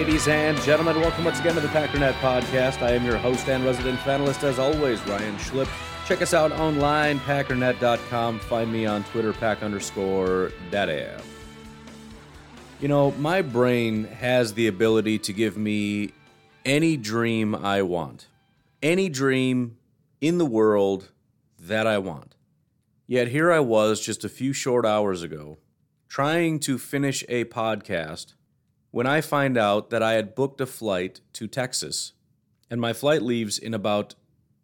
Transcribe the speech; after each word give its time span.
Ladies 0.00 0.28
and 0.28 0.58
gentlemen, 0.62 0.98
welcome 0.98 1.26
once 1.26 1.40
again 1.40 1.54
to 1.56 1.60
the 1.60 1.68
Packernet 1.68 2.14
Podcast. 2.20 2.80
I 2.80 2.92
am 2.92 3.04
your 3.04 3.18
host 3.18 3.46
and 3.50 3.62
resident 3.66 3.98
panelist, 3.98 4.42
as 4.44 4.58
always, 4.58 4.98
Ryan 5.06 5.36
Schlip. 5.36 5.68
Check 6.06 6.22
us 6.22 6.32
out 6.32 6.52
online, 6.52 7.18
packernet.com. 7.20 8.38
Find 8.38 8.72
me 8.72 8.86
on 8.86 9.04
Twitter, 9.04 9.34
pack 9.34 9.62
underscore 9.62 10.52
daddy. 10.70 11.06
You 12.80 12.88
know, 12.88 13.10
my 13.18 13.42
brain 13.42 14.04
has 14.04 14.54
the 14.54 14.68
ability 14.68 15.18
to 15.18 15.34
give 15.34 15.58
me 15.58 16.12
any 16.64 16.96
dream 16.96 17.54
I 17.54 17.82
want, 17.82 18.26
any 18.82 19.10
dream 19.10 19.76
in 20.22 20.38
the 20.38 20.46
world 20.46 21.10
that 21.58 21.86
I 21.86 21.98
want. 21.98 22.36
Yet 23.06 23.28
here 23.28 23.52
I 23.52 23.60
was 23.60 24.00
just 24.00 24.24
a 24.24 24.30
few 24.30 24.54
short 24.54 24.86
hours 24.86 25.22
ago, 25.22 25.58
trying 26.08 26.58
to 26.60 26.78
finish 26.78 27.22
a 27.28 27.44
podcast 27.44 28.32
when 28.90 29.06
I 29.06 29.20
find 29.20 29.56
out 29.56 29.90
that 29.90 30.02
I 30.02 30.12
had 30.14 30.34
booked 30.34 30.60
a 30.60 30.66
flight 30.66 31.20
to 31.34 31.46
Texas 31.46 32.12
and 32.70 32.80
my 32.80 32.92
flight 32.92 33.22
leaves 33.22 33.58
in 33.58 33.74
about 33.74 34.14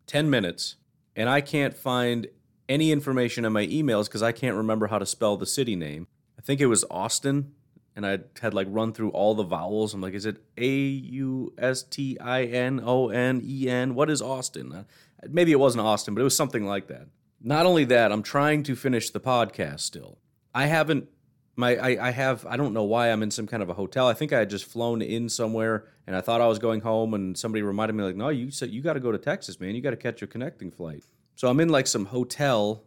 10 0.06 0.28
minutes 0.30 0.76
and 1.14 1.28
I 1.28 1.40
can't 1.40 1.74
find 1.74 2.26
any 2.68 2.90
information 2.92 3.44
in 3.44 3.52
my 3.52 3.66
emails 3.66 4.06
because 4.06 4.22
I 4.22 4.32
can't 4.32 4.56
remember 4.56 4.88
how 4.88 4.98
to 4.98 5.06
spell 5.06 5.36
the 5.36 5.46
city 5.46 5.76
name. 5.76 6.08
I 6.38 6.42
think 6.42 6.60
it 6.60 6.66
was 6.66 6.84
Austin 6.90 7.52
and 7.94 8.06
I 8.06 8.18
had 8.40 8.52
like 8.52 8.66
run 8.70 8.92
through 8.92 9.10
all 9.10 9.34
the 9.34 9.44
vowels. 9.44 9.94
I'm 9.94 10.00
like, 10.00 10.14
is 10.14 10.26
it 10.26 10.42
A 10.58 10.68
U 10.68 11.54
S 11.56 11.82
T 11.82 12.18
I 12.20 12.44
N 12.44 12.80
O 12.84 13.08
N 13.08 13.40
E 13.44 13.68
N? 13.68 13.94
What 13.94 14.10
is 14.10 14.20
Austin? 14.20 14.72
Uh, 14.72 14.84
Maybe 15.28 15.52
it 15.52 15.58
wasn't 15.58 15.84
Austin, 15.86 16.14
but 16.14 16.20
it 16.20 16.24
was 16.24 16.36
something 16.36 16.66
like 16.66 16.88
that. 16.88 17.08
Not 17.40 17.66
only 17.66 17.84
that, 17.86 18.12
I'm 18.12 18.22
trying 18.22 18.62
to 18.64 18.76
finish 18.76 19.10
the 19.10 19.20
podcast 19.20 19.80
still. 19.80 20.18
I 20.54 20.66
haven't 20.66 21.08
my 21.56 21.76
I, 21.76 22.08
I 22.08 22.10
have 22.10 22.46
I 22.46 22.56
don't 22.56 22.72
know 22.72 22.84
why 22.84 23.10
I'm 23.10 23.22
in 23.22 23.30
some 23.30 23.46
kind 23.46 23.62
of 23.62 23.70
a 23.70 23.74
hotel. 23.74 24.06
I 24.06 24.14
think 24.14 24.32
I 24.32 24.38
had 24.38 24.50
just 24.50 24.66
flown 24.66 25.02
in 25.02 25.28
somewhere 25.28 25.86
and 26.06 26.14
I 26.14 26.20
thought 26.20 26.40
I 26.40 26.46
was 26.46 26.58
going 26.58 26.82
home 26.82 27.14
and 27.14 27.36
somebody 27.36 27.62
reminded 27.62 27.94
me 27.94 28.04
like, 28.04 28.16
no, 28.16 28.28
you 28.28 28.50
said 28.50 28.70
you 28.70 28.82
got 28.82 28.92
to 28.92 29.00
go 29.00 29.10
to 29.10 29.18
Texas, 29.18 29.58
man. 29.58 29.74
You 29.74 29.80
got 29.80 29.90
to 29.90 29.96
catch 29.96 30.20
your 30.20 30.28
connecting 30.28 30.70
flight. 30.70 31.02
So 31.34 31.48
I'm 31.48 31.60
in 31.60 31.70
like 31.70 31.86
some 31.86 32.06
hotel. 32.06 32.84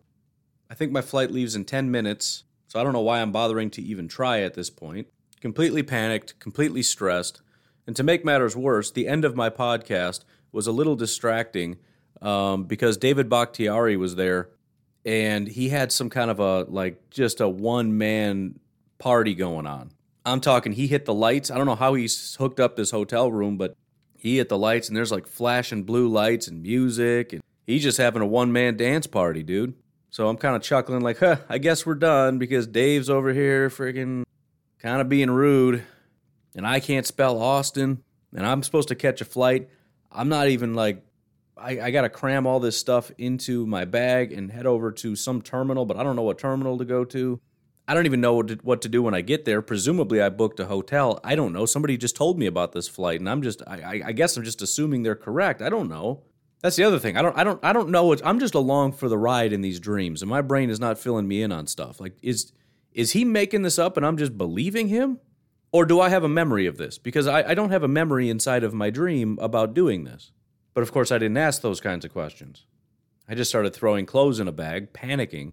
I 0.70 0.76
think 0.76 0.92
my 0.92 1.02
flight 1.02 1.32
leaves 1.32 1.56
in 1.56 1.66
10 1.66 1.90
minutes. 1.90 2.44
So 2.68 2.80
I 2.80 2.84
don't 2.84 2.94
know 2.94 3.02
why 3.02 3.22
I'm 3.22 3.32
bothering 3.32 3.72
to 3.72 3.82
even 3.82 4.08
try 4.08 4.42
at 4.42 4.54
this 4.54 4.70
point. 4.70 5.08
Completely 5.42 5.82
panicked, 5.82 6.40
completely 6.40 6.84
stressed. 6.84 7.42
And 7.88 7.96
to 7.96 8.04
make 8.04 8.24
matters 8.24 8.56
worse, 8.56 8.92
the 8.92 9.08
end 9.08 9.26
of 9.26 9.36
my 9.36 9.50
podcast 9.50 10.24
was 10.52 10.68
a 10.68 10.72
little 10.72 10.96
distracting 10.96 11.78
um, 12.22 12.66
because 12.66 12.98
David 12.98 13.30
Bakhtiari 13.30 13.98
was 13.98 14.16
there 14.16 14.50
and 15.06 15.48
he 15.48 15.70
had 15.70 15.92
some 15.92 16.10
kind 16.10 16.30
of 16.30 16.40
a 16.40 16.64
like 16.64 17.10
just 17.10 17.42
a 17.42 17.48
one 17.48 17.98
man 17.98 18.60
party 18.98 19.34
going 19.34 19.66
on. 19.66 19.92
I'm 20.26 20.42
talking 20.42 20.74
he 20.74 20.88
hit 20.88 21.06
the 21.06 21.14
lights. 21.14 21.50
I 21.50 21.58
don't 21.58 21.66
know 21.66 21.76
how 21.76 21.94
he's 21.94 22.36
hooked 22.36 22.60
up 22.60 22.76
this 22.76 22.92
hotel 22.92 23.32
room, 23.32 23.58
but 23.58 23.76
he 24.18 24.38
hit 24.38 24.50
the 24.50 24.58
lights 24.58 24.88
and 24.88 24.98
there's 24.98 25.12
like 25.12 25.28
flashing 25.28 25.84
blue 25.84 26.08
lights 26.08 26.48
and 26.48 26.62
music 26.62 27.34
and 27.34 27.42
he's 27.66 27.84
just 27.84 27.98
having 27.98 28.22
a 28.22 28.28
one 28.28 28.52
man 28.52 28.78
dance 28.78 29.08
party, 29.08 29.44
dude. 29.44 29.74
So 30.12 30.28
I'm 30.28 30.38
kind 30.38 30.56
of 30.56 30.62
chuckling 30.62 31.02
like, 31.02 31.20
huh, 31.20 31.38
I 31.48 31.58
guess 31.58 31.86
we're 31.86 31.96
done 31.96 32.38
because 32.38 32.68
Dave's 32.68 33.10
over 33.10 33.34
here 33.34 33.70
freaking 33.70 34.24
kind 34.80 35.02
of 35.02 35.10
being 35.10 35.32
rude 35.32 35.84
and 36.56 36.68
I 36.68 36.80
can't 36.80 37.06
spell 37.06 37.42
Austin 37.42 38.04
and 38.36 38.46
I'm 38.46 38.64
supposed 38.64 38.90
to 38.90 38.96
catch 38.96 39.22
a 39.22 39.26
flight. 39.26 39.70
I'm 40.12 40.30
not 40.30 40.48
even 40.50 40.74
like 40.74 41.04
I, 41.62 41.86
I 41.86 41.92
got 41.92 42.02
to 42.02 42.10
cram 42.10 42.48
all 42.48 42.60
this 42.60 42.78
stuff 42.78 43.12
into 43.18 43.66
my 43.66 43.86
bag 43.86 44.32
and 44.32 44.52
head 44.52 44.66
over 44.66 44.92
to 44.94 45.16
some 45.16 45.42
terminal, 45.42 45.86
but 45.86 45.98
I 45.98 46.04
don't 46.04 46.16
know 46.16 46.24
what 46.24 46.38
terminal 46.38 46.78
to 46.78 46.86
go 46.86 47.06
to. 47.06 47.40
I 47.88 47.96
don't 47.96 48.06
even 48.06 48.22
know 48.22 48.36
what 48.36 48.48
to, 48.50 48.56
what 48.62 48.82
to 48.84 48.90
do 48.90 49.02
when 49.02 49.16
I 49.16 49.22
get 49.22 49.46
there. 49.46 49.64
Presumably, 49.64 50.22
I 50.22 50.30
booked 50.30 50.60
a 50.60 50.68
hotel. 50.68 51.20
I 51.24 51.36
don't 51.36 51.54
know. 51.54 51.66
Somebody 51.66 51.98
just 51.98 52.16
told 52.16 52.38
me 52.38 52.46
about 52.46 52.72
this 52.72 52.88
flight, 52.88 53.20
and 53.20 53.28
I'm 53.28 53.42
just, 53.42 53.64
I, 53.66 54.02
I, 54.06 54.12
guess 54.12 54.38
I'm 54.38 54.44
just 54.44 54.62
assuming 54.62 55.02
they're 55.02 55.16
correct. 55.16 55.62
I 55.62 55.70
don't 55.70 55.90
know. 55.90 56.22
That's 56.62 56.76
the 56.76 56.84
other 56.84 57.00
thing. 57.00 57.18
I 57.18 57.24
don't, 57.24 57.36
I 57.36 57.44
don't, 57.44 57.60
I 57.64 57.74
don't 57.74 57.90
know. 57.90 58.06
What, 58.06 58.22
I'm 58.24 58.40
just 58.40 58.54
along 58.54 58.92
for 58.92 59.10
the 59.10 59.18
ride 59.18 59.54
in 59.54 59.62
these 59.62 59.80
dreams, 59.80 60.22
and 60.22 60.30
my 60.30 60.42
brain 60.42 60.70
is 60.70 60.80
not 60.80 61.00
filling 61.00 61.28
me 61.28 61.42
in 61.42 61.52
on 61.52 61.66
stuff. 61.66 62.00
Like, 62.00 62.16
is, 62.22 62.52
is 62.94 63.14
he 63.14 63.26
making 63.26 63.64
this 63.64 63.80
up, 63.80 63.98
and 63.98 64.06
I'm 64.06 64.18
just 64.18 64.38
believing 64.38 64.90
him, 64.90 65.20
or 65.72 65.86
do 65.86 66.00
I 66.00 66.10
have 66.10 66.24
a 66.24 66.30
memory 66.30 66.68
of 66.68 66.78
this? 66.78 67.00
Because 67.00 67.26
I, 67.26 67.42
I 67.42 67.54
don't 67.56 67.72
have 67.72 67.84
a 67.84 67.88
memory 67.88 68.30
inside 68.30 68.64
of 68.64 68.74
my 68.74 68.92
dream 68.92 69.40
about 69.42 69.74
doing 69.74 70.04
this. 70.04 70.32
But 70.80 70.84
of 70.84 70.94
course, 70.94 71.12
I 71.12 71.18
didn't 71.18 71.36
ask 71.36 71.62
those 71.62 71.82
kinds 71.82 72.06
of 72.06 72.14
questions. 72.14 72.66
I 73.28 73.36
just 73.36 73.50
started 73.50 73.74
throwing 73.74 74.06
clothes 74.06 74.40
in 74.40 74.48
a 74.48 74.54
bag, 74.54 74.94
panicking. 74.94 75.52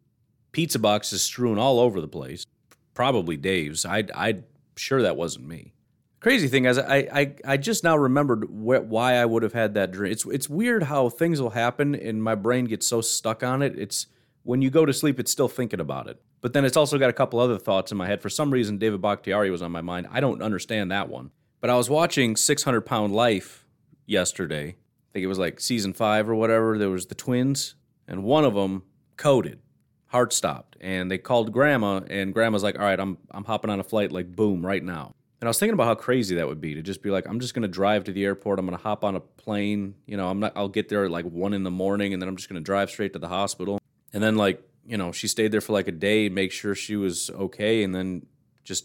Pizza 0.53 0.79
boxes 0.79 1.21
strewn 1.21 1.59
all 1.59 1.81
over 1.81 2.01
the 2.01 2.07
place. 2.07 2.47
Probably 2.95 3.37
Dave's. 3.37 3.85
I, 3.85 4.05
I'm 4.15 4.45
sure 4.77 5.03
that 5.03 5.17
wasn't 5.17 5.49
me. 5.49 5.75
Crazy 6.21 6.47
thing 6.47 6.65
is, 6.65 6.79
I, 6.79 7.09
I, 7.13 7.35
I 7.45 7.57
just 7.57 7.83
now 7.83 7.97
remembered 7.97 8.45
wh- 8.45 8.89
why 8.89 9.15
I 9.15 9.25
would 9.25 9.43
have 9.43 9.53
had 9.53 9.75
that 9.75 9.91
dream. 9.91 10.13
It's, 10.13 10.25
it's 10.27 10.49
weird 10.49 10.85
how 10.85 11.09
things 11.09 11.43
will 11.43 11.51
happen 11.51 11.97
and 11.97 12.23
my 12.23 12.37
brain 12.37 12.67
gets 12.67 12.87
so 12.87 13.01
stuck 13.01 13.43
on 13.43 13.63
it. 13.63 13.77
It's 13.77 14.07
when 14.45 14.63
you 14.63 14.71
go 14.71 14.87
to 14.87 14.93
sleep, 14.93 15.19
it's 15.19 15.33
still 15.33 15.49
thinking 15.49 15.81
about 15.81 16.07
it. 16.07 16.23
But 16.41 16.53
then 16.53 16.65
it's 16.65 16.77
also 16.77 16.99
got 16.99 17.11
a 17.11 17.13
couple 17.13 17.41
other 17.41 17.59
thoughts 17.59 17.91
in 17.91 17.99
my 17.99 18.07
head. 18.07 18.23
For 18.23 18.31
some 18.31 18.53
reason, 18.53 18.79
David 18.79 19.03
Bakhtiari 19.03 19.51
was 19.51 19.61
on 19.61 19.73
my 19.73 19.83
mind. 19.83 20.07
I 20.13 20.21
don't 20.21 20.41
understand 20.41 20.93
that 20.93 21.09
one. 21.09 21.33
But 21.61 21.71
I 21.71 21.75
was 21.75 21.91
watching 21.91 22.37
600 22.37 22.83
Pound 22.83 23.13
Life 23.13 23.67
yesterday. 24.07 24.77
Think 25.17 25.25
it 25.25 25.29
was 25.29 25.39
like 25.39 25.61
season 25.61 25.95
five 25.95 26.29
or 26.29 26.35
whatever. 26.35 26.77
There 26.77 26.91
was 26.91 27.07
the 27.07 27.15
twins, 27.15 27.75
and 28.07 28.23
one 28.23 28.45
of 28.45 28.53
them 28.53 28.83
coded, 29.17 29.61
heart 30.09 30.35
stopped, 30.35 30.77
and 30.79 31.11
they 31.11 31.17
called 31.17 31.53
grandma, 31.53 32.03
and 32.11 32.35
grandma's 32.35 32.63
like, 32.63 32.79
"All 32.79 32.85
right, 32.85 33.01
I'm 33.01 33.17
I'm 33.31 33.45
hopping 33.45 33.71
on 33.71 33.81
a 33.81 33.83
flight 33.83 34.13
like 34.13 34.37
boom 34.37 34.67
right 34.67 34.85
now." 34.85 35.15
And 35.41 35.49
I 35.49 35.49
was 35.49 35.59
thinking 35.59 35.73
about 35.73 35.87
how 35.87 35.95
crazy 35.95 36.35
that 36.35 36.47
would 36.47 36.61
be 36.61 36.75
to 36.75 36.83
just 36.83 37.01
be 37.01 37.09
like, 37.09 37.27
I'm 37.27 37.41
just 37.41 37.55
gonna 37.55 37.67
drive 37.67 38.05
to 38.05 38.13
the 38.13 38.27
airport. 38.27 38.59
I'm 38.59 38.67
gonna 38.67 38.77
hop 38.77 39.05
on 39.05 39.17
a 39.17 39.21
plane. 39.21 39.95
You 40.05 40.19
know, 40.19 40.29
I'm 40.29 40.39
not. 40.39 40.53
I'll 40.55 40.69
get 40.69 40.91
there 40.91 41.07
at 41.07 41.11
like 41.11 41.25
one 41.25 41.55
in 41.55 41.63
the 41.63 41.71
morning, 41.71 42.13
and 42.13 42.21
then 42.21 42.29
I'm 42.29 42.37
just 42.37 42.51
gonna 42.51 42.61
drive 42.61 42.91
straight 42.91 43.15
to 43.15 43.19
the 43.19 43.29
hospital. 43.29 43.81
And 44.13 44.23
then 44.23 44.37
like, 44.37 44.63
you 44.87 44.99
know, 44.99 45.13
she 45.13 45.29
stayed 45.29 45.51
there 45.51 45.63
for 45.63 45.73
like 45.73 45.89
a 45.89 45.93
day, 45.93 46.29
make 46.29 46.53
sure 46.53 46.75
she 46.75 46.95
was 46.95 47.31
okay, 47.31 47.83
and 47.85 47.95
then 47.95 48.27
just 48.65 48.85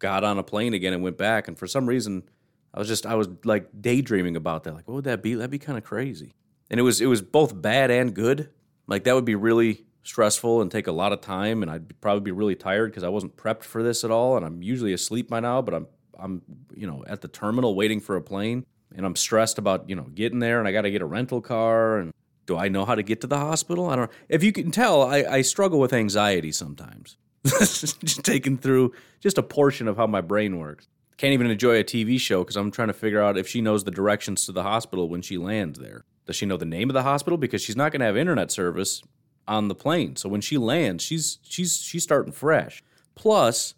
got 0.00 0.24
on 0.24 0.36
a 0.36 0.42
plane 0.42 0.74
again 0.74 0.94
and 0.94 1.00
went 1.04 1.16
back. 1.16 1.46
And 1.46 1.56
for 1.56 1.68
some 1.68 1.86
reason, 1.86 2.24
I 2.72 2.78
was 2.78 2.88
just 2.88 3.06
I 3.06 3.14
was 3.14 3.28
like 3.44 3.68
daydreaming 3.80 4.36
about 4.36 4.64
that. 4.64 4.74
Like, 4.74 4.86
what 4.86 4.94
would 4.94 5.04
that 5.04 5.22
be? 5.22 5.34
That'd 5.34 5.50
be 5.50 5.58
kind 5.58 5.78
of 5.78 5.84
crazy. 5.84 6.34
And 6.70 6.78
it 6.78 6.82
was 6.82 7.00
it 7.00 7.06
was 7.06 7.22
both 7.22 7.60
bad 7.60 7.90
and 7.90 8.14
good. 8.14 8.50
Like 8.86 9.04
that 9.04 9.14
would 9.14 9.24
be 9.24 9.34
really 9.34 9.84
stressful 10.02 10.62
and 10.62 10.70
take 10.70 10.86
a 10.86 10.92
lot 10.92 11.12
of 11.12 11.20
time, 11.20 11.62
and 11.62 11.70
I'd 11.70 12.00
probably 12.00 12.22
be 12.22 12.30
really 12.30 12.54
tired 12.54 12.90
because 12.90 13.04
I 13.04 13.08
wasn't 13.08 13.36
prepped 13.36 13.64
for 13.64 13.82
this 13.82 14.04
at 14.04 14.10
all. 14.10 14.36
And 14.36 14.46
I'm 14.46 14.62
usually 14.62 14.92
asleep 14.92 15.28
by 15.28 15.40
now, 15.40 15.62
but 15.62 15.74
I'm 15.74 15.86
I'm 16.18 16.42
you 16.74 16.86
know 16.86 17.04
at 17.06 17.20
the 17.20 17.28
terminal 17.28 17.74
waiting 17.74 18.00
for 18.00 18.16
a 18.16 18.22
plane, 18.22 18.64
and 18.94 19.04
I'm 19.04 19.16
stressed 19.16 19.58
about 19.58 19.88
you 19.88 19.96
know 19.96 20.04
getting 20.14 20.38
there, 20.38 20.58
and 20.58 20.68
I 20.68 20.72
got 20.72 20.82
to 20.82 20.90
get 20.90 21.02
a 21.02 21.06
rental 21.06 21.40
car, 21.40 21.98
and 21.98 22.12
do 22.46 22.56
I 22.56 22.68
know 22.68 22.84
how 22.84 22.94
to 22.94 23.02
get 23.02 23.20
to 23.22 23.26
the 23.26 23.38
hospital? 23.38 23.88
I 23.88 23.96
don't. 23.96 24.10
If 24.28 24.42
you 24.44 24.52
can 24.52 24.70
tell, 24.70 25.02
I, 25.02 25.18
I 25.18 25.42
struggle 25.42 25.80
with 25.80 25.92
anxiety 25.92 26.52
sometimes. 26.52 27.16
just 27.44 28.22
taking 28.22 28.58
through 28.58 28.92
just 29.20 29.38
a 29.38 29.42
portion 29.42 29.88
of 29.88 29.96
how 29.96 30.06
my 30.06 30.20
brain 30.20 30.58
works. 30.58 30.88
Can't 31.20 31.34
even 31.34 31.50
enjoy 31.50 31.78
a 31.78 31.84
TV 31.84 32.18
show 32.18 32.42
because 32.42 32.56
I'm 32.56 32.70
trying 32.70 32.88
to 32.88 32.94
figure 32.94 33.20
out 33.20 33.36
if 33.36 33.46
she 33.46 33.60
knows 33.60 33.84
the 33.84 33.90
directions 33.90 34.46
to 34.46 34.52
the 34.52 34.62
hospital 34.62 35.06
when 35.06 35.20
she 35.20 35.36
lands 35.36 35.78
there. 35.78 36.06
Does 36.24 36.34
she 36.34 36.46
know 36.46 36.56
the 36.56 36.64
name 36.64 36.88
of 36.88 36.94
the 36.94 37.02
hospital? 37.02 37.36
Because 37.36 37.60
she's 37.60 37.76
not 37.76 37.92
going 37.92 38.00
to 38.00 38.06
have 38.06 38.16
internet 38.16 38.50
service 38.50 39.02
on 39.46 39.68
the 39.68 39.74
plane. 39.74 40.16
So 40.16 40.30
when 40.30 40.40
she 40.40 40.56
lands, 40.56 41.04
she's 41.04 41.38
she's 41.42 41.76
she's 41.76 42.04
starting 42.04 42.32
fresh. 42.32 42.82
Plus, 43.16 43.74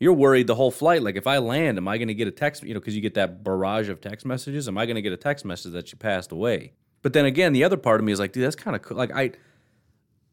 you're 0.00 0.14
worried 0.14 0.46
the 0.46 0.54
whole 0.54 0.70
flight. 0.70 1.02
Like 1.02 1.16
if 1.16 1.26
I 1.26 1.36
land, 1.36 1.76
am 1.76 1.86
I 1.86 1.98
going 1.98 2.08
to 2.08 2.14
get 2.14 2.28
a 2.28 2.30
text? 2.30 2.62
You 2.62 2.72
know, 2.72 2.80
because 2.80 2.96
you 2.96 3.02
get 3.02 3.12
that 3.12 3.44
barrage 3.44 3.90
of 3.90 4.00
text 4.00 4.24
messages. 4.24 4.66
Am 4.66 4.78
I 4.78 4.86
going 4.86 4.96
to 4.96 5.02
get 5.02 5.12
a 5.12 5.18
text 5.18 5.44
message 5.44 5.74
that 5.74 5.88
she 5.88 5.96
passed 5.96 6.32
away? 6.32 6.72
But 7.02 7.12
then 7.12 7.26
again, 7.26 7.52
the 7.52 7.62
other 7.62 7.76
part 7.76 8.00
of 8.00 8.06
me 8.06 8.12
is 8.12 8.18
like, 8.18 8.32
dude, 8.32 8.44
that's 8.44 8.56
kind 8.56 8.74
of 8.74 8.80
cool. 8.80 8.96
Like 8.96 9.14
I, 9.14 9.32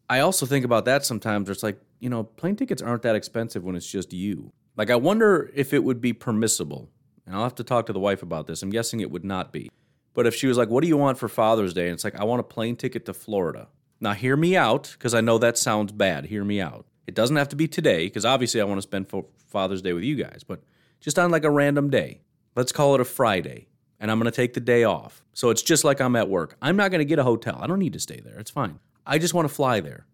I 0.09 0.21
also 0.21 0.45
think 0.45 0.63
about 0.63 0.85
that 0.85 1.03
sometimes. 1.05 1.49
It's 1.49 1.61
like 1.61 1.81
you 1.99 2.09
know, 2.09 2.23
plane 2.23 2.55
tickets 2.55 2.81
aren't 2.81 3.01
that 3.01 3.17
expensive 3.17 3.65
when 3.65 3.75
it's 3.75 3.91
just 3.91 4.13
you. 4.13 4.53
Like, 4.75 4.89
I 4.89 4.95
wonder 4.95 5.51
if 5.53 5.73
it 5.73 5.83
would 5.83 6.01
be 6.01 6.13
permissible, 6.13 6.89
and 7.25 7.35
I'll 7.35 7.43
have 7.43 7.55
to 7.55 7.63
talk 7.63 7.85
to 7.85 7.93
the 7.93 7.99
wife 7.99 8.23
about 8.23 8.47
this. 8.47 8.63
I'm 8.63 8.71
guessing 8.71 8.99
it 8.99 9.11
would 9.11 9.23
not 9.23 9.51
be. 9.51 9.69
But 10.13 10.25
if 10.25 10.35
she 10.35 10.47
was 10.47 10.57
like, 10.57 10.69
What 10.69 10.81
do 10.81 10.87
you 10.87 10.97
want 10.97 11.17
for 11.17 11.27
Father's 11.27 11.73
Day? 11.73 11.85
And 11.85 11.93
it's 11.93 12.03
like, 12.03 12.19
I 12.19 12.23
want 12.23 12.39
a 12.39 12.43
plane 12.43 12.75
ticket 12.75 13.05
to 13.05 13.13
Florida. 13.13 13.67
Now, 13.99 14.13
hear 14.13 14.35
me 14.35 14.57
out, 14.57 14.91
because 14.93 15.13
I 15.13 15.21
know 15.21 15.37
that 15.37 15.57
sounds 15.57 15.91
bad. 15.91 16.25
Hear 16.25 16.43
me 16.43 16.59
out. 16.59 16.85
It 17.05 17.15
doesn't 17.15 17.35
have 17.35 17.49
to 17.49 17.55
be 17.55 17.67
today, 17.67 18.05
because 18.05 18.25
obviously 18.25 18.61
I 18.61 18.65
want 18.65 18.79
to 18.79 18.81
spend 18.81 19.11
Father's 19.47 19.81
Day 19.81 19.93
with 19.93 20.03
you 20.03 20.15
guys, 20.15 20.43
but 20.43 20.63
just 20.99 21.19
on 21.19 21.31
like 21.31 21.43
a 21.43 21.51
random 21.51 21.89
day. 21.89 22.21
Let's 22.55 22.71
call 22.71 22.95
it 22.95 23.01
a 23.01 23.05
Friday, 23.05 23.67
and 23.99 24.09
I'm 24.09 24.19
going 24.19 24.31
to 24.31 24.35
take 24.35 24.53
the 24.53 24.59
day 24.59 24.83
off. 24.83 25.23
So 25.33 25.49
it's 25.49 25.61
just 25.61 25.83
like 25.83 26.01
I'm 26.01 26.15
at 26.15 26.29
work. 26.29 26.57
I'm 26.61 26.75
not 26.75 26.91
going 26.91 26.99
to 26.99 27.05
get 27.05 27.19
a 27.19 27.23
hotel. 27.23 27.57
I 27.59 27.67
don't 27.67 27.79
need 27.79 27.93
to 27.93 27.99
stay 27.99 28.19
there. 28.19 28.37
It's 28.37 28.51
fine. 28.51 28.79
I 29.05 29.17
just 29.17 29.33
want 29.33 29.47
to 29.47 29.53
fly 29.53 29.79
there 29.79 30.05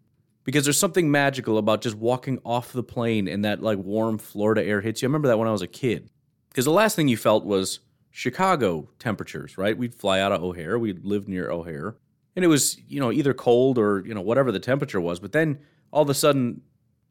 because 0.44 0.64
there's 0.64 0.78
something 0.78 1.10
magical 1.10 1.58
about 1.58 1.82
just 1.82 1.96
walking 1.96 2.40
off 2.44 2.72
the 2.72 2.82
plane 2.82 3.28
and 3.28 3.44
that 3.44 3.62
like 3.62 3.78
warm 3.78 4.18
Florida 4.18 4.64
air 4.64 4.80
hits 4.80 5.02
you. 5.02 5.06
I 5.06 5.08
remember 5.08 5.28
that 5.28 5.38
when 5.38 5.48
I 5.48 5.52
was 5.52 5.62
a 5.62 5.66
kid 5.66 6.10
because 6.48 6.64
the 6.64 6.70
last 6.70 6.96
thing 6.96 7.08
you 7.08 7.16
felt 7.16 7.44
was 7.44 7.80
Chicago 8.10 8.88
temperatures, 8.98 9.56
right? 9.56 9.76
We'd 9.76 9.94
fly 9.94 10.20
out 10.20 10.32
of 10.32 10.42
O'Hare, 10.42 10.78
we'd 10.78 11.04
live 11.04 11.28
near 11.28 11.50
O'Hare, 11.50 11.96
and 12.34 12.44
it 12.44 12.48
was, 12.48 12.78
you 12.88 13.00
know, 13.00 13.12
either 13.12 13.34
cold 13.34 13.78
or, 13.78 14.04
you 14.06 14.14
know, 14.14 14.20
whatever 14.20 14.50
the 14.50 14.60
temperature 14.60 15.00
was. 15.00 15.20
But 15.20 15.32
then 15.32 15.58
all 15.92 16.02
of 16.02 16.10
a 16.10 16.14
sudden 16.14 16.62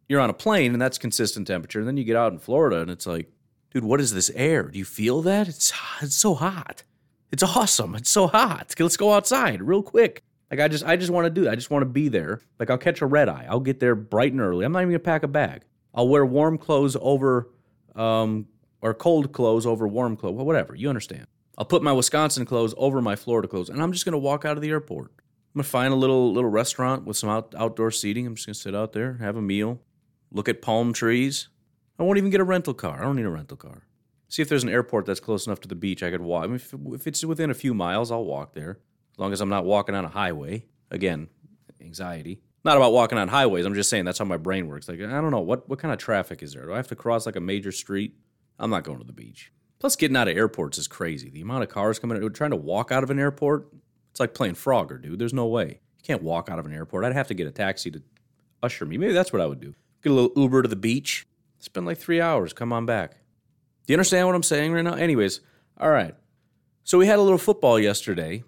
you're 0.08 0.20
on 0.20 0.30
a 0.30 0.34
plane 0.34 0.74
and 0.74 0.82
that's 0.82 0.98
consistent 0.98 1.48
temperature. 1.48 1.80
And 1.80 1.88
then 1.88 1.98
you 1.98 2.04
get 2.04 2.16
out 2.16 2.34
in 2.34 2.40
Florida 2.40 2.82
and 2.82 2.90
it's 2.90 3.06
like, 3.06 3.32
dude, 3.72 3.84
what 3.84 4.02
is 4.02 4.14
this 4.14 4.32
air? 4.36 4.64
Do 4.64 4.80
you 4.80 4.86
feel 4.86 5.22
that? 5.22 5.48
It's, 5.48 5.72
it's 6.02 6.16
so 6.16 6.34
hot. 6.34 6.84
It's 7.32 7.44
awesome. 7.44 7.96
It's 7.96 8.10
so 8.10 8.28
hot. 8.28 8.74
Let's 8.80 8.98
go 8.98 9.14
outside 9.14 9.62
real 9.62 9.84
quick. 9.84 10.24
Like 10.52 10.60
I 10.60 10.68
just 10.68 10.84
I 10.84 10.96
just 10.96 11.12
want 11.12 11.26
to 11.26 11.30
do 11.30 11.44
that. 11.44 11.52
I 11.52 11.56
just 11.56 11.70
want 11.70 11.84
to 11.84 11.88
be 11.90 12.10
there. 12.10 12.42
Like 12.60 12.70
I'll 12.70 12.78
catch 12.78 13.02
a 13.02 13.06
red 13.06 13.30
eye. 13.30 13.46
I'll 13.48 13.60
get 13.60 13.80
there 13.80 13.96
bright 13.96 14.32
and 14.32 14.42
early. 14.42 14.66
I'm 14.66 14.72
not 14.72 14.80
even 14.80 14.92
gonna 14.92 15.00
pack 15.00 15.24
a 15.24 15.28
bag. 15.28 15.64
I'll 15.94 16.08
wear 16.08 16.26
warm 16.26 16.58
clothes 16.58 16.98
over 17.00 17.50
um 17.96 18.48
or 18.82 18.94
cold 18.94 19.32
clothes 19.32 19.66
over 19.66 19.88
warm 19.88 20.16
clothes. 20.16 20.36
Well, 20.36 20.46
whatever. 20.46 20.76
You 20.76 20.90
understand. 20.90 21.28
I'll 21.58 21.66
put 21.66 21.84
my 21.84 21.92
Wisconsin 21.92 22.46
clothes 22.46 22.74
over 22.78 23.02
my 23.02 23.16
Florida 23.16 23.48
clothes, 23.48 23.70
and 23.70 23.82
I'm 23.82 23.92
just 23.92 24.06
gonna 24.06 24.18
walk 24.18 24.46
out 24.46 24.56
of 24.56 24.62
the 24.62 24.70
airport. 24.70 25.12
I'm 25.18 25.60
gonna 25.60 25.64
find 25.64 25.94
a 25.94 25.98
little 25.98 26.34
little 26.34 26.50
restaurant 26.50 27.06
with 27.06 27.18
some 27.18 27.30
out, 27.30 27.54
outdoor 27.56 27.92
seating. 27.92 28.26
I'm 28.26 28.36
just 28.36 28.48
gonna 28.48 28.56
sit 28.56 28.74
out 28.74 28.94
there, 28.94 29.18
have 29.18 29.36
a 29.36 29.42
meal, 29.42 29.82
look 30.32 30.50
at 30.50 30.62
palm 30.62 30.94
trees. 30.94 31.50
I 32.00 32.04
won't 32.04 32.18
even 32.18 32.30
get 32.32 32.40
a 32.40 32.46
rental 32.46 32.74
car. 32.74 33.00
I 33.00 33.04
don't 33.04 33.18
need 33.18 33.26
a 33.26 33.30
rental 33.30 33.58
car. 33.58 33.84
See 34.30 34.42
if 34.42 34.48
there's 34.48 34.64
an 34.64 34.70
airport 34.70 35.06
that's 35.06 35.20
close 35.20 35.48
enough 35.48 35.60
to 35.62 35.68
the 35.68 35.76
beach 35.76 36.02
I 36.02 36.12
could 36.12 36.22
walk. 36.22 36.44
I 36.46 36.48
mean, 36.48 36.56
if, 36.56 36.74
if 36.74 37.08
it's 37.08 37.26
within 37.26 37.50
a 37.50 37.56
few 37.56 37.74
miles, 37.74 38.10
I'll 38.10 38.24
walk 38.24 38.54
there 38.54 38.80
long 39.20 39.34
as 39.34 39.42
I'm 39.42 39.50
not 39.50 39.66
walking 39.66 39.96
on 39.96 40.06
a 40.06 40.10
highway. 40.10 40.66
Again, 40.92 41.28
anxiety. 41.82 42.42
Not 42.64 42.78
about 42.78 42.94
walking 42.94 43.18
on 43.18 43.28
highways. 43.28 43.66
I'm 43.66 43.74
just 43.74 43.90
saying 43.90 44.06
that's 44.06 44.20
how 44.20 44.26
my 44.26 44.38
brain 44.38 44.68
works. 44.68 44.90
Like, 44.90 45.00
I 45.00 45.22
don't 45.22 45.32
know. 45.32 45.40
What, 45.40 45.70
what 45.70 45.80
kind 45.80 45.94
of 45.94 46.00
traffic 46.00 46.44
is 46.44 46.54
there? 46.54 46.66
Do 46.66 46.74
I 46.74 46.78
have 46.78 46.88
to 46.90 46.96
cross 46.96 47.26
like 47.26 47.36
a 47.36 47.42
major 47.42 47.72
street? 47.72 48.16
I'm 48.58 48.70
not 48.70 48.84
going 48.84 49.00
to 49.00 49.06
the 49.06 49.14
beach. 49.14 49.52
Plus, 49.80 49.96
getting 49.96 50.18
out 50.18 50.28
of 50.28 50.36
airports 50.36 50.78
is 50.78 50.88
crazy. 50.88 51.30
The 51.30 51.42
amount 51.42 51.64
of 51.64 51.70
cars 51.70 52.00
coming 52.00 52.22
out, 52.22 52.34
trying 52.34 52.50
to 52.50 52.58
walk 52.58 52.92
out 52.92 53.04
of 53.04 53.10
an 53.10 53.20
airport, 53.20 53.68
it's 54.12 54.20
like 54.20 54.34
playing 54.34 54.56
Frogger, 54.56 55.02
dude. 55.02 55.20
There's 55.20 55.34
no 55.34 55.46
way. 55.46 55.80
You 55.98 56.04
can't 56.04 56.22
walk 56.22 56.50
out 56.50 56.60
of 56.60 56.66
an 56.66 56.74
airport. 56.74 57.06
I'd 57.06 57.14
have 57.14 57.28
to 57.28 57.34
get 57.34 57.48
a 57.48 57.52
taxi 57.52 57.90
to 57.92 58.02
usher 58.62 58.86
me. 58.86 58.98
Maybe 58.98 59.14
that's 59.14 59.32
what 59.32 59.42
I 59.42 59.46
would 59.46 59.62
do. 59.62 59.74
Get 60.04 60.12
a 60.12 60.16
little 60.16 60.32
Uber 60.36 60.64
to 60.64 60.68
the 60.68 60.76
beach. 60.76 61.26
Spend 61.60 61.86
like 61.86 61.98
three 61.98 62.20
hours. 62.20 62.52
Come 62.52 62.74
on 62.74 62.86
back. 62.86 63.12
Do 63.86 63.94
you 63.94 63.96
understand 63.96 64.28
what 64.28 64.36
I'm 64.36 64.44
saying 64.44 64.74
right 64.74 64.84
now? 64.84 64.94
Anyways, 64.94 65.40
all 65.80 65.90
right. 65.90 66.16
So 66.84 66.98
we 66.98 67.08
had 67.08 67.20
a 67.20 67.22
little 67.22 67.38
football 67.38 67.80
yesterday 67.80 68.44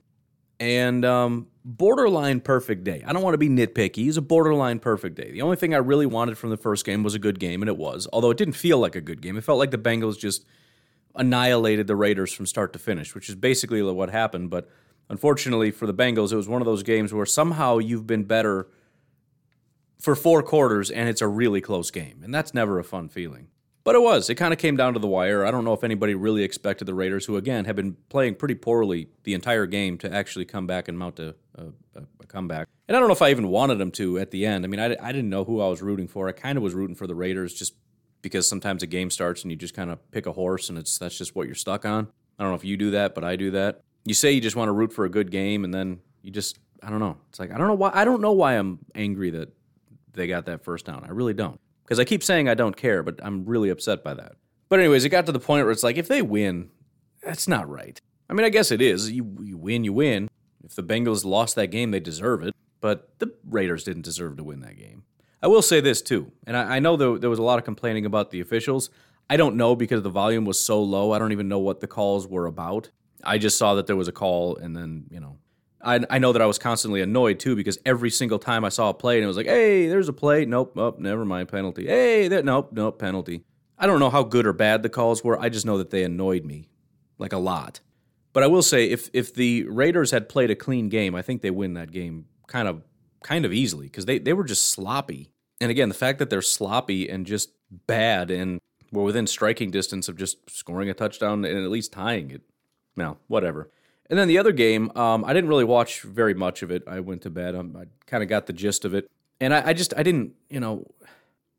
and 0.62 1.04
um, 1.04 1.48
borderline 1.66 2.40
perfect 2.40 2.84
day. 2.84 3.04
I 3.06 3.14
don't 3.14 3.24
want 3.24 3.34
to 3.34 3.40
be 3.40 3.50
nitpicky. 3.50 4.08
It's 4.08 4.16
a 4.16 4.22
borderline 4.22 4.78
perfect 4.78 5.16
day. 5.16 5.32
The 5.32 5.42
only 5.42 5.58
thing 5.58 5.74
I 5.74 5.80
really 5.80 6.06
wanted 6.06 6.38
from 6.38 6.52
the 6.52 6.58
first 6.58 6.86
game 6.86 7.02
was 7.02 7.16
a 7.16 7.20
good 7.20 7.40
game, 7.40 7.64
and 7.64 7.68
it 7.68 7.78
was. 7.78 8.08
Although 8.14 8.30
it 8.30 8.38
didn't 8.38 8.54
feel 8.54 8.78
like 8.78 8.96
a 8.96 9.02
good 9.02 9.24
game. 9.24 9.38
It 9.38 9.44
felt 9.44 9.58
like 9.58 9.72
the 9.72 9.80
Bengals 9.80 10.20
just 10.20 10.46
annihilated 11.16 11.88
the 11.88 11.96
Raiders 11.96 12.32
from 12.32 12.46
start 12.46 12.74
to 12.74 12.80
finish, 12.80 13.16
which 13.16 13.28
is 13.28 13.34
basically 13.34 13.82
what 13.82 14.12
happened. 14.12 14.52
But 14.52 14.70
unfortunately 15.10 15.72
for 15.72 15.88
the 15.88 15.96
Bengals, 15.96 16.32
it 16.32 16.36
was 16.36 16.48
one 16.48 16.62
of 16.62 16.68
those 16.68 16.84
games 16.84 17.12
where 17.12 17.26
somehow 17.26 17.80
you've 17.80 18.06
been 18.06 18.24
better 18.24 18.68
for 20.00 20.16
four 20.16 20.44
quarters 20.44 20.92
and 20.92 21.10
it's 21.10 21.22
a 21.22 21.28
really 21.28 21.60
close 21.60 21.90
game. 21.90 22.22
And 22.24 22.34
that's 22.34 22.54
never 22.54 22.78
a 22.78 22.84
fun 22.84 23.10
feeling. 23.10 23.48
But 23.84 23.96
it 23.96 24.02
was. 24.02 24.30
It 24.30 24.36
kind 24.36 24.54
of 24.54 24.60
came 24.60 24.78
down 24.78 24.94
to 24.94 25.00
the 25.00 25.08
wire. 25.08 25.46
I 25.46 25.50
don't 25.50 25.66
know 25.66 25.74
if 25.74 25.84
anybody 25.84 26.14
really 26.14 26.44
expected 26.44 26.86
the 26.86 26.94
Raiders, 26.94 27.26
who 27.26 27.38
again 27.38 27.66
have 27.66 27.76
been 27.76 27.98
playing 28.10 28.36
pretty 28.36 28.56
poorly 28.56 29.10
the 29.24 29.34
entire 29.34 29.66
game, 29.66 29.98
to 30.00 30.14
actually 30.14 30.46
come 30.46 30.68
back 30.68 30.88
and 30.88 30.98
mount 30.98 31.20
a, 31.20 31.36
a, 31.56 31.66
a 31.96 32.26
comeback. 32.28 32.68
And 32.88 32.96
I 32.96 33.00
don't 33.00 33.10
know 33.10 33.14
if 33.14 33.22
I 33.22 33.32
even 33.32 33.48
wanted 33.48 33.80
them 33.80 33.92
to 33.92 34.20
at 34.20 34.32
the 34.32 34.46
end. 34.46 34.66
I 34.66 34.68
mean, 34.68 34.80
I, 34.80 34.96
I 35.02 35.12
didn't 35.12 35.30
know 35.30 35.46
who 35.46 35.62
I 35.62 35.68
was 35.68 35.82
rooting 35.82 36.08
for. 36.08 36.28
I 36.28 36.32
kind 36.32 36.58
of 36.58 36.64
was 36.64 36.74
rooting 36.74 36.96
for 36.96 37.08
the 37.08 37.16
Raiders 37.16 37.54
just 37.54 37.74
because 38.22 38.48
sometimes 38.48 38.84
a 38.84 38.88
game 38.88 39.10
starts 39.10 39.42
and 39.42 39.52
you 39.52 39.58
just 39.58 39.74
kind 39.74 39.90
of 39.90 40.12
pick 40.12 40.26
a 40.26 40.32
horse 40.32 40.70
and 40.70 40.78
it's 40.78 40.98
that's 40.98 41.18
just 41.18 41.36
what 41.36 41.48
you're 41.48 41.56
stuck 41.56 41.86
on. 41.86 42.08
I 42.38 42.44
don't 42.44 42.52
know 42.52 42.56
if 42.56 42.66
you 42.66 42.78
do 42.78 42.92
that, 42.92 43.16
but 43.16 43.24
I 43.24 43.36
do 43.36 43.52
that. 43.52 43.82
You 44.06 44.14
say 44.14 44.32
you 44.32 44.42
just 44.42 44.56
want 44.56 44.68
to 44.70 44.74
root 44.74 44.94
for 44.94 45.06
a 45.06 45.10
good 45.10 45.30
game, 45.30 45.64
and 45.64 45.74
then 45.74 46.00
you 46.22 46.32
just 46.32 46.58
I 46.82 46.90
don't 46.90 47.00
know. 47.00 47.18
It's 47.30 47.40
like 47.40 47.52
I 47.52 47.58
don't 47.58 47.68
know 47.68 47.76
why 47.76 47.92
I 47.94 48.06
don't 48.06 48.22
know 48.22 48.32
why 48.32 48.54
I'm 48.54 48.80
angry 48.96 49.30
that 49.32 49.50
they 50.14 50.28
got 50.28 50.46
that 50.46 50.64
first 50.64 50.86
down. 50.86 51.04
I 51.04 51.12
really 51.12 51.34
don't. 51.34 51.60
Because 51.92 52.00
I 52.00 52.06
keep 52.06 52.24
saying 52.24 52.48
I 52.48 52.54
don't 52.54 52.78
care, 52.78 53.04
but 53.04 53.20
I'm 53.22 53.44
really 53.44 53.70
upset 53.70 54.02
by 54.02 54.14
that. 54.14 54.38
But, 54.70 54.80
anyways, 54.80 55.04
it 55.04 55.10
got 55.10 55.26
to 55.26 55.34
the 55.34 55.42
point 55.42 55.66
where 55.66 55.74
it's 55.74 55.84
like, 55.84 55.98
if 55.98 56.08
they 56.08 56.22
win, 56.22 56.70
that's 57.22 57.50
not 57.50 57.70
right. 57.70 58.00
I 58.30 58.34
mean, 58.34 58.46
I 58.46 58.50
guess 58.50 58.72
it 58.72 58.82
is. 58.82 59.12
You, 59.12 59.36
you 59.44 59.58
win, 59.58 59.84
you 59.84 59.92
win. 59.92 60.30
If 60.64 60.76
the 60.76 60.84
Bengals 60.84 61.26
lost 61.26 61.56
that 61.56 61.68
game, 61.68 61.92
they 61.92 62.00
deserve 62.00 62.44
it. 62.44 62.56
But 62.80 63.10
the 63.20 63.34
Raiders 63.44 63.84
didn't 63.84 64.04
deserve 64.04 64.38
to 64.38 64.44
win 64.46 64.62
that 64.62 64.78
game. 64.78 65.04
I 65.44 65.48
will 65.48 65.62
say 65.62 65.82
this, 65.82 66.02
too. 66.02 66.32
And 66.48 66.56
I, 66.56 66.78
I 66.78 66.80
know 66.80 66.96
there, 66.96 67.18
there 67.18 67.30
was 67.30 67.40
a 67.40 67.44
lot 67.44 67.60
of 67.60 67.66
complaining 67.66 68.06
about 68.06 68.32
the 68.32 68.40
officials. 68.40 68.90
I 69.30 69.36
don't 69.36 69.58
know 69.58 69.76
because 69.76 70.02
the 70.02 70.10
volume 70.10 70.46
was 70.46 70.62
so 70.62 70.82
low. 70.82 71.12
I 71.12 71.20
don't 71.20 71.34
even 71.34 71.50
know 71.50 71.60
what 71.60 71.82
the 71.82 71.88
calls 71.88 72.26
were 72.26 72.46
about. 72.46 72.90
I 73.22 73.38
just 73.38 73.58
saw 73.58 73.74
that 73.74 73.88
there 73.88 73.98
was 73.98 74.08
a 74.08 74.14
call, 74.14 74.56
and 74.56 74.74
then, 74.78 75.08
you 75.12 75.20
know, 75.20 75.40
I, 75.84 76.00
I 76.10 76.20
know 76.20 76.32
that 76.34 76.42
I 76.42 76.46
was 76.46 76.60
constantly 76.60 77.02
annoyed 77.02 77.40
too 77.40 77.56
because 77.56 77.78
every 77.86 78.10
single 78.10 78.40
time 78.40 78.64
I 78.64 78.70
saw 78.70 78.90
a 78.90 78.94
play 78.94 79.18
and 79.18 79.24
it 79.24 79.28
was 79.28 79.38
like, 79.38 79.48
hey, 79.48 79.88
there's 79.88 80.10
a 80.10 80.14
play. 80.14 80.46
Nope, 80.46 80.78
oh, 80.78 80.96
never 80.98 81.26
mind, 81.26 81.50
penalty. 81.50 81.88
Hey, 81.88 82.28
there, 82.28 82.44
nope, 82.44 82.70
nope, 82.72 83.00
penalty. 83.00 83.44
I 83.78 83.88
don't 83.88 84.00
know 84.00 84.10
how 84.10 84.24
good 84.24 84.46
or 84.46 84.54
bad 84.54 84.84
the 84.84 84.90
calls 84.90 85.24
were. 85.24 85.40
I 85.40 85.50
just 85.50 85.66
know 85.66 85.78
that 85.80 85.90
they 85.90 86.04
annoyed 86.04 86.46
me 86.46 86.70
like 87.18 87.34
a 87.34 87.38
lot. 87.38 87.80
But 88.34 88.44
I 88.44 88.48
will 88.48 88.62
say, 88.62 88.90
if 88.90 89.10
if 89.14 89.34
the 89.34 89.64
Raiders 89.64 90.12
had 90.12 90.30
played 90.30 90.52
a 90.52 90.56
clean 90.56 90.88
game, 90.90 91.16
I 91.16 91.22
think 91.22 91.42
they 91.42 91.52
win 91.52 91.74
that 91.74 91.92
game 91.92 92.28
kind 92.48 92.68
of 92.68 92.84
kind 93.24 93.46
of 93.46 93.54
easily 93.54 93.88
because 93.88 94.06
they, 94.06 94.20
they 94.20 94.34
were 94.34 94.44
just 94.44 94.66
sloppy. 94.70 95.32
And 95.60 95.70
again, 95.70 95.90
the 95.90 95.96
fact 95.96 96.20
that 96.20 96.30
they're 96.30 96.42
sloppy 96.42 97.10
and 97.10 97.26
just 97.26 97.52
bad 97.88 98.32
and 98.32 98.60
were 98.92 99.04
within 99.04 99.28
striking 99.28 99.72
distance 99.72 100.10
of 100.10 100.18
just 100.18 100.50
scoring 100.50 100.90
a 100.90 100.94
touchdown 100.94 101.46
and 101.46 101.64
at 101.64 101.70
least 101.70 101.94
tying 101.94 102.32
it. 102.32 102.42
Now, 102.96 103.18
whatever. 103.28 103.70
And 104.12 104.20
then 104.20 104.28
the 104.28 104.38
other 104.38 104.52
game, 104.52 104.92
um, 104.98 105.24
I 105.24 105.32
didn't 105.32 105.50
really 105.50 105.64
watch 105.64 106.02
very 106.02 106.34
much 106.34 106.64
of 106.64 106.70
it. 106.70 106.84
I 106.86 107.00
went 107.00 107.22
to 107.22 107.30
bed. 107.30 107.56
Um, 107.56 107.78
I 107.80 107.86
kind 108.08 108.22
of 108.22 108.28
got 108.28 108.46
the 108.46 108.52
gist 108.52 108.84
of 108.84 108.94
it, 108.94 109.10
and 109.40 109.54
I, 109.54 109.70
I 109.70 109.74
just 109.74 109.94
I 109.96 110.04
didn't, 110.04 110.34
you 110.50 110.60
know, 110.60 110.86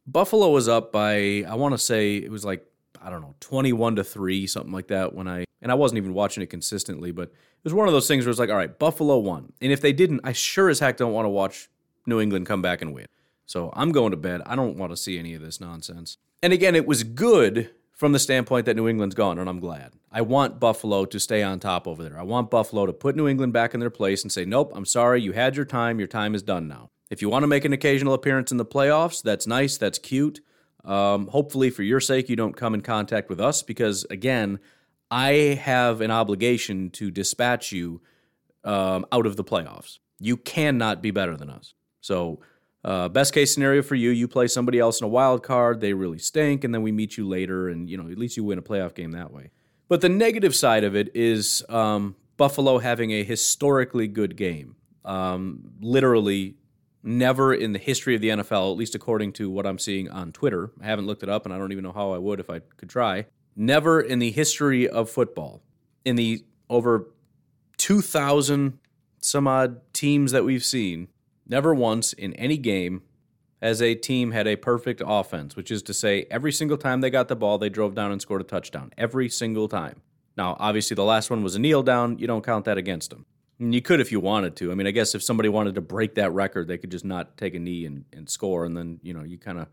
Buffalo 0.07 0.51
was 0.51 0.69
up 0.69 0.93
by 0.93 1.45
I 1.49 1.55
want 1.55 1.73
to 1.73 1.79
say 1.79 2.17
it 2.17 2.31
was 2.31 2.45
like 2.45 2.67
I 3.03 3.09
don't 3.09 3.23
know 3.23 3.35
twenty 3.41 3.73
one 3.73 3.97
to 3.97 4.05
three 4.05 4.47
something 4.47 4.71
like 4.71 4.89
that 4.89 5.15
when 5.15 5.27
I 5.27 5.47
and 5.63 5.73
I 5.73 5.75
wasn't 5.75 5.97
even 5.97 6.13
watching 6.13 6.43
it 6.43 6.51
consistently, 6.51 7.11
but 7.11 7.29
it 7.31 7.65
was 7.65 7.73
one 7.73 7.89
of 7.89 7.95
those 7.95 8.07
things 8.07 8.27
where 8.27 8.31
it's 8.31 8.39
like, 8.39 8.51
all 8.51 8.57
right, 8.57 8.79
Buffalo 8.79 9.17
won, 9.17 9.55
and 9.63 9.73
if 9.73 9.81
they 9.81 9.95
didn't, 9.95 10.21
I 10.23 10.33
sure 10.33 10.69
as 10.69 10.79
heck 10.79 10.99
don't 10.99 11.15
want 11.15 11.25
to 11.25 11.31
watch 11.31 11.71
New 12.05 12.21
England 12.21 12.45
come 12.45 12.61
back 12.61 12.83
and 12.83 12.93
win. 12.93 13.07
So 13.47 13.73
I'm 13.75 13.93
going 13.93 14.11
to 14.11 14.19
bed. 14.19 14.43
I 14.45 14.57
don't 14.57 14.77
want 14.77 14.93
to 14.93 14.97
see 14.97 15.19
any 15.19 15.33
of 15.33 15.41
this 15.41 15.59
nonsense. 15.59 16.19
And 16.43 16.53
again, 16.53 16.75
it 16.75 16.87
was 16.87 17.03
good 17.03 17.71
from 18.03 18.11
the 18.11 18.19
standpoint 18.19 18.67
that 18.67 18.75
New 18.75 18.89
England's 18.89 19.15
gone, 19.15 19.39
and 19.39 19.49
I'm 19.49 19.61
glad. 19.61 19.93
I 20.11 20.23
want 20.23 20.59
Buffalo 20.59 21.05
to 21.05 21.21
stay 21.21 21.45
on 21.45 21.61
top 21.61 21.87
over 21.87 22.03
there. 22.03 22.19
I 22.19 22.25
want 22.25 22.51
Buffalo 22.51 22.85
to 22.85 22.93
put 22.93 23.15
New 23.15 23.29
England 23.29 23.53
back 23.53 23.75
in 23.75 23.79
their 23.79 23.91
place 23.91 24.25
and 24.25 24.33
say, 24.33 24.45
nope, 24.45 24.73
I'm 24.75 24.85
sorry, 24.85 25.23
you 25.23 25.31
had 25.31 25.55
your 25.55 25.65
time. 25.65 26.01
Your 26.01 26.09
time 26.09 26.35
is 26.35 26.43
done 26.43 26.67
now. 26.67 26.91
If 27.11 27.23
you 27.23 27.29
want 27.29 27.45
to 27.45 27.47
make 27.47 27.65
an 27.65 27.73
occasional 27.73 28.13
appearance 28.13 28.51
in 28.51 28.57
the 28.57 28.67
playoffs, 28.67 29.23
that's 29.23 29.47
nice, 29.47 29.77
that's 29.77 30.01
cute. 30.01 30.41
Um, 30.85 31.29
hopefully, 31.29 31.71
for 31.71 31.85
your 31.85 32.01
sake, 32.01 32.29
you 32.29 32.35
don't 32.35 32.57
come 32.57 32.75
in 32.75 32.81
contact 32.81 33.29
with 33.29 33.41
us 33.41 33.63
because, 33.63 34.05
again, 34.11 34.59
I 35.09 35.61
have 35.63 36.01
an 36.01 36.11
obligation 36.11 36.91
to 36.91 37.13
dispatch 37.13 37.71
you 37.71 38.03
um, 38.65 39.07
out 39.13 39.27
of 39.27 39.37
the 39.37 39.45
playoffs. 39.45 40.01
You 40.19 40.37
cannot 40.37 41.03
be 41.03 41.13
better 41.13 41.37
than 41.37 41.51
us. 41.51 41.75
So, 42.01 42.41
uh, 42.85 43.09
best 43.09 43.33
case 43.33 43.55
scenario 43.55 43.83
for 43.83 43.95
you, 43.95 44.11
you 44.11 44.27
play 44.27 44.49
somebody 44.49 44.79
else 44.79 45.01
in 45.01 45.05
a 45.05 45.09
wild 45.09 45.43
card, 45.43 45.81
they 45.81 45.93
really 45.93 46.19
stink, 46.19 46.65
and 46.65 46.75
then 46.75 46.83
we 46.83 46.91
meet 46.91 47.17
you 47.17 47.29
later, 47.29 47.69
and 47.69 47.89
you 47.89 47.97
know 47.97 48.11
at 48.11 48.19
least 48.19 48.37
you 48.37 48.45
win 48.45 48.59
a 48.59 48.63
playoff 48.63 48.95
game 48.95 49.13
that 49.13 49.33
way. 49.33 49.51
But 49.89 50.01
the 50.01 50.09
negative 50.09 50.55
side 50.55 50.85
of 50.85 50.97
it 50.97 51.15
is 51.15 51.63
um, 51.69 52.17
Buffalo 52.37 52.79
having 52.79 53.11
a 53.13 53.23
historically 53.23 54.09
good 54.09 54.37
game. 54.37 54.77
Um, 55.05 55.73
literally, 55.81 56.57
never 57.03 57.53
in 57.55 57.73
the 57.73 57.79
history 57.79 58.15
of 58.15 58.21
the 58.21 58.31
NFL, 58.31 58.73
at 58.73 58.79
least 58.79 58.95
according 58.95 59.33
to 59.35 59.51
what 59.51 59.67
I'm 59.67 59.79
seeing 59.79 60.11
on 60.11 60.33
Twitter. 60.33 60.71
I 60.81 60.87
haven't 60.87 61.07
looked 61.07 61.23
it 61.23 61.29
up, 61.29 61.45
and 61.45 61.55
I 61.55 61.59
don't 61.59 61.73
even 61.73 61.85
know 61.85 61.93
how 61.93 62.13
I 62.13 62.19
would 62.19 62.41
if 62.41 62.51
I 62.51 62.61
could 62.61 62.89
try. 62.89 63.27
Never 63.55 64.01
in 64.01 64.19
the 64.19 64.31
history 64.31 64.89
of 64.89 65.11
football, 65.11 65.63
in 66.05 66.17
the 66.17 66.45
over 66.69 67.09
2,000 67.77 68.79
some 69.21 69.47
odd 69.47 69.81
teams 69.93 70.33
that 70.33 70.45
we've 70.45 70.65
seen, 70.65 71.09
Never 71.47 71.75
once 71.75 72.13
in 72.13 72.35
any 72.35 72.57
game 72.57 73.03
as 73.61 73.81
a 73.81 73.95
team 73.95 74.33
had 74.33 74.47
a 74.47 74.57
perfect 74.57 75.03
offense, 75.05 75.55
which 75.55 75.71
is 75.71 75.83
to 75.85 75.95
say, 75.95 76.27
every 76.31 76.53
single 76.53 76.77
time 76.77 77.01
they 77.01 77.11
got 77.11 77.29
the 77.29 77.37
ball, 77.37 77.59
they 77.59 77.69
drove 77.69 77.95
down 77.95 78.11
and 78.11 78.21
scored 78.21 78.41
a 78.41 78.45
touchdown. 78.45 78.93
Every 78.99 79.29
single 79.29 79.69
time. 79.69 80.03
Now, 80.37 80.57
obviously, 80.59 80.95
the 80.95 81.05
last 81.05 81.31
one 81.31 81.43
was 81.43 81.55
a 81.55 81.59
kneel 81.61 81.83
down. 81.83 82.19
You 82.19 82.27
don't 82.27 82.45
count 82.45 82.65
that 82.65 82.79
against 82.79 83.11
them. 83.11 83.27
And 83.59 83.73
you 83.75 83.81
could 83.81 84.01
if 84.01 84.11
you 84.11 84.19
wanted 84.19 84.57
to. 84.57 84.73
I 84.73 84.75
mean, 84.75 84.87
I 84.87 84.91
guess 84.91 85.15
if 85.15 85.23
somebody 85.23 85.49
wanted 85.49 85.77
to 85.77 85.81
break 85.81 86.17
that 86.17 86.33
record, 86.33 86.67
they 86.67 86.79
could 86.79 86.91
just 86.91 87.05
not 87.05 87.37
take 87.37 87.55
a 87.55 87.59
knee 87.61 87.87
and, 87.87 88.05
and 88.13 88.29
score, 88.29 88.65
and 88.65 88.77
then 88.77 88.99
you 89.03 89.15
know 89.15 89.23
you 89.23 89.39
kind 89.39 89.59
of 89.59 89.69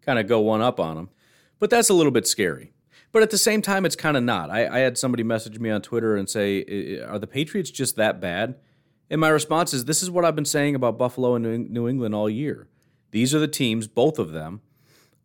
kind 0.00 0.18
of 0.18 0.26
go 0.26 0.40
one 0.40 0.62
up 0.62 0.80
on 0.80 0.96
them. 0.96 1.10
But 1.58 1.68
that's 1.68 1.90
a 1.90 1.94
little 1.94 2.12
bit 2.12 2.26
scary. 2.26 2.72
But 3.12 3.22
at 3.22 3.30
the 3.30 3.38
same 3.38 3.60
time, 3.60 3.84
it's 3.84 3.96
kind 3.96 4.16
of 4.16 4.22
not. 4.22 4.50
I, 4.50 4.66
I 4.66 4.78
had 4.78 4.96
somebody 4.96 5.24
message 5.24 5.58
me 5.58 5.68
on 5.68 5.82
Twitter 5.82 6.16
and 6.16 6.30
say, 6.30 7.00
"Are 7.00 7.18
the 7.18 7.26
Patriots 7.26 7.70
just 7.70 7.96
that 7.96 8.20
bad?" 8.20 8.54
And 9.10 9.20
my 9.20 9.28
response 9.28 9.72
is, 9.72 9.84
"This 9.84 10.02
is 10.02 10.10
what 10.10 10.24
I've 10.24 10.36
been 10.36 10.44
saying 10.44 10.74
about 10.74 10.98
Buffalo 10.98 11.34
and 11.34 11.70
New 11.70 11.88
England 11.88 12.14
all 12.14 12.28
year. 12.28 12.68
These 13.10 13.34
are 13.34 13.38
the 13.38 13.48
teams, 13.48 13.86
both 13.86 14.18
of 14.18 14.32
them, 14.32 14.60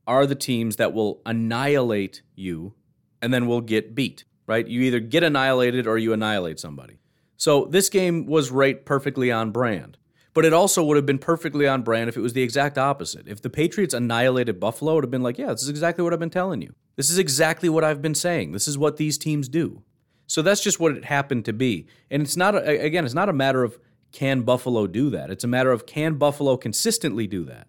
are 0.07 0.25
the 0.25 0.35
teams 0.35 0.77
that 0.77 0.93
will 0.93 1.21
annihilate 1.25 2.21
you, 2.35 2.73
and 3.21 3.33
then 3.33 3.47
will 3.47 3.61
get 3.61 3.93
beat." 3.95 4.25
Right? 4.45 4.67
You 4.67 4.81
either 4.81 4.99
get 4.99 5.23
annihilated 5.23 5.87
or 5.87 5.97
you 5.97 6.11
annihilate 6.11 6.59
somebody. 6.59 6.99
So 7.37 7.65
this 7.65 7.87
game 7.87 8.25
was 8.25 8.51
right 8.51 8.85
perfectly 8.85 9.31
on 9.31 9.51
brand. 9.51 9.97
But 10.33 10.45
it 10.45 10.51
also 10.51 10.83
would 10.83 10.97
have 10.97 11.05
been 11.05 11.19
perfectly 11.19 11.67
on 11.67 11.83
brand 11.83 12.09
if 12.09 12.17
it 12.17 12.21
was 12.21 12.33
the 12.33 12.41
exact 12.41 12.77
opposite. 12.77 13.27
If 13.27 13.41
the 13.41 13.49
Patriots 13.49 13.93
annihilated 13.93 14.59
Buffalo, 14.59 14.93
it 14.93 14.95
would 14.95 15.03
have 15.05 15.11
been 15.11 15.23
like, 15.23 15.37
yeah, 15.37 15.51
this 15.51 15.61
is 15.61 15.69
exactly 15.69 16.03
what 16.03 16.11
I've 16.11 16.19
been 16.19 16.29
telling 16.29 16.61
you. 16.61 16.73
This 16.95 17.09
is 17.09 17.17
exactly 17.17 17.69
what 17.69 17.83
I've 17.83 18.01
been 18.01 18.15
saying. 18.15 18.51
This 18.51 18.67
is 18.67 18.77
what 18.77 18.97
these 18.97 19.17
teams 19.17 19.47
do. 19.47 19.83
So 20.27 20.41
that's 20.41 20.61
just 20.61 20.79
what 20.79 20.95
it 20.95 21.05
happened 21.05 21.45
to 21.45 21.53
be. 21.53 21.87
And 22.09 22.21
it's 22.21 22.37
not, 22.37 22.55
again, 22.67 23.05
it's 23.05 23.13
not 23.13 23.29
a 23.29 23.33
matter 23.33 23.63
of 23.63 23.77
can 24.11 24.41
Buffalo 24.41 24.87
do 24.87 25.09
that. 25.09 25.29
It's 25.29 25.43
a 25.43 25.47
matter 25.47 25.71
of 25.71 25.85
can 25.85 26.15
Buffalo 26.15 26.55
consistently 26.55 27.27
do 27.27 27.43
that. 27.45 27.67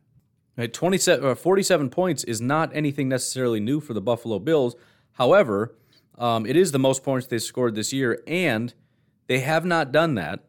Right? 0.56 0.72
27, 0.72 1.26
uh, 1.26 1.34
47 1.34 1.90
points 1.90 2.22
is 2.24 2.40
not 2.40 2.70
anything 2.74 3.08
necessarily 3.08 3.60
new 3.60 3.80
for 3.80 3.92
the 3.92 4.00
Buffalo 4.00 4.38
Bills. 4.38 4.76
However, 5.12 5.74
um, 6.16 6.46
it 6.46 6.56
is 6.56 6.70
the 6.70 6.78
most 6.78 7.02
points 7.02 7.26
they 7.26 7.38
scored 7.38 7.74
this 7.74 7.92
year, 7.92 8.22
and 8.26 8.72
they 9.26 9.40
have 9.40 9.64
not 9.64 9.90
done 9.90 10.14
that 10.14 10.44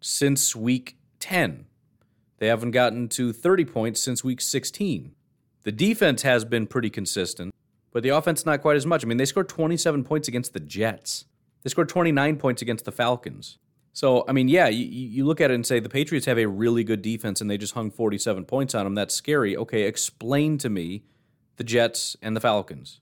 since 0.00 0.56
week 0.56 0.96
10. 1.20 1.66
They 2.38 2.48
haven't 2.48 2.72
gotten 2.72 3.08
to 3.10 3.32
30 3.32 3.64
points 3.66 4.02
since 4.02 4.24
week 4.24 4.40
16. 4.40 5.14
The 5.62 5.72
defense 5.72 6.22
has 6.22 6.44
been 6.44 6.66
pretty 6.66 6.90
consistent, 6.90 7.54
but 7.92 8.02
the 8.02 8.10
offense 8.10 8.46
not 8.46 8.62
quite 8.62 8.76
as 8.76 8.86
much. 8.86 9.04
I 9.04 9.08
mean, 9.08 9.16
they 9.16 9.24
scored 9.24 9.48
27 9.48 10.04
points 10.04 10.28
against 10.28 10.52
the 10.52 10.60
Jets. 10.60 11.24
They 11.62 11.70
scored 11.70 11.88
29 11.88 12.36
points 12.36 12.62
against 12.62 12.84
the 12.84 12.92
Falcons. 12.92 13.58
So, 13.92 14.24
I 14.28 14.32
mean, 14.32 14.48
yeah, 14.48 14.68
you, 14.68 14.84
you 14.84 15.24
look 15.24 15.40
at 15.40 15.50
it 15.50 15.54
and 15.54 15.66
say 15.66 15.80
the 15.80 15.88
Patriots 15.88 16.26
have 16.26 16.38
a 16.38 16.46
really 16.46 16.84
good 16.84 17.02
defense 17.02 17.40
and 17.40 17.50
they 17.50 17.56
just 17.56 17.74
hung 17.74 17.90
47 17.90 18.44
points 18.44 18.74
on 18.74 18.84
them. 18.84 18.94
That's 18.94 19.14
scary. 19.14 19.56
Okay, 19.56 19.82
explain 19.82 20.58
to 20.58 20.68
me 20.68 21.04
the 21.56 21.64
Jets 21.64 22.16
and 22.20 22.36
the 22.36 22.40
Falcons. 22.40 23.00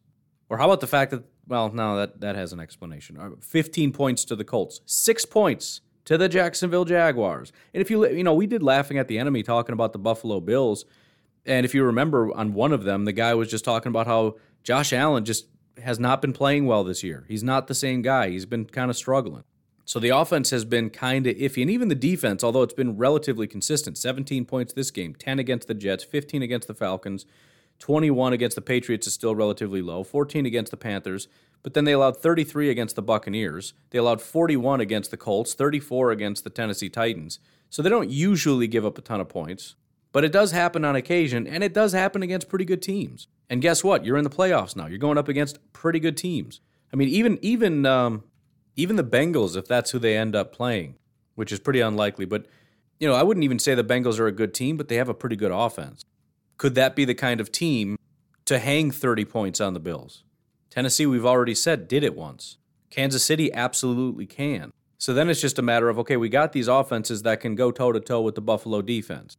Or 0.49 0.59
how 0.59 0.67
about 0.67 0.81
the 0.81 0.87
fact 0.87 1.11
that 1.11 1.25
well, 1.47 1.71
no, 1.71 1.97
that, 1.97 2.21
that 2.21 2.37
has 2.37 2.53
an 2.53 2.61
explanation. 2.61 3.19
Uh, 3.19 3.31
15 3.41 3.93
points 3.93 4.25
to 4.27 4.37
the 4.37 4.45
Colts, 4.45 4.81
six 4.87 5.25
points 5.25 5.81
to 6.05 6.17
the 6.19 6.29
Jacksonville 6.29 6.85
Jaguars. 6.85 7.53
And 7.73 7.81
if 7.81 7.91
you, 7.91 8.09
you 8.09 8.25
know, 8.25 8.35
we 8.35 8.47
did 8.47 8.63
laughing 8.63 8.99
at 8.99 9.09
the 9.09 9.19
enemy 9.19 9.43
talking 9.43 9.73
about 9.73 9.93
the 9.93 9.99
Buffalo 9.99 10.41
Bills. 10.41 10.85
And 11.47 11.65
if 11.65 11.75
you 11.75 11.85
remember 11.85 12.35
on 12.35 12.55
one 12.55 12.73
of 12.73 12.85
them, 12.85 13.05
the 13.05 13.13
guy 13.13 13.35
was 13.35 13.51
just 13.51 13.65
talking 13.65 13.91
about 13.91 14.07
how 14.07 14.37
Josh 14.63 14.93
Allen 14.93 15.25
just 15.25 15.47
has 15.83 15.99
not 15.99 16.21
been 16.23 16.33
playing 16.33 16.67
well 16.67 16.85
this 16.85 17.03
year. 17.03 17.25
He's 17.29 17.43
not 17.43 17.67
the 17.67 17.75
same 17.75 18.03
guy. 18.03 18.31
He's 18.31 18.47
been 18.47 18.65
kind 18.67 18.91
of 18.91 18.97
struggling. 18.97 19.45
So 19.85 19.99
the 19.99 20.11
offense 20.11 20.51
has 20.51 20.65
been 20.65 20.89
kind 20.91 21.27
of 21.27 21.37
iffy. 21.37 21.63
And 21.63 21.71
even 21.71 21.89
the 21.89 21.95
defense, 21.95 22.43
although 22.43 22.63
it's 22.63 22.75
been 22.75 22.97
relatively 22.97 23.47
consistent 23.47 23.99
17 23.99 24.47
points 24.47 24.73
this 24.73 24.91
game, 24.91 25.15
10 25.15 25.39
against 25.39 25.69
the 25.69 25.75
Jets, 25.75 26.05
15 26.05 26.43
against 26.43 26.69
the 26.69 26.75
Falcons. 26.75 27.27
21 27.79 28.33
against 28.33 28.55
the 28.55 28.63
Patriots 28.63 29.07
is 29.07 29.15
still 29.15 29.35
relatively 29.35 29.83
low, 29.83 30.05
14 30.05 30.47
against 30.47 30.71
the 30.71 30.77
Panthers, 30.77 31.29
but 31.63 31.75
then 31.75 31.85
they 31.85 31.93
allowed 31.93 32.17
33 32.17 32.71
against 32.71 32.97
the 32.97 33.03
Buccaneers. 33.03 33.75
They 33.91 33.99
allowed 33.99 34.23
41 34.23 34.81
against 34.81 35.11
the 35.11 35.17
Colts, 35.17 35.55
34 35.55 36.11
against 36.11 36.45
the 36.45 36.51
Tennessee 36.51 36.89
Titans. 36.89 37.39
So 37.71 37.83
they 37.83 37.89
don't 37.89 38.11
usually 38.11 38.69
give 38.69 38.87
up 38.87 38.99
a 38.99 39.03
ton 39.03 39.21
of 39.21 39.29
points, 39.29 39.75
but 40.15 40.25
it 40.25 40.31
does 40.31 40.53
happen 40.53 40.85
on 40.85 40.95
occasion, 40.95 41.45
and 41.45 41.65
it 41.65 41.75
does 41.75 41.93
happen 41.93 42.23
against 42.23 42.49
pretty 42.49 42.65
good 42.65 42.81
teams. 42.81 43.27
And 43.51 43.61
guess 43.61 43.83
what? 43.83 44.05
You're 44.05 44.17
in 44.17 44.23
the 44.23 44.31
playoffs 44.31 44.77
now. 44.77 44.87
You're 44.87 44.97
going 44.97 45.19
up 45.19 45.27
against 45.27 45.59
pretty 45.73 45.99
good 45.99 46.17
teams. 46.17 46.61
I 46.93 46.97
mean, 46.97 47.09
even 47.09 47.37
even 47.43 47.85
um, 47.85 48.23
even 48.77 48.95
the 48.95 49.03
Bengals, 49.03 49.57
if 49.57 49.67
that's 49.67 49.91
who 49.91 49.99
they 49.99 50.17
end 50.17 50.37
up 50.37 50.53
playing, 50.53 50.95
which 51.35 51.51
is 51.51 51.59
pretty 51.59 51.81
unlikely, 51.81 52.27
but 52.27 52.47
you 53.01 53.09
know, 53.09 53.15
I 53.15 53.25
wouldn't 53.25 53.43
even 53.43 53.59
say 53.59 53.75
the 53.75 53.83
Bengals 53.83 54.21
are 54.21 54.29
a 54.29 54.33
good 54.33 54.55
team, 54.55 54.77
but 54.77 54.87
they 54.87 54.95
have 54.97 55.09
a 55.09 55.15
pretty 55.15 55.35
good 55.35 55.51
offense. 55.51 56.05
Could 56.59 56.77
that 56.77 56.95
be 56.95 57.05
the 57.05 57.17
kind 57.17 57.41
of 57.41 57.51
team 57.51 57.99
to 58.45 58.61
hang 58.61 58.93
30 58.93 59.25
points 59.25 59.61
on 59.61 59.75
the 59.75 59.81
Bills? 59.81 60.23
Tennessee, 60.71 61.07
we've 61.07 61.27
already 61.27 61.57
said, 61.57 61.89
did 61.89 62.05
it 62.05 62.15
once. 62.15 62.59
Kansas 62.89 63.25
City 63.25 63.53
absolutely 63.53 64.27
can. 64.27 64.71
So 64.97 65.13
then 65.13 65.29
it's 65.29 65.41
just 65.41 65.59
a 65.59 65.63
matter 65.63 65.89
of 65.89 65.99
okay, 65.99 66.17
we 66.17 66.29
got 66.29 66.53
these 66.53 66.69
offenses 66.69 67.23
that 67.23 67.41
can 67.41 67.57
go 67.57 67.73
toe 67.73 67.91
to 67.91 67.99
toe 67.99 68.21
with 68.21 68.37
the 68.37 68.41
Buffalo 68.41 68.81
defense. 68.81 69.37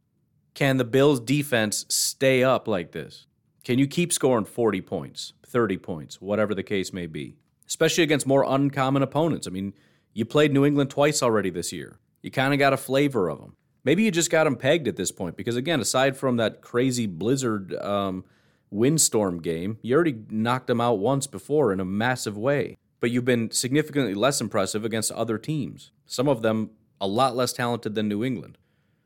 Can 0.55 0.77
the 0.77 0.85
Bills 0.85 1.19
defense 1.19 1.85
stay 1.89 2.41
up 2.41 2.65
like 2.65 2.93
this? 2.93 3.27
Can 3.65 3.77
you 3.77 3.87
keep 3.87 4.13
scoring 4.13 4.45
40 4.45 4.79
points, 4.81 5.33
30 5.45 5.77
points, 5.77 6.21
whatever 6.21 6.55
the 6.55 6.63
case 6.63 6.93
may 6.93 7.07
be? 7.07 7.35
Especially 7.67 8.05
against 8.05 8.25
more 8.25 8.45
uncommon 8.47 9.03
opponents. 9.03 9.47
I 9.47 9.49
mean, 9.49 9.73
you 10.13 10.23
played 10.23 10.53
New 10.53 10.63
England 10.63 10.89
twice 10.89 11.21
already 11.21 11.49
this 11.49 11.73
year. 11.73 11.99
You 12.21 12.31
kind 12.31 12.53
of 12.53 12.59
got 12.59 12.71
a 12.71 12.77
flavor 12.77 13.27
of 13.27 13.39
them. 13.39 13.57
Maybe 13.83 14.03
you 14.03 14.11
just 14.11 14.31
got 14.31 14.45
them 14.45 14.55
pegged 14.55 14.87
at 14.87 14.95
this 14.95 15.11
point 15.11 15.35
because, 15.35 15.57
again, 15.57 15.81
aside 15.81 16.15
from 16.15 16.37
that 16.37 16.61
crazy 16.61 17.05
blizzard 17.05 17.73
um, 17.75 18.23
windstorm 18.71 19.41
game, 19.41 19.77
you 19.81 19.93
already 19.93 20.15
knocked 20.29 20.67
them 20.67 20.79
out 20.79 20.99
once 20.99 21.27
before 21.27 21.73
in 21.73 21.81
a 21.81 21.85
massive 21.85 22.37
way. 22.37 22.77
But 23.01 23.11
you've 23.11 23.25
been 23.25 23.51
significantly 23.51 24.13
less 24.13 24.39
impressive 24.39 24.85
against 24.85 25.11
other 25.11 25.37
teams. 25.37 25.91
Some 26.05 26.29
of 26.29 26.41
them 26.41 26.69
a 27.01 27.07
lot 27.07 27.35
less 27.35 27.51
talented 27.51 27.93
than 27.93 28.07
New 28.07 28.23
England. 28.23 28.57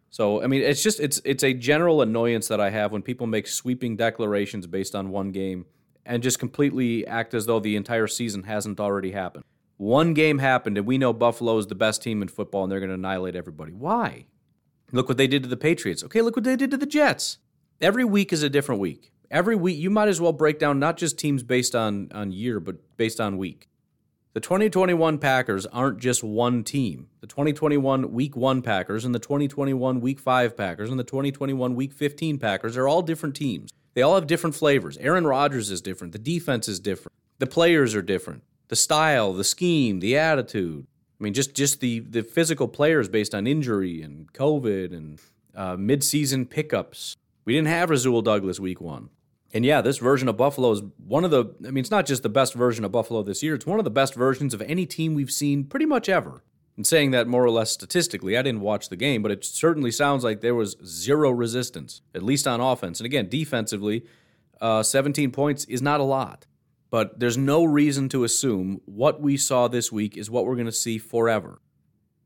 So 0.09 0.41
I 0.41 0.47
mean, 0.47 0.61
it's 0.61 0.81
just 0.81 0.99
it's 0.99 1.21
it's 1.23 1.43
a 1.43 1.53
general 1.53 2.01
annoyance 2.01 2.47
that 2.47 2.59
I 2.59 2.69
have 2.71 2.91
when 2.91 3.01
people 3.01 3.27
make 3.27 3.47
sweeping 3.47 3.95
declarations 3.95 4.67
based 4.67 4.95
on 4.95 5.09
one 5.09 5.31
game 5.31 5.65
and 6.05 6.23
just 6.23 6.39
completely 6.39 7.05
act 7.05 7.33
as 7.33 7.45
though 7.45 7.59
the 7.59 7.75
entire 7.75 8.07
season 8.07 8.43
hasn't 8.43 8.79
already 8.79 9.11
happened. 9.11 9.43
One 9.77 10.13
game 10.13 10.39
happened, 10.39 10.77
and 10.77 10.85
we 10.85 10.97
know 10.97 11.13
Buffalo 11.13 11.57
is 11.57 11.67
the 11.67 11.75
best 11.75 12.03
team 12.03 12.21
in 12.21 12.27
football, 12.27 12.63
and 12.63 12.71
they're 12.71 12.79
going 12.79 12.89
to 12.89 12.95
annihilate 12.95 13.35
everybody. 13.35 13.71
Why? 13.71 14.25
Look 14.91 15.07
what 15.07 15.17
they 15.17 15.27
did 15.27 15.43
to 15.43 15.49
the 15.49 15.55
Patriots. 15.55 16.03
Okay, 16.03 16.21
look 16.21 16.35
what 16.35 16.43
they 16.43 16.57
did 16.57 16.71
to 16.71 16.77
the 16.77 16.85
Jets. 16.85 17.37
Every 17.79 18.03
week 18.03 18.33
is 18.33 18.43
a 18.43 18.49
different 18.49 18.81
week. 18.81 19.13
Every 19.31 19.55
week, 19.55 19.77
you 19.77 19.89
might 19.89 20.09
as 20.09 20.19
well 20.19 20.33
break 20.33 20.59
down 20.59 20.79
not 20.79 20.97
just 20.97 21.17
teams 21.17 21.43
based 21.43 21.75
on, 21.75 22.11
on 22.11 22.33
year, 22.33 22.59
but 22.59 22.97
based 22.97 23.21
on 23.21 23.37
week. 23.37 23.68
The 24.33 24.39
2021 24.39 25.17
Packers 25.17 25.65
aren't 25.65 25.97
just 25.97 26.23
one 26.23 26.63
team. 26.63 27.07
The 27.19 27.25
2021 27.25 28.11
Week 28.11 28.35
1 28.35 28.61
Packers 28.61 29.03
and 29.03 29.15
the 29.15 29.19
2021 29.19 30.01
Week 30.01 30.19
5 30.19 30.55
Packers 30.55 30.91
and 30.91 30.99
the 30.99 31.03
2021 31.03 31.73
Week 31.73 31.91
15 31.91 32.37
Packers 32.37 32.77
are 32.77 32.87
all 32.87 33.01
different 33.01 33.35
teams. 33.35 33.71
They 33.95 34.03
all 34.03 34.13
have 34.13 34.27
different 34.27 34.55
flavors. 34.55 34.97
Aaron 34.97 35.25
Rodgers 35.25 35.71
is 35.71 35.81
different. 35.81 36.13
The 36.13 36.19
defense 36.19 36.67
is 36.67 36.79
different. 36.79 37.15
The 37.39 37.47
players 37.47 37.95
are 37.95 38.03
different. 38.03 38.43
The 38.67 38.75
style, 38.75 39.33
the 39.33 39.43
scheme, 39.43 39.99
the 39.99 40.15
attitude. 40.15 40.85
I 41.19 41.23
mean, 41.23 41.33
just 41.33 41.55
just 41.55 41.79
the 41.79 42.01
the 42.01 42.21
physical 42.21 42.67
players 42.67 43.09
based 43.09 43.33
on 43.33 43.47
injury 43.47 44.03
and 44.03 44.31
COVID 44.33 44.95
and 44.95 45.19
uh, 45.55 45.75
midseason 45.75 46.47
pickups. 46.47 47.15
We 47.45 47.55
didn't 47.55 47.69
have 47.69 47.89
Rasul 47.89 48.21
Douglas 48.21 48.59
week 48.59 48.79
one. 48.79 49.09
And 49.53 49.65
yeah, 49.65 49.81
this 49.81 49.97
version 49.97 50.27
of 50.27 50.37
Buffalo 50.37 50.71
is 50.71 50.83
one 50.97 51.25
of 51.25 51.31
the, 51.31 51.45
I 51.65 51.71
mean, 51.71 51.81
it's 51.81 51.91
not 51.91 52.05
just 52.05 52.21
the 52.21 52.29
best 52.29 52.53
version 52.53 52.85
of 52.85 52.91
Buffalo 52.91 53.23
this 53.23 53.41
year, 53.41 53.55
it's 53.55 53.65
one 53.65 53.79
of 53.79 53.85
the 53.85 53.91
best 53.91 54.13
versions 54.13 54.53
of 54.53 54.61
any 54.61 54.85
team 54.85 55.13
we've 55.15 55.31
seen 55.31 55.63
pretty 55.63 55.85
much 55.85 56.07
ever. 56.07 56.43
And 56.77 56.87
saying 56.87 57.11
that 57.11 57.27
more 57.27 57.43
or 57.43 57.49
less 57.49 57.71
statistically, 57.71 58.37
I 58.37 58.41
didn't 58.41 58.61
watch 58.61 58.87
the 58.87 58.95
game, 58.95 59.21
but 59.21 59.31
it 59.31 59.43
certainly 59.43 59.91
sounds 59.91 60.23
like 60.23 60.39
there 60.39 60.55
was 60.55 60.77
zero 60.85 61.29
resistance, 61.29 62.01
at 62.15 62.23
least 62.23 62.47
on 62.47 62.61
offense. 62.61 63.01
And 63.01 63.05
again, 63.05 63.27
defensively, 63.27 64.05
uh, 64.61 64.83
17 64.83 65.31
points 65.31 65.65
is 65.65 65.81
not 65.81 65.99
a 65.99 66.03
lot. 66.03 66.45
But 66.89 67.19
there's 67.19 67.37
no 67.37 67.63
reason 67.65 68.09
to 68.09 68.23
assume 68.23 68.81
what 68.85 69.21
we 69.21 69.37
saw 69.37 69.67
this 69.67 69.91
week 69.91 70.17
is 70.17 70.29
what 70.29 70.45
we're 70.45 70.55
going 70.55 70.65
to 70.65 70.71
see 70.71 70.97
forever. 70.97 71.61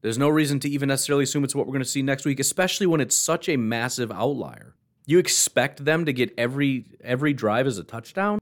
There's 0.01 0.17
no 0.17 0.29
reason 0.29 0.59
to 0.61 0.69
even 0.69 0.89
necessarily 0.89 1.23
assume 1.23 1.43
it's 1.43 1.55
what 1.55 1.65
we're 1.65 1.73
going 1.73 1.83
to 1.83 1.89
see 1.89 2.01
next 2.01 2.25
week, 2.25 2.39
especially 2.39 2.85
when 2.85 3.01
it's 3.01 3.15
such 3.15 3.49
a 3.49 3.57
massive 3.57 4.11
outlier. 4.11 4.75
You 5.05 5.19
expect 5.19 5.83
them 5.85 6.05
to 6.05 6.13
get 6.13 6.33
every 6.37 6.85
every 7.03 7.33
drive 7.33 7.67
as 7.67 7.77
a 7.77 7.83
touchdown? 7.83 8.39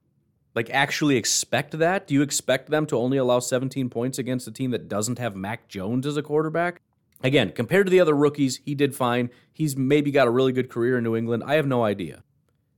Like 0.54 0.70
actually 0.70 1.16
expect 1.16 1.78
that? 1.80 2.08
Do 2.08 2.14
you 2.14 2.22
expect 2.22 2.70
them 2.70 2.86
to 2.88 2.98
only 2.98 3.18
allow 3.18 3.40
17 3.40 3.90
points 3.90 4.20
against 4.20 4.48
a 4.48 4.52
team 4.52 4.72
that 4.72 4.90
doesn't 4.90 5.18
have 5.18 5.36
Mac 5.36 5.68
Jones 5.68 6.06
as 6.06 6.18
a 6.18 6.22
quarterback? 6.22 6.82
Again, 7.24 7.52
compared 7.52 7.86
to 7.86 7.92
the 7.92 8.00
other 8.00 8.16
rookies, 8.16 8.60
he 8.66 8.76
did 8.76 8.96
fine. 8.96 9.30
He's 9.54 9.78
maybe 9.78 10.12
got 10.12 10.28
a 10.28 10.32
really 10.32 10.52
good 10.52 10.70
career 10.70 10.98
in 10.98 11.04
New 11.04 11.16
England. 11.16 11.44
I 11.46 11.56
have 11.56 11.68
no 11.68 11.84
idea. 11.84 12.24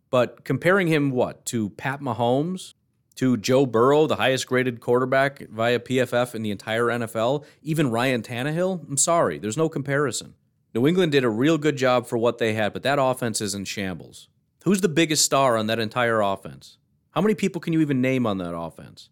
But 0.09 0.43
comparing 0.43 0.87
him 0.87 1.11
what 1.11 1.45
to 1.47 1.69
Pat 1.71 2.01
Mahomes, 2.01 2.73
to 3.15 3.37
Joe 3.37 3.65
Burrow, 3.65 4.05
the 4.07 4.17
highest 4.17 4.47
graded 4.47 4.79
quarterback 4.79 5.47
via 5.49 5.79
PFF 5.79 6.35
in 6.35 6.41
the 6.41 6.51
entire 6.51 6.85
NFL, 6.85 7.45
even 7.61 7.91
Ryan 7.91 8.21
Tannehill, 8.21 8.87
I'm 8.87 8.97
sorry, 8.97 9.37
there's 9.37 9.57
no 9.57 9.69
comparison. 9.69 10.35
New 10.73 10.87
England 10.87 11.11
did 11.11 11.23
a 11.23 11.29
real 11.29 11.57
good 11.57 11.75
job 11.75 12.07
for 12.07 12.17
what 12.17 12.39
they 12.39 12.53
had, 12.53 12.73
but 12.73 12.83
that 12.83 12.99
offense 12.99 13.41
is 13.41 13.53
in 13.53 13.65
shambles. 13.65 14.27
Who's 14.63 14.81
the 14.81 14.89
biggest 14.89 15.23
star 15.23 15.55
on 15.57 15.67
that 15.67 15.79
entire 15.79 16.21
offense? 16.21 16.77
How 17.11 17.21
many 17.21 17.35
people 17.35 17.61
can 17.61 17.73
you 17.73 17.81
even 17.81 18.01
name 18.01 18.25
on 18.25 18.39
that 18.39 18.55
offense? 18.55 19.09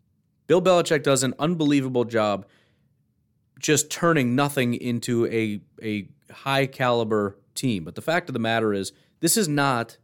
Bill 0.47 0.61
Belichick 0.61 1.03
does 1.03 1.23
an 1.23 1.35
unbelievable 1.37 2.03
job 2.03 2.45
just 3.59 3.91
turning 3.91 4.35
nothing 4.35 4.73
into 4.73 5.27
a, 5.27 5.61
a 5.83 6.09
high 6.33 6.65
caliber 6.65 7.37
team. 7.53 7.83
But 7.83 7.95
the 7.95 8.01
fact 8.01 8.27
of 8.27 8.33
the 8.33 8.39
matter 8.39 8.73
is, 8.73 8.91
this 9.19 9.37
is 9.37 9.47
not, 9.47 9.97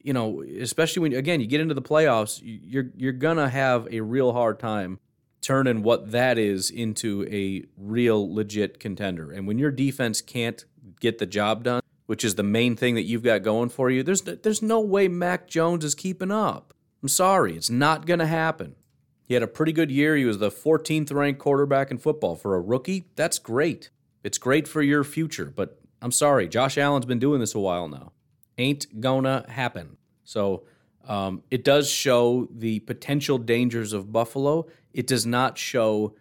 you 0.00 0.14
know, 0.14 0.42
especially 0.42 1.02
when 1.02 1.12
again 1.12 1.40
you 1.40 1.46
get 1.46 1.60
into 1.60 1.74
the 1.74 1.82
playoffs, 1.82 2.40
you're 2.42 2.86
you're 2.96 3.12
gonna 3.12 3.48
have 3.48 3.86
a 3.92 4.00
real 4.00 4.32
hard 4.32 4.58
time 4.58 4.98
turning 5.42 5.82
what 5.82 6.12
that 6.12 6.38
is 6.38 6.70
into 6.70 7.26
a 7.30 7.64
real 7.76 8.32
legit 8.32 8.80
contender. 8.80 9.30
And 9.30 9.46
when 9.46 9.58
your 9.58 9.70
defense 9.70 10.20
can't 10.20 10.64
get 11.00 11.18
the 11.18 11.26
job 11.26 11.64
done, 11.64 11.82
which 12.06 12.24
is 12.24 12.36
the 12.36 12.42
main 12.42 12.76
thing 12.76 12.94
that 12.94 13.02
you've 13.02 13.24
got 13.24 13.42
going 13.42 13.68
for 13.68 13.90
you, 13.90 14.02
there's 14.02 14.22
there's 14.22 14.62
no 14.62 14.80
way 14.80 15.08
Mac 15.08 15.48
Jones 15.48 15.84
is 15.84 15.94
keeping 15.94 16.30
up. 16.30 16.72
I'm 17.02 17.08
sorry, 17.08 17.56
it's 17.56 17.70
not 17.70 18.06
going 18.06 18.20
to 18.20 18.26
happen. 18.26 18.76
He 19.24 19.34
had 19.34 19.42
a 19.42 19.48
pretty 19.48 19.72
good 19.72 19.90
year. 19.90 20.16
He 20.16 20.24
was 20.24 20.38
the 20.38 20.50
14th 20.50 21.12
ranked 21.12 21.40
quarterback 21.40 21.90
in 21.90 21.98
football 21.98 22.36
for 22.36 22.54
a 22.54 22.60
rookie. 22.60 23.06
That's 23.16 23.38
great. 23.38 23.90
It's 24.22 24.38
great 24.38 24.68
for 24.68 24.82
your 24.82 25.02
future, 25.02 25.52
but 25.54 25.80
I'm 26.00 26.12
sorry, 26.12 26.48
Josh 26.48 26.78
Allen's 26.78 27.06
been 27.06 27.18
doing 27.18 27.40
this 27.40 27.54
a 27.54 27.58
while 27.58 27.88
now. 27.88 28.12
Ain't 28.58 29.00
gonna 29.00 29.44
happen. 29.48 29.96
So 30.22 30.64
um, 31.08 31.42
it 31.50 31.64
does 31.64 31.90
show 31.90 32.48
the 32.50 32.80
potential 32.80 33.38
dangers 33.38 33.92
of 33.92 34.12
Buffalo. 34.12 34.66
It 34.92 35.06
does 35.06 35.26
not 35.26 35.58
show 35.58 36.14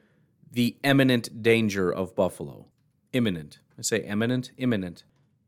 the 0.52 0.76
imminent 0.84 1.42
danger 1.42 1.92
of 1.92 2.16
Buffalo. 2.16 2.68
Imminent. 3.14 3.60
I 3.78 3.84
say 3.84 4.00
imminent, 4.00 4.52
imminent. 4.58 5.04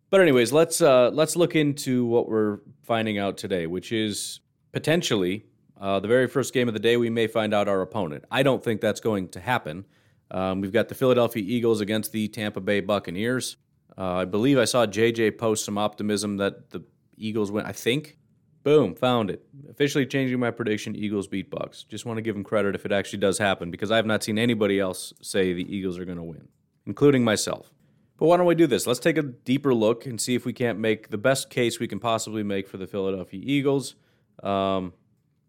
But 0.10 0.22
anyways, 0.22 0.52
let's 0.52 0.82
uh, 0.82 1.10
let's 1.10 1.36
look 1.36 1.56
into 1.56 2.06
what 2.06 2.30
we're 2.30 2.60
finding 2.84 3.18
out 3.18 3.38
today, 3.38 3.66
which 3.66 3.92
is 3.92 4.42
potentially 4.72 5.46
uh, 5.80 6.00
the 6.00 6.08
very 6.08 6.28
first 6.28 6.54
game 6.54 6.68
of 6.68 6.74
the 6.74 6.80
day. 6.80 6.98
We 6.98 7.10
may 7.10 7.28
find 7.28 7.54
out 7.54 7.68
our 7.68 7.82
opponent. 7.82 8.26
I 8.30 8.44
don't 8.44 8.64
think 8.64 8.80
that's 8.80 9.00
going 9.00 9.30
to 9.30 9.40
happen. 9.40 9.86
Um, 10.30 10.62
we've 10.62 10.72
got 10.72 10.90
the 10.90 10.96
Philadelphia 10.96 11.44
Eagles 11.46 11.82
against 11.82 12.12
the 12.12 12.28
Tampa 12.28 12.62
Bay 12.62 12.80
Buccaneers. 12.80 13.58
Uh, 13.98 14.16
I 14.16 14.26
believe 14.26 14.58
I 14.58 14.66
saw 14.66 14.86
JJ 14.86 15.38
post 15.38 15.66
some 15.66 15.78
optimism 15.78 16.38
that 16.38 16.72
the 16.72 16.84
Eagles 17.18 17.52
win. 17.52 17.66
I 17.66 17.72
think 17.72 18.18
Boom, 18.64 18.96
found 18.96 19.30
it. 19.30 19.46
Officially 19.70 20.06
changing 20.06 20.40
my 20.40 20.50
prediction 20.50 20.96
Eagles 20.96 21.28
beat 21.28 21.50
Bucks. 21.50 21.84
Just 21.84 22.06
want 22.06 22.18
to 22.18 22.22
give 22.22 22.34
them 22.34 22.46
credit 22.46 22.76
if 22.76 22.86
it 22.86 22.94
actually 22.94 23.20
does 23.20 23.38
happen 23.38 23.70
because 23.70 23.92
I 23.92 23.98
have 23.98 24.06
not 24.06 24.24
seen 24.24 24.40
anybody 24.40 24.80
else 24.80 25.14
say 25.22 25.52
the 25.54 25.76
Eagles 25.76 26.00
are 26.00 26.06
going 26.06 26.18
to 26.18 26.24
win, 26.24 26.48
including 26.86 27.26
myself. 27.26 27.74
But 28.18 28.28
why 28.28 28.38
don't 28.38 28.46
we 28.46 28.56
do 28.56 28.68
this? 28.68 28.88
Let's 28.88 29.02
take 29.02 29.18
a 29.18 29.24
deeper 29.24 29.74
look 29.74 30.06
and 30.06 30.20
see 30.20 30.34
if 30.34 30.46
we 30.46 30.54
can't 30.54 30.80
make 30.80 31.10
the 31.10 31.18
best 31.18 31.50
case 31.50 31.80
we 31.80 31.88
can 31.90 32.00
possibly 32.00 32.44
make 32.44 32.70
for 32.70 32.78
the 32.78 32.88
Philadelphia 32.88 33.42
Eagles. 33.44 33.96
Um, 34.42 34.94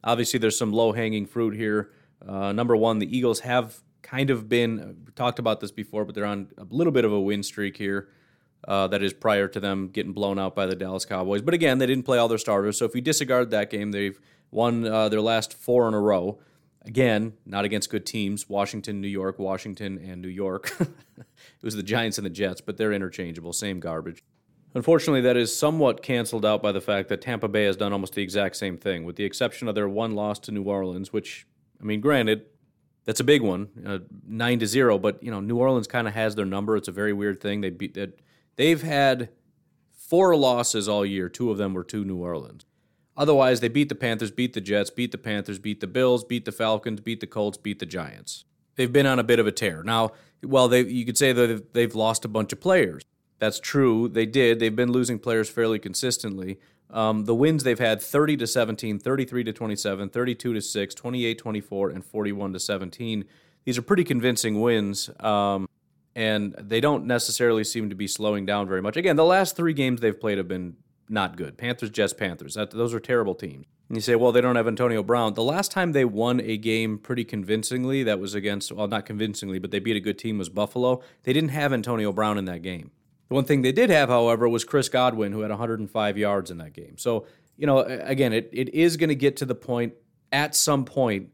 obviously, 0.02 0.40
there's 0.40 0.59
some 0.59 0.73
low 0.73 0.92
hanging 0.92 1.26
fruit 1.26 1.54
here. 1.54 1.92
Uh, 2.26 2.52
number 2.52 2.76
one, 2.76 2.99
the 2.99 3.16
Eagles 3.16 3.40
have 3.40 3.80
kind 4.02 4.30
of 4.30 4.49
been, 4.49 4.97
we 5.06 5.12
talked 5.12 5.38
about 5.38 5.61
this 5.61 5.71
before, 5.71 6.04
but 6.04 6.16
they're 6.16 6.25
on 6.25 6.49
a 6.59 6.66
little 6.68 6.92
bit 6.92 7.04
of 7.04 7.12
a 7.12 7.21
win 7.21 7.44
streak 7.44 7.76
here. 7.76 8.09
Uh, 8.66 8.87
that 8.88 9.02
is 9.02 9.12
prior 9.12 9.47
to 9.49 9.61
them 9.61 9.88
getting 9.88 10.12
blown 10.12 10.38
out 10.38 10.54
by 10.54 10.66
the 10.66 10.75
Dallas 10.75 11.04
Cowboys. 11.04 11.42
But 11.42 11.54
again, 11.54 11.78
they 11.78 11.87
didn't 11.87 12.04
play 12.04 12.18
all 12.18 12.28
their 12.28 12.38
starters. 12.38 12.78
So 12.78 12.85
if 12.85 12.94
you 12.94 13.00
disregard 13.00 13.50
that 13.50 13.71
game, 13.71 13.92
they've 13.92 14.18
won 14.50 14.87
uh, 14.87 15.09
their 15.09 15.21
last 15.21 15.52
four 15.52 15.87
in 15.88 15.94
a 15.94 16.00
row. 16.00 16.38
Again, 16.87 17.35
not 17.47 17.64
against 17.64 17.90
good 17.90 18.04
teams 18.06 18.49
Washington, 18.49 19.00
New 19.00 19.09
York, 19.09 19.38
Washington, 19.38 19.99
and 19.99 20.21
New 20.21 20.28
York. 20.28 20.75
it 20.80 21.62
was 21.62 21.75
the 21.75 21.83
Giants 21.83 22.18
and 22.18 22.25
the 22.25 22.30
Jets, 22.30 22.61
but 22.61 22.76
they're 22.76 22.92
interchangeable, 22.92 23.52
same 23.52 23.80
garbage. 23.80 24.23
Unfortunately, 24.75 25.21
that 25.21 25.37
is 25.37 25.56
somewhat 25.56 26.02
canceled 26.02 26.44
out 26.44 26.62
by 26.62 26.73
the 26.73 26.80
fact 26.80 27.09
that 27.09 27.21
Tampa 27.21 27.49
Bay 27.49 27.64
has 27.64 27.76
done 27.76 27.92
almost 27.92 28.14
the 28.14 28.23
exact 28.23 28.56
same 28.56 28.76
thing, 28.76 29.04
with 29.04 29.17
the 29.17 29.25
exception 29.25 29.69
of 29.69 29.75
their 29.75 29.89
one 29.89 30.15
loss 30.15 30.39
to 30.41 30.52
New 30.52 30.65
Orleans, 30.65 31.12
which, 31.12 31.47
I 31.80 31.84
mean, 31.84 32.00
granted, 32.00 32.47
that's 33.04 33.21
a 33.21 33.25
big 33.25 33.41
one, 33.41 33.69
uh, 33.86 33.99
nine 34.26 34.58
to 34.58 34.67
zero. 34.67 34.99
But 34.99 35.23
you 35.23 35.30
know, 35.30 35.41
New 35.41 35.58
Orleans 35.58 35.86
kind 35.86 36.08
of 36.08 36.15
has 36.15 36.34
their 36.34 36.47
number. 36.47 36.76
It's 36.76 36.89
a 36.89 36.93
very 36.93 37.12
weird 37.12 37.41
thing. 37.41 37.60
They 37.60 37.71
beat 37.71 37.95
that 37.95 38.19
They've 38.56 38.82
had 38.82 39.30
four 39.93 40.36
losses 40.36 40.88
all 40.88 41.04
year. 41.04 41.28
Two 41.28 41.50
of 41.50 41.58
them 41.58 41.75
were 41.75 41.84
to 41.84 42.04
New 42.04 42.17
Orleans. 42.17 42.67
Otherwise, 43.17 43.60
they 43.60 43.69
beat 43.69 43.88
the 43.88 43.95
Panthers, 43.95 44.30
beat 44.30 44.54
the 44.54 44.60
Jets, 44.60 44.90
beat 44.90 45.12
the 45.12 45.19
Panthers, 45.19 45.58
beat 45.58 45.80
the 45.80 45.86
Bills, 45.86 46.25
beat 46.25 46.45
the 46.45 46.52
Falcons, 46.52 47.00
beat 47.00 47.21
the 47.21 47.26
Colts, 47.26 47.56
beat 47.56 47.78
the 47.78 47.86
Giants. 47.86 48.45
They've 48.76 48.93
been 48.93 49.06
on 49.06 49.19
a 49.19 49.25
bit 49.25 49.38
of 49.38 49.47
a 49.47 49.52
tear. 49.52 49.82
Now, 49.84 50.12
well, 50.43 50.69
they 50.69 50.82
you 50.82 51.04
could 51.04 51.17
say 51.17 51.32
that 51.32 51.75
they've 51.75 51.95
lost 51.95 52.25
a 52.25 52.28
bunch 52.28 52.52
of 52.52 52.60
players. 52.60 53.02
That's 53.38 53.60
true. 53.60 54.08
They 54.08 54.26
did. 54.26 54.58
They've 54.58 54.75
been 54.75 54.90
losing 54.90 55.19
players 55.19 55.49
fairly 55.49 55.78
consistently. 55.78 56.58
Um, 56.90 57.25
the 57.25 57.34
wins 57.34 57.64
they've 57.64 57.78
had 57.78 58.00
30 58.00 58.36
to 58.38 58.47
17, 58.47 58.99
33 58.99 59.45
to 59.45 59.52
27, 59.52 60.08
32 60.10 60.54
to 60.54 60.60
6, 60.60 60.95
28 60.95 61.38
24, 61.38 61.90
and 61.90 62.04
41 62.04 62.52
to 62.52 62.60
17. 62.60 63.25
These 63.64 63.78
are 63.78 63.82
pretty 63.82 64.04
convincing 64.04 64.60
wins. 64.60 65.10
Um, 65.21 65.69
and 66.17 66.55
they 66.59 66.81
don't 66.81 67.07
necessarily 67.07 67.65
seem 67.65 67.91
to 67.91 67.97
be 67.97 68.07
slowing 68.07 68.47
down 68.47 68.69
very 68.69 68.83
much. 68.83 68.97
Again, 68.97 69.17
the 69.17 69.25
last 69.25 69.57
three 69.57 69.73
games 69.73 70.00
they've 70.00 70.19
played 70.19 70.39
have 70.39 70.49
been 70.49 70.77
not 71.09 71.37
good. 71.37 71.59
Panthers, 71.59 71.91
Jets, 71.91 72.13
Panthers. 72.13 72.55
That, 72.55 72.71
those 72.71 72.95
are 72.95 73.00
terrible 73.00 73.35
teams. 73.35 73.67
And 73.89 73.97
you 73.97 74.00
say, 74.00 74.15
well, 74.15 74.33
they 74.33 74.41
don't 74.41 74.57
have 74.57 74.67
Antonio 74.67 75.03
Brown. 75.03 75.35
The 75.35 75.43
last 75.43 75.71
time 75.71 75.93
they 75.93 76.05
won 76.05 76.41
a 76.41 76.57
game 76.57 76.99
pretty 76.99 77.25
convincingly, 77.25 78.03
that 78.05 78.19
was 78.19 78.35
against, 78.35 78.73
well, 78.73 78.89
not 78.89 79.05
convincingly, 79.05 79.59
but 79.59 79.71
they 79.71 79.79
beat 79.79 79.97
a 79.97 80.00
good 80.00 80.19
team, 80.19 80.39
was 80.39 80.49
Buffalo. 80.49 81.03
They 81.25 81.33
didn't 81.33 81.50
have 81.50 81.73
Antonio 81.73 82.11
Brown 82.13 82.39
in 82.39 82.47
that 82.47 82.63
game. 82.63 82.93
The 83.29 83.35
one 83.35 83.45
thing 83.45 83.63
they 83.63 83.73
did 83.73 83.91
have, 83.91 84.09
however, 84.09 84.49
was 84.49 84.65
Chris 84.65 84.89
Godwin, 84.89 85.33
who 85.33 85.41
had 85.41 85.50
105 85.50 86.19
yards 86.19 86.50
in 86.50 86.59
that 86.59 86.73
game. 86.73 86.97
So, 86.97 87.27
you 87.57 87.67
know, 87.67 87.81
again, 87.81 88.33
it, 88.33 88.49
it 88.53 88.75
is 88.75 88.97
going 88.97 89.09
to 89.09 89.15
get 89.15 89.37
to 89.39 89.47
the 89.47 89.55
point 89.55 89.95
at 90.33 90.55
some 90.55 90.85
point 90.85 91.29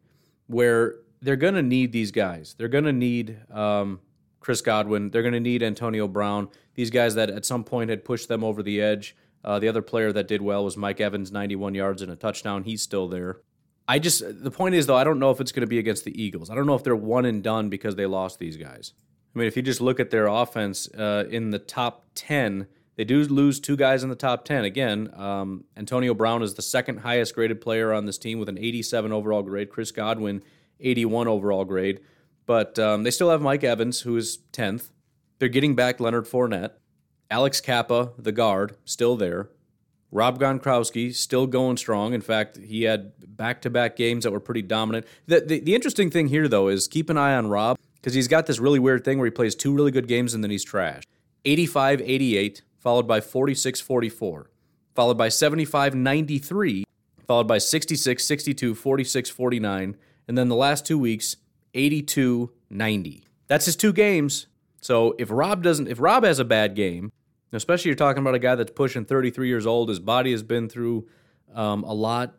where 0.47 0.97
they're 1.23 1.37
going 1.37 1.55
to 1.55 1.62
need 1.62 1.93
these 1.93 2.11
guys. 2.11 2.55
They're 2.59 2.69
going 2.69 2.85
to 2.85 2.93
need, 2.93 3.38
um, 3.51 4.01
Chris 4.40 4.61
Godwin. 4.62 5.11
They're 5.11 5.22
going 5.22 5.35
to 5.35 5.40
need 5.40 5.62
Antonio 5.62 6.09
Brown. 6.09 6.48
These 6.74 6.90
guys 6.90 7.14
that 7.14 7.31
at 7.31 7.46
some 7.46 7.62
point 7.62 7.90
had 7.90 8.05
pushed 8.05 8.29
them 8.29 8.42
over 8.42 8.62
the 8.62 8.81
edge. 8.81 9.14
Uh, 9.44 9.59
the 9.59 9.68
other 9.68 9.83
player 9.83 10.12
that 10.12 10.29
did 10.29 10.42
well 10.42 10.64
was 10.64 10.76
Mike 10.76 11.00
Evans, 11.00 11.31
91 11.31 11.74
yards 11.74 12.03
and 12.03 12.11
a 12.11 12.16
touchdown. 12.16 12.64
He's 12.64 12.83
still 12.83 13.09
there. 13.09 13.40
I 13.88 13.98
just 13.98 14.22
the 14.44 14.50
point 14.50 14.74
is 14.74 14.87
though, 14.87 14.96
I 14.96 15.05
don't 15.05 15.18
know 15.18 15.31
if 15.31 15.40
it's 15.40 15.53
going 15.53 15.62
to 15.62 15.66
be 15.66 15.79
against 15.79 16.05
the 16.05 16.22
Eagles. 16.22 16.48
I 16.48 16.55
don't 16.55 16.66
know 16.66 16.74
if 16.74 16.85
they're 16.85 16.94
one 16.94 17.24
and 17.24 17.42
done 17.42 17.68
because 17.68 17.96
they 17.96 18.07
lost 18.07 18.38
these 18.38 18.57
guys. 18.57 18.92
I 19.35 19.38
mean, 19.38 19.48
if 19.48 19.57
you 19.57 19.62
just 19.62 19.81
look 19.81 20.00
at 20.00 20.11
their 20.11 20.26
offense 20.26 20.88
uh, 20.94 21.24
in 21.31 21.50
the 21.50 21.59
top 21.59 22.05
10, 22.14 22.66
they 22.96 23.05
do 23.05 23.22
lose 23.24 23.61
two 23.61 23.76
guys 23.76 24.03
in 24.03 24.09
the 24.09 24.16
top 24.16 24.44
10. 24.44 24.64
Again, 24.64 25.12
um, 25.14 25.64
Antonio 25.76 26.14
Brown 26.14 26.42
is 26.42 26.55
the 26.55 26.62
second 26.62 26.98
highest 26.98 27.35
graded 27.35 27.61
player 27.61 27.92
on 27.92 28.07
this 28.07 28.18
team 28.18 28.38
with 28.38 28.48
an 28.48 28.59
87 28.59 29.12
overall 29.12 29.42
grade. 29.42 29.70
Chris 29.70 29.90
Godwin, 29.90 30.42
81 30.81 31.29
overall 31.29 31.64
grade. 31.64 32.00
But 32.50 32.80
um, 32.80 33.04
they 33.04 33.12
still 33.12 33.30
have 33.30 33.40
Mike 33.40 33.62
Evans, 33.62 34.00
who 34.00 34.16
is 34.16 34.40
10th. 34.52 34.90
They're 35.38 35.48
getting 35.48 35.76
back 35.76 36.00
Leonard 36.00 36.24
Fournette. 36.24 36.72
Alex 37.30 37.60
Cappa, 37.60 38.10
the 38.18 38.32
guard, 38.32 38.74
still 38.84 39.14
there. 39.16 39.50
Rob 40.10 40.40
Gronkowski 40.40 41.14
still 41.14 41.46
going 41.46 41.76
strong. 41.76 42.12
In 42.12 42.20
fact, 42.20 42.56
he 42.56 42.82
had 42.82 43.12
back-to-back 43.36 43.94
games 43.94 44.24
that 44.24 44.32
were 44.32 44.40
pretty 44.40 44.62
dominant. 44.62 45.06
The, 45.26 45.42
the, 45.42 45.60
the 45.60 45.76
interesting 45.76 46.10
thing 46.10 46.26
here, 46.26 46.48
though, 46.48 46.66
is 46.66 46.88
keep 46.88 47.08
an 47.08 47.16
eye 47.16 47.36
on 47.36 47.46
Rob 47.46 47.78
because 47.94 48.14
he's 48.14 48.26
got 48.26 48.48
this 48.48 48.58
really 48.58 48.80
weird 48.80 49.04
thing 49.04 49.18
where 49.18 49.26
he 49.26 49.30
plays 49.30 49.54
two 49.54 49.72
really 49.72 49.92
good 49.92 50.08
games 50.08 50.34
and 50.34 50.42
then 50.42 50.50
he's 50.50 50.66
trashed. 50.66 51.04
85-88, 51.44 52.62
followed 52.80 53.06
by 53.06 53.20
46-44, 53.20 54.46
followed 54.96 55.16
by 55.16 55.28
75-93, 55.28 56.82
followed 57.28 57.46
by 57.46 57.58
66-62, 57.58 58.72
46-49, 58.72 59.94
and 60.26 60.36
then 60.36 60.48
the 60.48 60.56
last 60.56 60.84
two 60.84 60.98
weeks, 60.98 61.36
82 61.74 62.50
90. 62.70 63.24
That's 63.48 63.64
his 63.64 63.76
two 63.76 63.92
games. 63.92 64.46
So 64.80 65.14
if 65.18 65.30
Rob 65.30 65.62
doesn't, 65.62 65.88
if 65.88 66.00
Rob 66.00 66.24
has 66.24 66.38
a 66.38 66.44
bad 66.44 66.74
game, 66.74 67.12
especially 67.52 67.88
you're 67.88 67.96
talking 67.96 68.22
about 68.22 68.35
a 68.35 68.38
guy 68.38 68.54
that's 68.54 68.70
pushing 68.70 69.04
33 69.04 69.48
years 69.48 69.66
old, 69.66 69.88
his 69.88 70.00
body 70.00 70.30
has 70.30 70.42
been 70.42 70.68
through 70.68 71.09
um, 71.54 71.85
a 71.85 71.92
lot. 71.92 72.35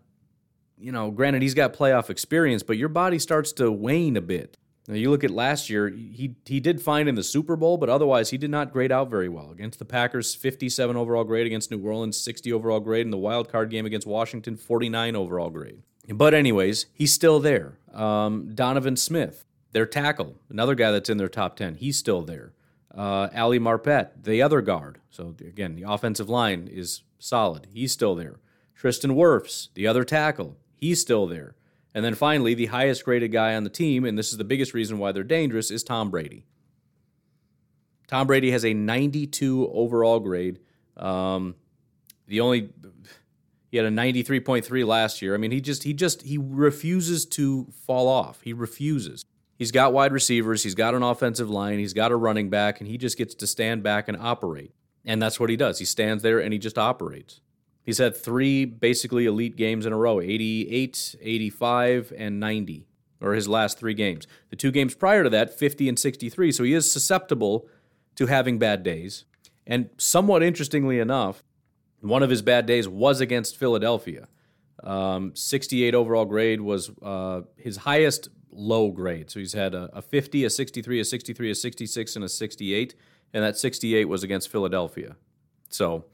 You 0.80 0.92
know, 0.92 1.12
granted 1.12 1.44
he's 1.44 1.54
got 1.54 1.74
playoff 1.74 2.10
experience, 2.10 2.64
but 2.64 2.78
your 2.78 2.90
body 2.90 3.20
starts 3.20 3.52
to 3.54 3.72
wane 3.72 4.18
a 4.18 4.22
bit. 4.22 4.58
Now 4.88 4.96
you 4.96 5.12
look 5.12 5.24
at 5.24 5.30
last 5.30 5.70
year, 5.70 5.90
he 5.90 6.36
he 6.46 6.60
did 6.60 6.82
fine 6.82 7.08
in 7.08 7.14
the 7.14 7.24
Super 7.24 7.56
Bowl, 7.56 7.78
but 7.78 7.88
otherwise 7.88 8.32
he 8.32 8.38
did 8.38 8.50
not 8.50 8.74
grade 8.74 8.92
out 8.92 9.12
very 9.12 9.30
well. 9.30 9.52
Against 9.52 9.78
the 9.78 9.86
Packers, 9.86 10.34
57 10.34 10.96
overall 10.96 11.24
grade, 11.24 11.46
against 11.46 11.70
New 11.70 11.86
Orleans, 11.86 12.18
60 12.18 12.52
overall 12.52 12.80
grade, 12.80 13.06
in 13.06 13.12
the 13.12 13.18
wild 13.18 13.48
card 13.52 13.70
game 13.70 13.86
against 13.86 14.08
Washington, 14.08 14.58
49 14.58 15.16
overall 15.16 15.52
grade. 15.52 15.84
But 16.14 16.34
anyways, 16.34 16.88
he's 16.94 17.14
still 17.14 17.40
there. 17.40 17.78
Um, 17.94 18.54
Donovan 18.54 18.96
Smith, 18.96 19.46
their 19.72 19.86
tackle, 19.86 20.36
another 20.50 20.76
guy 20.76 20.92
that's 20.92 21.10
in 21.10 21.18
their 21.18 21.30
top 21.30 21.56
10, 21.56 21.76
he's 21.76 21.98
still 21.98 22.22
there. 22.22 22.54
Uh, 22.94 23.30
Ali 23.36 23.60
Marpet, 23.60 24.24
the 24.24 24.42
other 24.42 24.62
guard. 24.62 25.00
So 25.10 25.36
again, 25.40 25.76
the 25.76 25.84
offensive 25.84 26.30
line 26.30 26.68
is 26.72 27.04
solid. 27.20 27.68
He's 27.74 27.92
still 27.92 28.16
there. 28.16 28.40
Tristan 28.76 29.12
Wirfs, 29.12 29.70
the 29.74 29.88
other 29.88 30.04
tackle, 30.04 30.58
he's 30.76 31.00
still 31.00 31.28
there. 31.28 31.56
And 31.94 32.04
then 32.04 32.16
finally, 32.16 32.54
the 32.54 32.68
highest 32.68 33.06
graded 33.06 33.32
guy 33.32 33.56
on 33.56 33.64
the 33.64 33.70
team, 33.70 34.06
and 34.06 34.18
this 34.18 34.32
is 34.32 34.38
the 34.38 34.44
biggest 34.44 34.74
reason 34.74 34.98
why 34.98 35.12
they're 35.12 35.24
dangerous, 35.24 35.72
is 35.72 35.84
Tom 35.84 36.10
Brady. 36.10 36.46
Tom 38.08 38.28
Brady 38.28 38.52
has 38.52 38.66
a 38.66 38.74
92 38.74 39.70
overall 39.74 40.20
grade. 40.20 40.60
Um, 40.98 41.56
the 42.28 42.42
only 42.42 42.70
he 43.72 43.78
had 43.78 43.86
a 43.86 43.90
93.3 43.90 44.86
last 44.86 45.22
year. 45.22 45.34
I 45.34 45.38
mean, 45.38 45.52
he 45.52 45.62
just 45.62 45.84
he 45.84 45.94
just 45.94 46.24
he 46.24 46.38
refuses 46.38 47.26
to 47.28 47.68
fall 47.88 48.08
off. 48.08 48.42
He 48.42 48.52
refuses. 48.52 49.24
He's 49.58 49.72
got 49.72 49.94
wide 49.94 50.12
receivers, 50.12 50.64
he's 50.64 50.76
got 50.76 50.96
an 50.96 51.04
offensive 51.04 51.50
line, 51.50 51.78
he's 51.78 51.94
got 51.94 52.12
a 52.12 52.16
running 52.16 52.50
back, 52.50 52.82
and 52.82 52.90
he 52.90 52.98
just 52.98 53.16
gets 53.16 53.36
to 53.36 53.46
stand 53.46 53.84
back 53.84 54.08
and 54.08 54.18
operate. 54.18 54.74
And 55.06 55.22
that's 55.22 55.40
what 55.40 55.52
he 55.52 55.56
does. 55.56 55.78
He 55.78 55.86
stands 55.86 56.24
there 56.24 56.40
and 56.40 56.52
he 56.52 56.58
just 56.58 56.80
operates. 56.80 57.42
He's 57.84 58.00
had 58.00 58.16
three 58.16 58.66
basically 58.66 59.26
elite 59.26 59.56
games 59.56 59.86
in 59.86 59.94
a 59.94 59.98
row 59.98 60.20
88, 60.20 61.16
85, 61.22 62.14
and 62.18 62.40
90, 62.40 62.88
or 63.22 63.34
his 63.34 63.48
last 63.48 63.78
three 63.78 63.94
games. 63.94 64.28
The 64.50 64.56
two 64.56 64.72
games 64.72 64.96
prior 64.96 65.24
to 65.24 65.30
that, 65.30 65.58
50 65.58 65.90
and 65.90 65.98
63. 65.98 66.52
So 66.52 66.64
he 66.64 66.74
is 66.74 66.92
susceptible 66.92 67.68
to 68.16 68.26
having 68.28 68.60
bad 68.60 68.84
days. 68.84 69.26
And 69.66 69.90
somewhat 69.98 70.44
interestingly 70.44 71.00
enough, 71.00 71.44
one 72.02 72.24
of 72.24 72.30
his 72.30 72.42
bad 72.42 72.66
days 72.66 72.88
was 72.88 73.22
against 73.22 73.58
Philadelphia. 73.58 74.28
Um, 74.84 75.36
68 75.36 75.94
overall 75.94 76.26
grade 76.26 76.62
was 76.62 76.92
uh, 77.02 77.42
his 77.58 77.78
highest 77.78 78.30
low 78.52 78.90
grade. 78.90 79.30
So 79.30 79.40
he's 79.40 79.54
had 79.54 79.74
a, 79.74 79.90
a 79.94 80.02
50, 80.02 80.44
a 80.44 80.50
63, 80.50 81.00
a 81.00 81.06
63, 81.06 81.52
a 81.52 81.56
66, 81.56 82.16
and 82.16 82.26
a 82.26 82.30
68. 82.30 82.96
And 83.34 83.44
that 83.44 83.58
68 83.58 84.06
was 84.06 84.24
against 84.24 84.50
Philadelphia. 84.50 85.16
So, 85.70 86.06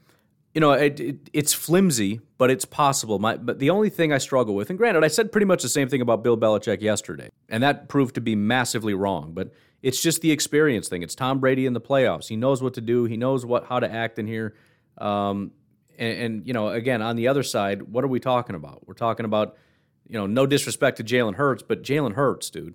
you 0.54 0.60
know, 0.60 0.72
it, 0.72 1.00
it, 1.00 1.30
it's 1.32 1.52
flimsy, 1.52 2.20
but 2.36 2.50
it's 2.50 2.64
possible. 2.64 3.18
My, 3.18 3.36
but 3.36 3.58
the 3.58 3.70
only 3.70 3.90
thing 3.90 4.12
I 4.12 4.18
struggle 4.18 4.54
with, 4.54 4.70
and 4.70 4.78
granted, 4.78 5.04
I 5.04 5.08
said 5.08 5.32
pretty 5.32 5.46
much 5.46 5.62
the 5.62 5.68
same 5.68 5.88
thing 5.88 6.00
about 6.00 6.22
Bill 6.22 6.36
Belichick 6.36 6.80
yesterday, 6.80 7.28
and 7.48 7.62
that 7.62 7.88
proved 7.88 8.14
to 8.14 8.20
be 8.20 8.36
massively 8.36 8.94
wrong. 8.94 9.32
But 9.34 9.52
it's 9.82 10.00
just 10.00 10.22
the 10.22 10.30
experience 10.30 10.88
thing. 10.88 11.02
It's 11.02 11.14
Tom 11.14 11.40
Brady 11.40 11.66
in 11.66 11.72
the 11.72 11.80
playoffs. 11.80 12.28
He 12.28 12.36
knows 12.36 12.62
what 12.62 12.74
to 12.74 12.80
do. 12.80 13.04
He 13.04 13.16
knows 13.16 13.44
what 13.44 13.66
how 13.66 13.80
to 13.80 13.92
act 13.92 14.18
in 14.18 14.26
here. 14.26 14.54
Um, 14.96 15.52
and, 15.98 16.18
and, 16.18 16.46
you 16.46 16.52
know, 16.52 16.68
again, 16.68 17.02
on 17.02 17.16
the 17.16 17.28
other 17.28 17.42
side, 17.42 17.82
what 17.82 18.04
are 18.04 18.08
we 18.08 18.20
talking 18.20 18.56
about? 18.56 18.86
We're 18.86 18.94
talking 18.94 19.26
about, 19.26 19.56
you 20.06 20.18
know, 20.18 20.26
no 20.26 20.46
disrespect 20.46 20.96
to 20.98 21.04
Jalen 21.04 21.34
Hurts, 21.34 21.62
but 21.62 21.82
Jalen 21.82 22.14
Hurts, 22.14 22.50
dude. 22.50 22.74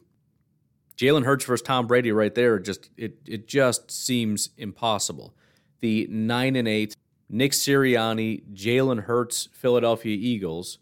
Jalen 0.97 1.25
Hurts 1.25 1.45
versus 1.45 1.63
Tom 1.63 1.87
Brady 1.87 2.11
right 2.11 2.35
there, 2.35 2.59
just 2.59 2.89
it 2.97 3.17
it 3.25 3.47
just 3.47 3.89
seems 3.89 4.49
impossible. 4.57 5.33
The 5.79 6.07
nine 6.09 6.55
and 6.55 6.67
eight 6.67 6.95
Nick 7.29 7.53
Sirianni, 7.53 8.43
Jalen 8.53 9.05
Hurts, 9.05 9.49
Philadelphia 9.53 10.15
Eagles 10.15 10.77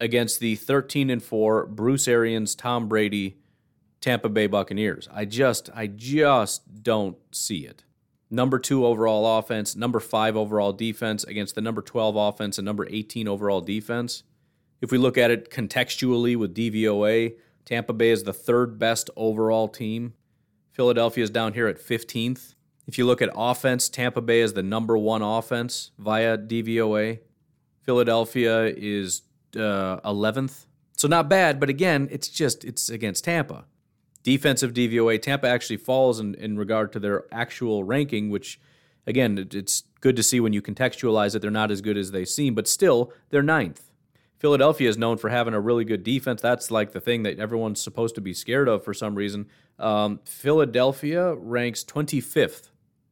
against 0.00 0.40
the 0.40 0.56
thirteen 0.56 1.08
and 1.08 1.22
four 1.22 1.66
Bruce 1.66 2.06
Arians, 2.06 2.54
Tom 2.54 2.88
Brady, 2.88 3.38
Tampa 4.02 4.28
Bay 4.28 4.48
Buccaneers. 4.48 5.08
I 5.12 5.24
just 5.24 5.70
I 5.74 5.86
just 5.86 6.82
don't 6.82 7.16
see 7.32 7.64
it 7.64 7.84
number 8.30 8.58
two 8.58 8.84
overall 8.84 9.38
offense, 9.38 9.74
number 9.74 10.00
five 10.00 10.36
overall 10.36 10.72
defense 10.72 11.24
against 11.24 11.54
the 11.54 11.60
number 11.60 11.82
12 11.82 12.16
offense 12.16 12.58
and 12.58 12.64
number 12.64 12.86
18 12.90 13.28
overall 13.28 13.60
defense. 13.60 14.22
If 14.80 14.92
we 14.92 14.98
look 14.98 15.18
at 15.18 15.30
it 15.30 15.50
contextually 15.50 16.36
with 16.36 16.54
DVOA, 16.54 17.34
Tampa 17.64 17.92
Bay 17.92 18.10
is 18.10 18.22
the 18.22 18.32
third 18.32 18.78
best 18.78 19.10
overall 19.16 19.68
team. 19.68 20.14
Philadelphia 20.72 21.24
is 21.24 21.30
down 21.30 21.54
here 21.54 21.66
at 21.66 21.78
15th. 21.78 22.54
If 22.86 22.96
you 22.96 23.04
look 23.04 23.20
at 23.20 23.30
offense, 23.34 23.88
Tampa 23.88 24.20
Bay 24.20 24.40
is 24.40 24.54
the 24.54 24.62
number 24.62 24.96
one 24.96 25.20
offense 25.20 25.90
via 25.98 26.38
DVOA. 26.38 27.18
Philadelphia 27.82 28.64
is 28.64 29.22
uh, 29.56 30.00
11th. 30.00 30.66
So 30.96 31.08
not 31.08 31.28
bad, 31.28 31.60
but 31.60 31.68
again, 31.68 32.08
it's 32.10 32.28
just 32.28 32.64
it's 32.64 32.88
against 32.88 33.24
Tampa 33.24 33.64
defensive 34.22 34.72
DVOA, 34.72 35.20
Tampa 35.20 35.48
actually 35.48 35.76
falls 35.76 36.20
in, 36.20 36.34
in 36.34 36.58
regard 36.58 36.92
to 36.92 37.00
their 37.00 37.24
actual 37.32 37.84
ranking, 37.84 38.30
which, 38.30 38.60
again, 39.06 39.38
it, 39.38 39.54
it's 39.54 39.84
good 40.00 40.16
to 40.16 40.22
see 40.22 40.40
when 40.40 40.52
you 40.52 40.62
contextualize 40.62 41.34
it. 41.34 41.40
They're 41.40 41.50
not 41.50 41.70
as 41.70 41.80
good 41.80 41.96
as 41.96 42.10
they 42.10 42.24
seem, 42.24 42.54
but 42.54 42.68
still, 42.68 43.12
they're 43.30 43.42
ninth. 43.42 43.90
Philadelphia 44.38 44.88
is 44.88 44.96
known 44.96 45.18
for 45.18 45.30
having 45.30 45.54
a 45.54 45.60
really 45.60 45.84
good 45.84 46.04
defense. 46.04 46.40
That's 46.40 46.70
like 46.70 46.92
the 46.92 47.00
thing 47.00 47.24
that 47.24 47.38
everyone's 47.38 47.80
supposed 47.80 48.14
to 48.14 48.20
be 48.20 48.32
scared 48.32 48.68
of 48.68 48.84
for 48.84 48.94
some 48.94 49.16
reason. 49.16 49.46
Um, 49.78 50.20
Philadelphia 50.24 51.34
ranks 51.34 51.82
25th 51.84 52.70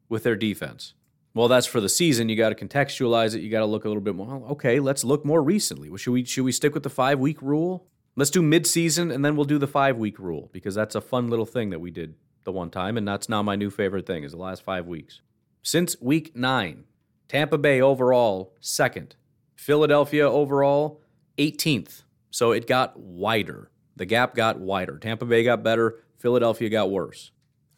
with 0.08 0.22
their 0.22 0.36
defense. 0.36 0.94
Well, 1.34 1.48
that's 1.48 1.66
for 1.66 1.80
the 1.80 1.88
season. 1.88 2.28
You 2.28 2.36
got 2.36 2.56
to 2.56 2.66
contextualize 2.66 3.34
it. 3.34 3.42
You 3.42 3.50
got 3.50 3.60
to 3.60 3.66
look 3.66 3.84
a 3.84 3.88
little 3.88 4.02
bit 4.02 4.14
more. 4.14 4.42
Okay, 4.52 4.80
let's 4.80 5.04
look 5.04 5.24
more 5.24 5.42
recently. 5.42 5.94
Should 5.98 6.12
we 6.12 6.24
should 6.24 6.44
we 6.44 6.52
stick 6.52 6.72
with 6.72 6.82
the 6.82 6.90
five 6.90 7.18
week 7.18 7.42
rule? 7.42 7.86
Let's 8.18 8.30
do 8.30 8.40
mid-season 8.40 9.10
and 9.10 9.22
then 9.22 9.36
we'll 9.36 9.44
do 9.44 9.58
the 9.58 9.66
five 9.66 9.98
week 9.98 10.18
rule 10.18 10.48
because 10.52 10.74
that's 10.74 10.94
a 10.94 11.02
fun 11.02 11.28
little 11.28 11.44
thing 11.44 11.68
that 11.70 11.80
we 11.80 11.90
did 11.90 12.14
the 12.44 12.52
one 12.52 12.70
time, 12.70 12.96
and 12.96 13.06
that's 13.06 13.28
now 13.28 13.42
my 13.42 13.56
new 13.56 13.68
favorite 13.68 14.06
thing 14.06 14.24
is 14.24 14.32
the 14.32 14.38
last 14.38 14.62
five 14.62 14.86
weeks. 14.86 15.20
Since 15.62 16.00
week 16.00 16.34
nine, 16.34 16.84
Tampa 17.28 17.58
Bay 17.58 17.80
overall 17.80 18.54
second, 18.60 19.16
Philadelphia 19.54 20.30
overall 20.30 21.02
18th. 21.36 22.04
So 22.30 22.52
it 22.52 22.66
got 22.66 22.98
wider. 22.98 23.70
The 23.96 24.06
gap 24.06 24.34
got 24.34 24.60
wider. 24.60 24.98
Tampa 24.98 25.26
Bay 25.26 25.42
got 25.42 25.62
better, 25.62 26.02
Philadelphia 26.16 26.70
got 26.70 26.90
worse. 26.90 27.32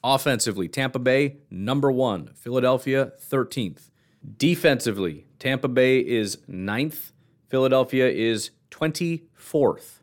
Offensively, 0.05 0.69
Tampa 0.69 0.99
Bay 0.99 1.39
number 1.51 1.91
one, 1.91 2.31
Philadelphia 2.35 3.13
13th. 3.21 3.91
Defensively, 4.37 5.27
Tampa 5.39 5.69
Bay 5.69 5.99
is 5.99 6.39
ninth, 6.47 7.13
Philadelphia 7.49 8.09
is 8.09 8.51
24th. 8.71 10.01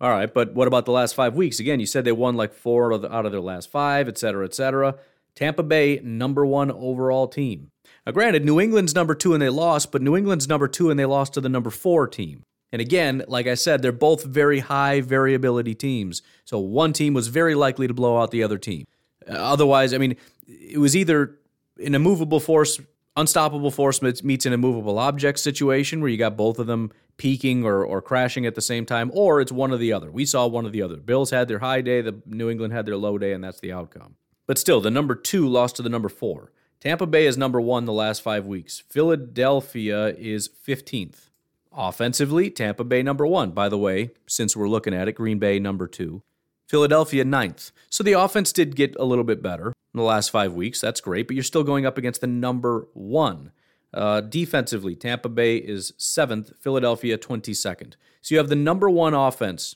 All 0.00 0.10
right, 0.10 0.32
but 0.32 0.54
what 0.54 0.66
about 0.66 0.86
the 0.86 0.92
last 0.92 1.14
five 1.14 1.34
weeks? 1.34 1.60
Again, 1.60 1.78
you 1.78 1.86
said 1.86 2.04
they 2.04 2.12
won 2.12 2.34
like 2.34 2.54
four 2.54 2.92
out 2.92 3.26
of 3.26 3.32
their 3.32 3.40
last 3.40 3.70
five, 3.70 4.08
et 4.08 4.16
cetera, 4.16 4.46
et 4.46 4.54
cetera. 4.54 4.94
Tampa 5.34 5.62
Bay, 5.62 6.00
number 6.02 6.46
one 6.46 6.70
overall 6.70 7.28
team. 7.28 7.70
Now, 8.06 8.12
granted, 8.12 8.44
New 8.44 8.60
England's 8.60 8.94
number 8.94 9.14
two 9.14 9.34
and 9.34 9.42
they 9.42 9.50
lost, 9.50 9.92
but 9.92 10.00
New 10.00 10.16
England's 10.16 10.48
number 10.48 10.68
two 10.68 10.90
and 10.90 10.98
they 10.98 11.04
lost 11.04 11.34
to 11.34 11.40
the 11.40 11.50
number 11.50 11.70
four 11.70 12.08
team. 12.08 12.44
And 12.72 12.80
again, 12.80 13.24
like 13.28 13.46
I 13.46 13.54
said, 13.54 13.82
they're 13.82 13.92
both 13.92 14.24
very 14.24 14.60
high 14.60 15.00
variability 15.00 15.74
teams. 15.74 16.22
So 16.44 16.58
one 16.58 16.92
team 16.92 17.14
was 17.14 17.28
very 17.28 17.54
likely 17.54 17.86
to 17.86 17.94
blow 17.94 18.20
out 18.20 18.30
the 18.30 18.42
other 18.42 18.58
team. 18.58 18.86
Otherwise, 19.28 19.92
I 19.92 19.98
mean, 19.98 20.16
it 20.46 20.78
was 20.78 20.96
either 20.96 21.36
an 21.84 21.94
immovable 21.94 22.40
force, 22.40 22.80
unstoppable 23.16 23.70
force 23.70 24.02
meets 24.02 24.46
an 24.46 24.52
immovable 24.52 24.98
object 24.98 25.38
situation 25.38 26.00
where 26.00 26.10
you 26.10 26.16
got 26.16 26.36
both 26.36 26.58
of 26.58 26.66
them 26.66 26.92
peaking 27.16 27.64
or, 27.64 27.84
or 27.84 28.00
crashing 28.00 28.46
at 28.46 28.54
the 28.54 28.62
same 28.62 28.86
time, 28.86 29.10
or 29.12 29.40
it's 29.40 29.52
one 29.52 29.72
or 29.72 29.76
the 29.76 29.92
other. 29.92 30.10
We 30.10 30.24
saw 30.24 30.46
one 30.46 30.66
or 30.66 30.70
the 30.70 30.82
other. 30.82 30.96
Bills 30.96 31.30
had 31.30 31.48
their 31.48 31.58
high 31.58 31.82
day, 31.82 32.00
the 32.00 32.20
New 32.24 32.48
England 32.48 32.72
had 32.72 32.86
their 32.86 32.96
low 32.96 33.18
day, 33.18 33.32
and 33.32 33.44
that's 33.44 33.60
the 33.60 33.72
outcome. 33.72 34.16
But 34.46 34.58
still, 34.58 34.80
the 34.80 34.90
number 34.90 35.14
two 35.14 35.46
lost 35.46 35.76
to 35.76 35.82
the 35.82 35.88
number 35.88 36.08
four. 36.08 36.52
Tampa 36.80 37.06
Bay 37.06 37.26
is 37.26 37.36
number 37.36 37.60
one 37.60 37.84
the 37.84 37.92
last 37.92 38.22
five 38.22 38.46
weeks. 38.46 38.82
Philadelphia 38.88 40.08
is 40.16 40.48
15th. 40.48 41.28
Offensively, 41.72 42.50
Tampa 42.50 42.84
Bay 42.84 43.02
number 43.02 43.26
one. 43.26 43.50
By 43.50 43.68
the 43.68 43.78
way, 43.78 44.10
since 44.26 44.56
we're 44.56 44.68
looking 44.68 44.94
at 44.94 45.06
it, 45.06 45.12
Green 45.12 45.38
Bay 45.38 45.58
number 45.58 45.86
two. 45.86 46.22
Philadelphia 46.68 47.24
ninth. 47.24 47.70
So 47.90 48.02
the 48.02 48.14
offense 48.14 48.50
did 48.52 48.76
get 48.76 48.96
a 48.96 49.04
little 49.04 49.24
bit 49.24 49.42
better 49.42 49.74
in 49.92 49.98
the 49.98 50.04
last 50.04 50.30
five 50.30 50.52
weeks. 50.52 50.80
That's 50.80 51.00
great, 51.00 51.26
but 51.26 51.34
you're 51.34 51.42
still 51.42 51.64
going 51.64 51.86
up 51.86 51.98
against 51.98 52.20
the 52.20 52.26
number 52.26 52.88
one. 52.92 53.52
Uh, 53.92 54.20
defensively, 54.20 54.94
Tampa 54.94 55.28
Bay 55.28 55.56
is 55.56 55.92
seventh, 55.96 56.52
Philadelphia 56.60 57.18
22nd. 57.18 57.94
So 58.22 58.34
you 58.34 58.38
have 58.38 58.48
the 58.48 58.56
number 58.56 58.88
one 58.88 59.14
offense 59.14 59.74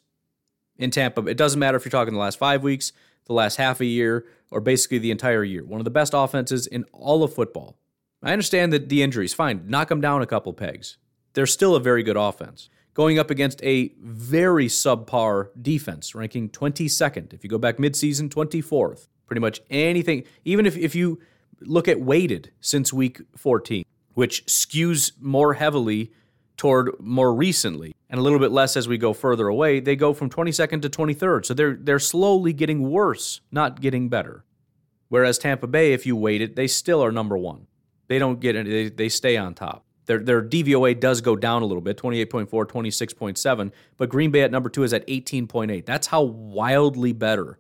in 0.76 0.90
Tampa. 0.90 1.26
It 1.26 1.36
doesn't 1.36 1.58
matter 1.58 1.76
if 1.76 1.84
you're 1.84 1.90
talking 1.90 2.14
the 2.14 2.20
last 2.20 2.38
five 2.38 2.62
weeks, 2.62 2.92
the 3.26 3.32
last 3.32 3.56
half 3.56 3.80
a 3.80 3.86
year, 3.86 4.26
or 4.50 4.60
basically 4.60 4.98
the 4.98 5.10
entire 5.10 5.42
year. 5.42 5.64
One 5.64 5.80
of 5.80 5.84
the 5.84 5.90
best 5.90 6.12
offenses 6.14 6.66
in 6.66 6.84
all 6.92 7.24
of 7.24 7.34
football. 7.34 7.76
I 8.22 8.32
understand 8.32 8.72
that 8.72 8.88
the 8.88 9.02
injuries, 9.02 9.34
fine, 9.34 9.64
knock 9.66 9.88
them 9.88 10.00
down 10.00 10.22
a 10.22 10.26
couple 10.26 10.52
pegs. 10.52 10.96
They're 11.34 11.46
still 11.46 11.74
a 11.74 11.80
very 11.80 12.02
good 12.02 12.16
offense. 12.16 12.70
Going 12.94 13.18
up 13.18 13.30
against 13.30 13.62
a 13.64 13.92
very 14.00 14.68
subpar 14.68 15.48
defense, 15.60 16.14
ranking 16.14 16.48
22nd. 16.48 17.32
If 17.32 17.42
you 17.42 17.50
go 17.50 17.58
back 17.58 17.78
midseason, 17.78 18.28
24th. 18.28 19.08
Pretty 19.26 19.40
much 19.40 19.60
anything, 19.70 20.24
even 20.44 20.66
if, 20.66 20.76
if 20.76 20.94
you 20.94 21.20
look 21.60 21.88
at 21.88 22.00
weighted 22.00 22.50
since 22.60 22.92
week 22.92 23.20
14, 23.36 23.84
which 24.14 24.44
skews 24.46 25.12
more 25.20 25.54
heavily 25.54 26.12
toward 26.56 26.90
more 27.00 27.34
recently 27.34 27.94
and 28.08 28.20
a 28.20 28.22
little 28.22 28.38
bit 28.38 28.52
less 28.52 28.76
as 28.76 28.86
we 28.86 28.98
go 28.98 29.12
further 29.12 29.48
away. 29.48 29.80
They 29.80 29.96
go 29.96 30.12
from 30.12 30.30
22nd 30.30 30.82
to 30.82 30.88
23rd. 30.88 31.46
So 31.46 31.54
they're 31.54 31.74
they're 31.74 31.98
slowly 31.98 32.52
getting 32.52 32.90
worse, 32.90 33.40
not 33.50 33.80
getting 33.80 34.08
better. 34.08 34.44
Whereas 35.08 35.38
Tampa 35.38 35.66
Bay, 35.66 35.92
if 35.92 36.06
you 36.06 36.16
weight 36.16 36.40
it, 36.40 36.56
they 36.56 36.66
still 36.66 37.02
are 37.02 37.12
number 37.12 37.36
one. 37.36 37.66
They 38.08 38.18
don't 38.18 38.40
get 38.40 38.56
it, 38.56 38.66
they, 38.66 38.88
they 38.88 39.08
stay 39.08 39.36
on 39.36 39.54
top. 39.54 39.84
Their, 40.06 40.18
their 40.18 40.42
DVOA 40.42 41.00
does 41.00 41.20
go 41.20 41.34
down 41.34 41.62
a 41.62 41.66
little 41.66 41.80
bit 41.80 41.96
28.4, 41.96 42.48
26.7, 42.48 43.72
but 43.96 44.08
Green 44.10 44.30
Bay 44.30 44.42
at 44.42 44.50
number 44.50 44.68
two 44.68 44.82
is 44.82 44.92
at 44.92 45.06
18.8. 45.06 45.86
That's 45.86 46.08
how 46.08 46.22
wildly 46.22 47.12
better 47.12 47.58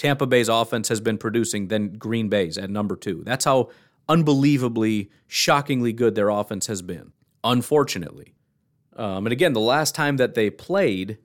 Tampa 0.00 0.26
Bay's 0.26 0.48
offense 0.48 0.88
has 0.88 0.98
been 0.98 1.18
producing 1.18 1.68
than 1.68 1.90
Green 1.90 2.30
Bay's 2.30 2.56
at 2.56 2.70
number 2.70 2.96
two. 2.96 3.22
That's 3.22 3.44
how 3.44 3.68
unbelievably, 4.08 5.10
shockingly 5.26 5.92
good 5.92 6.14
their 6.14 6.30
offense 6.30 6.68
has 6.68 6.80
been, 6.80 7.12
unfortunately. 7.44 8.32
Um, 8.96 9.26
and 9.26 9.32
again, 9.32 9.52
the 9.52 9.60
last 9.60 9.94
time 9.94 10.16
that 10.16 10.34
they 10.34 10.48
played, 10.48 11.18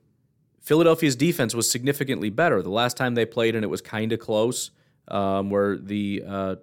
Philadelphia's 0.60 1.16
defense 1.16 1.54
was 1.54 1.70
significantly 1.70 2.28
better. 2.28 2.62
The 2.62 2.68
last 2.68 2.98
time 2.98 3.14
they 3.14 3.24
played 3.24 3.54
and 3.54 3.64
it 3.64 3.68
was 3.68 3.80
kind 3.80 4.12
of 4.12 4.20
close, 4.20 4.72
um, 5.08 5.48
where 5.48 5.78
the 5.78 6.22
uh, 6.28 6.56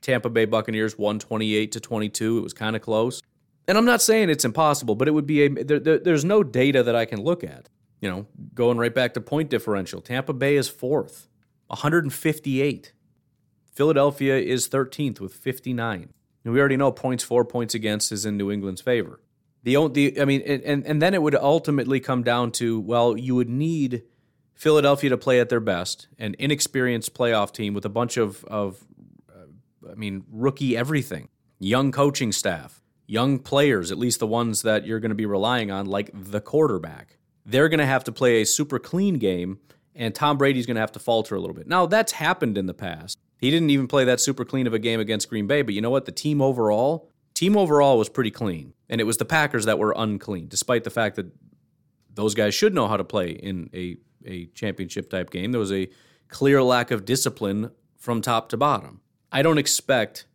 Tampa 0.00 0.30
Bay 0.30 0.44
Buccaneers 0.44 0.96
won 0.96 1.18
28 1.18 1.72
to 1.72 1.80
22. 1.80 2.38
It 2.38 2.40
was 2.40 2.54
kind 2.54 2.76
of 2.76 2.82
close. 2.82 3.20
And 3.66 3.76
I'm 3.76 3.84
not 3.84 4.00
saying 4.00 4.30
it's 4.30 4.44
impossible, 4.44 4.94
but 4.94 5.08
it 5.08 5.10
would 5.10 5.26
be 5.26 5.42
a 5.42 5.48
there, 5.48 5.80
there, 5.80 5.98
there's 5.98 6.24
no 6.24 6.44
data 6.44 6.84
that 6.84 6.94
I 6.94 7.04
can 7.04 7.20
look 7.20 7.42
at. 7.42 7.68
You 8.00 8.08
know, 8.08 8.26
going 8.54 8.78
right 8.78 8.94
back 8.94 9.14
to 9.14 9.20
point 9.20 9.50
differential, 9.50 10.00
Tampa 10.00 10.32
Bay 10.32 10.54
is 10.54 10.68
fourth, 10.68 11.27
158. 11.68 12.92
Philadelphia 13.72 14.36
is 14.36 14.68
13th 14.68 15.20
with 15.20 15.34
59. 15.34 16.12
And 16.44 16.54
we 16.54 16.60
already 16.60 16.76
know 16.76 16.90
points 16.92 17.22
for, 17.22 17.44
points 17.44 17.74
against 17.74 18.10
is 18.10 18.26
in 18.26 18.36
New 18.36 18.50
England's 18.50 18.80
favor. 18.80 19.20
The, 19.62 19.88
the 19.88 20.20
I 20.20 20.24
mean, 20.24 20.42
and, 20.42 20.86
and 20.86 21.02
then 21.02 21.14
it 21.14 21.22
would 21.22 21.34
ultimately 21.34 22.00
come 22.00 22.22
down 22.22 22.52
to 22.52 22.80
well, 22.80 23.16
you 23.16 23.34
would 23.34 23.48
need 23.48 24.02
Philadelphia 24.54 25.10
to 25.10 25.16
play 25.16 25.40
at 25.40 25.48
their 25.48 25.60
best, 25.60 26.08
an 26.18 26.34
inexperienced 26.38 27.14
playoff 27.14 27.52
team 27.52 27.74
with 27.74 27.84
a 27.84 27.88
bunch 27.88 28.16
of, 28.16 28.44
of 28.46 28.84
uh, 29.28 29.90
I 29.90 29.94
mean, 29.94 30.24
rookie 30.30 30.76
everything, 30.76 31.28
young 31.60 31.92
coaching 31.92 32.32
staff, 32.32 32.82
young 33.06 33.38
players, 33.38 33.92
at 33.92 33.98
least 33.98 34.18
the 34.18 34.26
ones 34.26 34.62
that 34.62 34.86
you're 34.86 35.00
going 35.00 35.10
to 35.10 35.14
be 35.14 35.26
relying 35.26 35.70
on, 35.70 35.86
like 35.86 36.10
the 36.12 36.40
quarterback. 36.40 37.18
They're 37.46 37.68
going 37.68 37.78
to 37.78 37.86
have 37.86 38.04
to 38.04 38.12
play 38.12 38.40
a 38.40 38.46
super 38.46 38.78
clean 38.78 39.14
game, 39.14 39.60
and 39.98 40.14
Tom 40.14 40.38
Brady's 40.38 40.64
going 40.64 40.76
to 40.76 40.80
have 40.80 40.92
to 40.92 40.98
falter 40.98 41.34
a 41.34 41.40
little 41.40 41.54
bit. 41.54 41.66
Now, 41.66 41.84
that's 41.84 42.12
happened 42.12 42.56
in 42.56 42.64
the 42.64 42.74
past. 42.74 43.18
He 43.38 43.50
didn't 43.50 43.70
even 43.70 43.86
play 43.86 44.04
that 44.04 44.20
super 44.20 44.44
clean 44.44 44.66
of 44.66 44.72
a 44.72 44.78
game 44.78 45.00
against 45.00 45.28
Green 45.28 45.46
Bay, 45.46 45.60
but 45.60 45.74
you 45.74 45.80
know 45.80 45.90
what? 45.90 46.06
The 46.06 46.12
team 46.12 46.40
overall, 46.40 47.10
team 47.34 47.56
overall 47.56 47.98
was 47.98 48.08
pretty 48.08 48.30
clean. 48.30 48.72
And 48.88 49.00
it 49.00 49.04
was 49.04 49.18
the 49.18 49.24
Packers 49.26 49.66
that 49.66 49.78
were 49.78 49.92
unclean, 49.96 50.48
despite 50.48 50.84
the 50.84 50.90
fact 50.90 51.16
that 51.16 51.26
those 52.14 52.34
guys 52.34 52.54
should 52.54 52.74
know 52.74 52.88
how 52.88 52.96
to 52.96 53.04
play 53.04 53.30
in 53.30 53.68
a 53.74 53.98
a 54.26 54.46
championship 54.46 55.10
type 55.10 55.30
game. 55.30 55.52
There 55.52 55.60
was 55.60 55.72
a 55.72 55.88
clear 56.28 56.62
lack 56.62 56.90
of 56.90 57.04
discipline 57.04 57.70
from 57.96 58.20
top 58.20 58.48
to 58.50 58.56
bottom. 58.56 59.00
I 59.32 59.42
don't 59.42 59.58
expect 59.58 60.26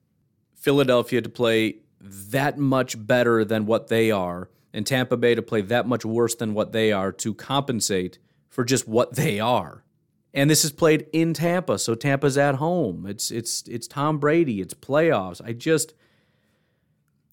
Philadelphia 0.56 1.21
to 1.21 1.30
play 1.30 1.78
that 2.02 2.58
much 2.58 2.95
better 3.06 3.45
than 3.45 3.65
what 3.65 3.88
they 3.88 4.12
are 4.12 4.49
and 4.73 4.86
Tampa 4.86 5.17
Bay 5.17 5.36
to 5.36 5.41
play 5.41 5.62
that 5.62 5.88
much 5.88 6.04
worse 6.04 6.36
than 6.36 6.54
what 6.54 6.71
they 6.71 6.91
are 6.91 7.12
to 7.12 7.34
compensate 7.34 8.17
for 8.54 8.63
just 8.63 8.88
what 8.88 9.16
they 9.16 9.39
are. 9.39 9.84
And 10.32 10.50
this 10.50 10.63
is 10.63 10.72
played 10.72 11.08
in 11.12 11.34
Tampa, 11.34 11.80
so 11.80 11.96
Tampa's 11.96 12.38
at 12.38 12.56
home. 12.56 13.06
It's 13.08 13.32
it's 13.32 13.63
it's 13.68 13.88
Tom 13.88 14.20
Brady, 14.20 14.62
it's 14.62 14.74
playoffs. 14.74 15.42
I 15.44 15.54
just 15.54 15.94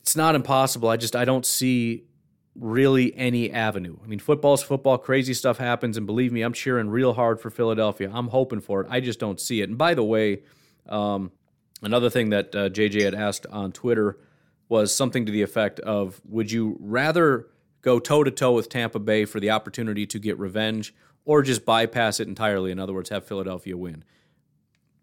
it's 0.00 0.16
not 0.16 0.34
impossible. 0.34 0.88
I 0.88 0.96
just 0.96 1.14
I 1.14 1.24
don't 1.24 1.46
see 1.46 2.04
really 2.54 3.14
any 3.16 3.50
avenue. 3.50 3.96
I 4.02 4.06
mean, 4.06 4.18
football's 4.18 4.62
football, 4.62 4.98
crazy 4.98 5.34
stuff 5.34 5.58
happens, 5.58 5.96
and 5.96 6.06
believe 6.06 6.32
me, 6.32 6.42
I'm 6.42 6.52
cheering 6.52 6.88
real 6.88 7.12
hard 7.12 7.40
for 7.40 7.50
Philadelphia. 7.50 8.10
I'm 8.12 8.28
hoping 8.28 8.60
for 8.60 8.80
it. 8.80 8.86
I 8.90 9.00
just 9.00 9.18
don't 9.18 9.40
see 9.40 9.60
it. 9.60 9.68
And 9.68 9.78
by 9.78 9.94
the 9.94 10.04
way, 10.04 10.42
um, 10.88 11.32
another 11.82 12.10
thing 12.10 12.30
that 12.30 12.54
uh, 12.54 12.68
JJ 12.70 13.02
had 13.02 13.14
asked 13.14 13.46
on 13.46 13.72
Twitter 13.72 14.18
was 14.68 14.94
something 14.94 15.26
to 15.26 15.32
the 15.32 15.42
effect 15.42 15.80
of 15.80 16.20
Would 16.28 16.50
you 16.50 16.76
rather 16.80 17.46
go 17.82 17.98
toe 17.98 18.24
to 18.24 18.30
toe 18.30 18.52
with 18.52 18.68
Tampa 18.68 18.98
Bay 18.98 19.24
for 19.24 19.40
the 19.40 19.50
opportunity 19.50 20.06
to 20.06 20.18
get 20.18 20.38
revenge 20.38 20.94
or 21.30 21.42
just 21.42 21.64
bypass 21.64 22.18
it 22.18 22.26
entirely? 22.26 22.72
In 22.72 22.80
other 22.80 22.92
words, 22.92 23.08
have 23.10 23.24
Philadelphia 23.24 23.76
win. 23.76 24.02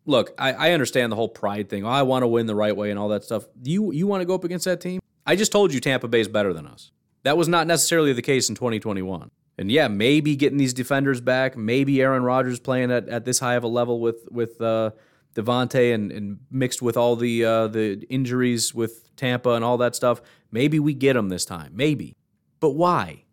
Look, 0.05 0.33
I, 0.37 0.51
I 0.51 0.71
understand 0.71 1.09
the 1.09 1.15
whole 1.15 1.29
pride 1.29 1.69
thing. 1.69 1.85
Oh, 1.85 1.89
I 1.89 2.01
want 2.01 2.23
to 2.23 2.27
win 2.27 2.47
the 2.47 2.55
right 2.55 2.75
way 2.75 2.89
and 2.89 2.99
all 2.99 3.07
that 3.09 3.23
stuff. 3.23 3.45
Do 3.61 3.71
you 3.71 3.93
you 3.93 4.07
want 4.07 4.19
to 4.19 4.25
go 4.25 4.35
up 4.35 4.43
against 4.43 4.65
that 4.65 4.81
team? 4.81 4.99
I 5.25 5.37
just 5.37 5.53
told 5.53 5.73
you 5.73 5.79
Tampa 5.79 6.09
Bay 6.09 6.19
is 6.19 6.27
better 6.27 6.51
than 6.51 6.67
us. 6.67 6.91
That 7.23 7.37
was 7.37 7.47
not 7.47 7.65
necessarily 7.65 8.11
the 8.11 8.21
case 8.21 8.49
in 8.49 8.55
2021. 8.55 9.31
And 9.57 9.71
yeah, 9.71 9.87
maybe 9.87 10.35
getting 10.35 10.57
these 10.57 10.73
defenders 10.73 11.21
back, 11.21 11.55
maybe 11.55 12.01
Aaron 12.01 12.23
Rodgers 12.23 12.59
playing 12.59 12.91
at, 12.91 13.07
at 13.07 13.23
this 13.23 13.39
high 13.39 13.55
of 13.55 13.63
a 13.63 13.67
level 13.67 14.01
with 14.01 14.27
with 14.29 14.59
uh, 14.59 14.91
Davante 15.33 15.93
and, 15.93 16.11
and 16.11 16.39
mixed 16.51 16.81
with 16.81 16.97
all 16.97 17.15
the 17.15 17.45
uh, 17.45 17.67
the 17.67 18.05
injuries 18.09 18.75
with 18.75 19.15
Tampa 19.15 19.51
and 19.51 19.63
all 19.63 19.77
that 19.77 19.95
stuff. 19.95 20.21
Maybe 20.51 20.77
we 20.77 20.93
get 20.93 21.15
him 21.15 21.29
this 21.29 21.45
time. 21.45 21.71
Maybe, 21.73 22.17
but 22.59 22.71
why? 22.71 23.23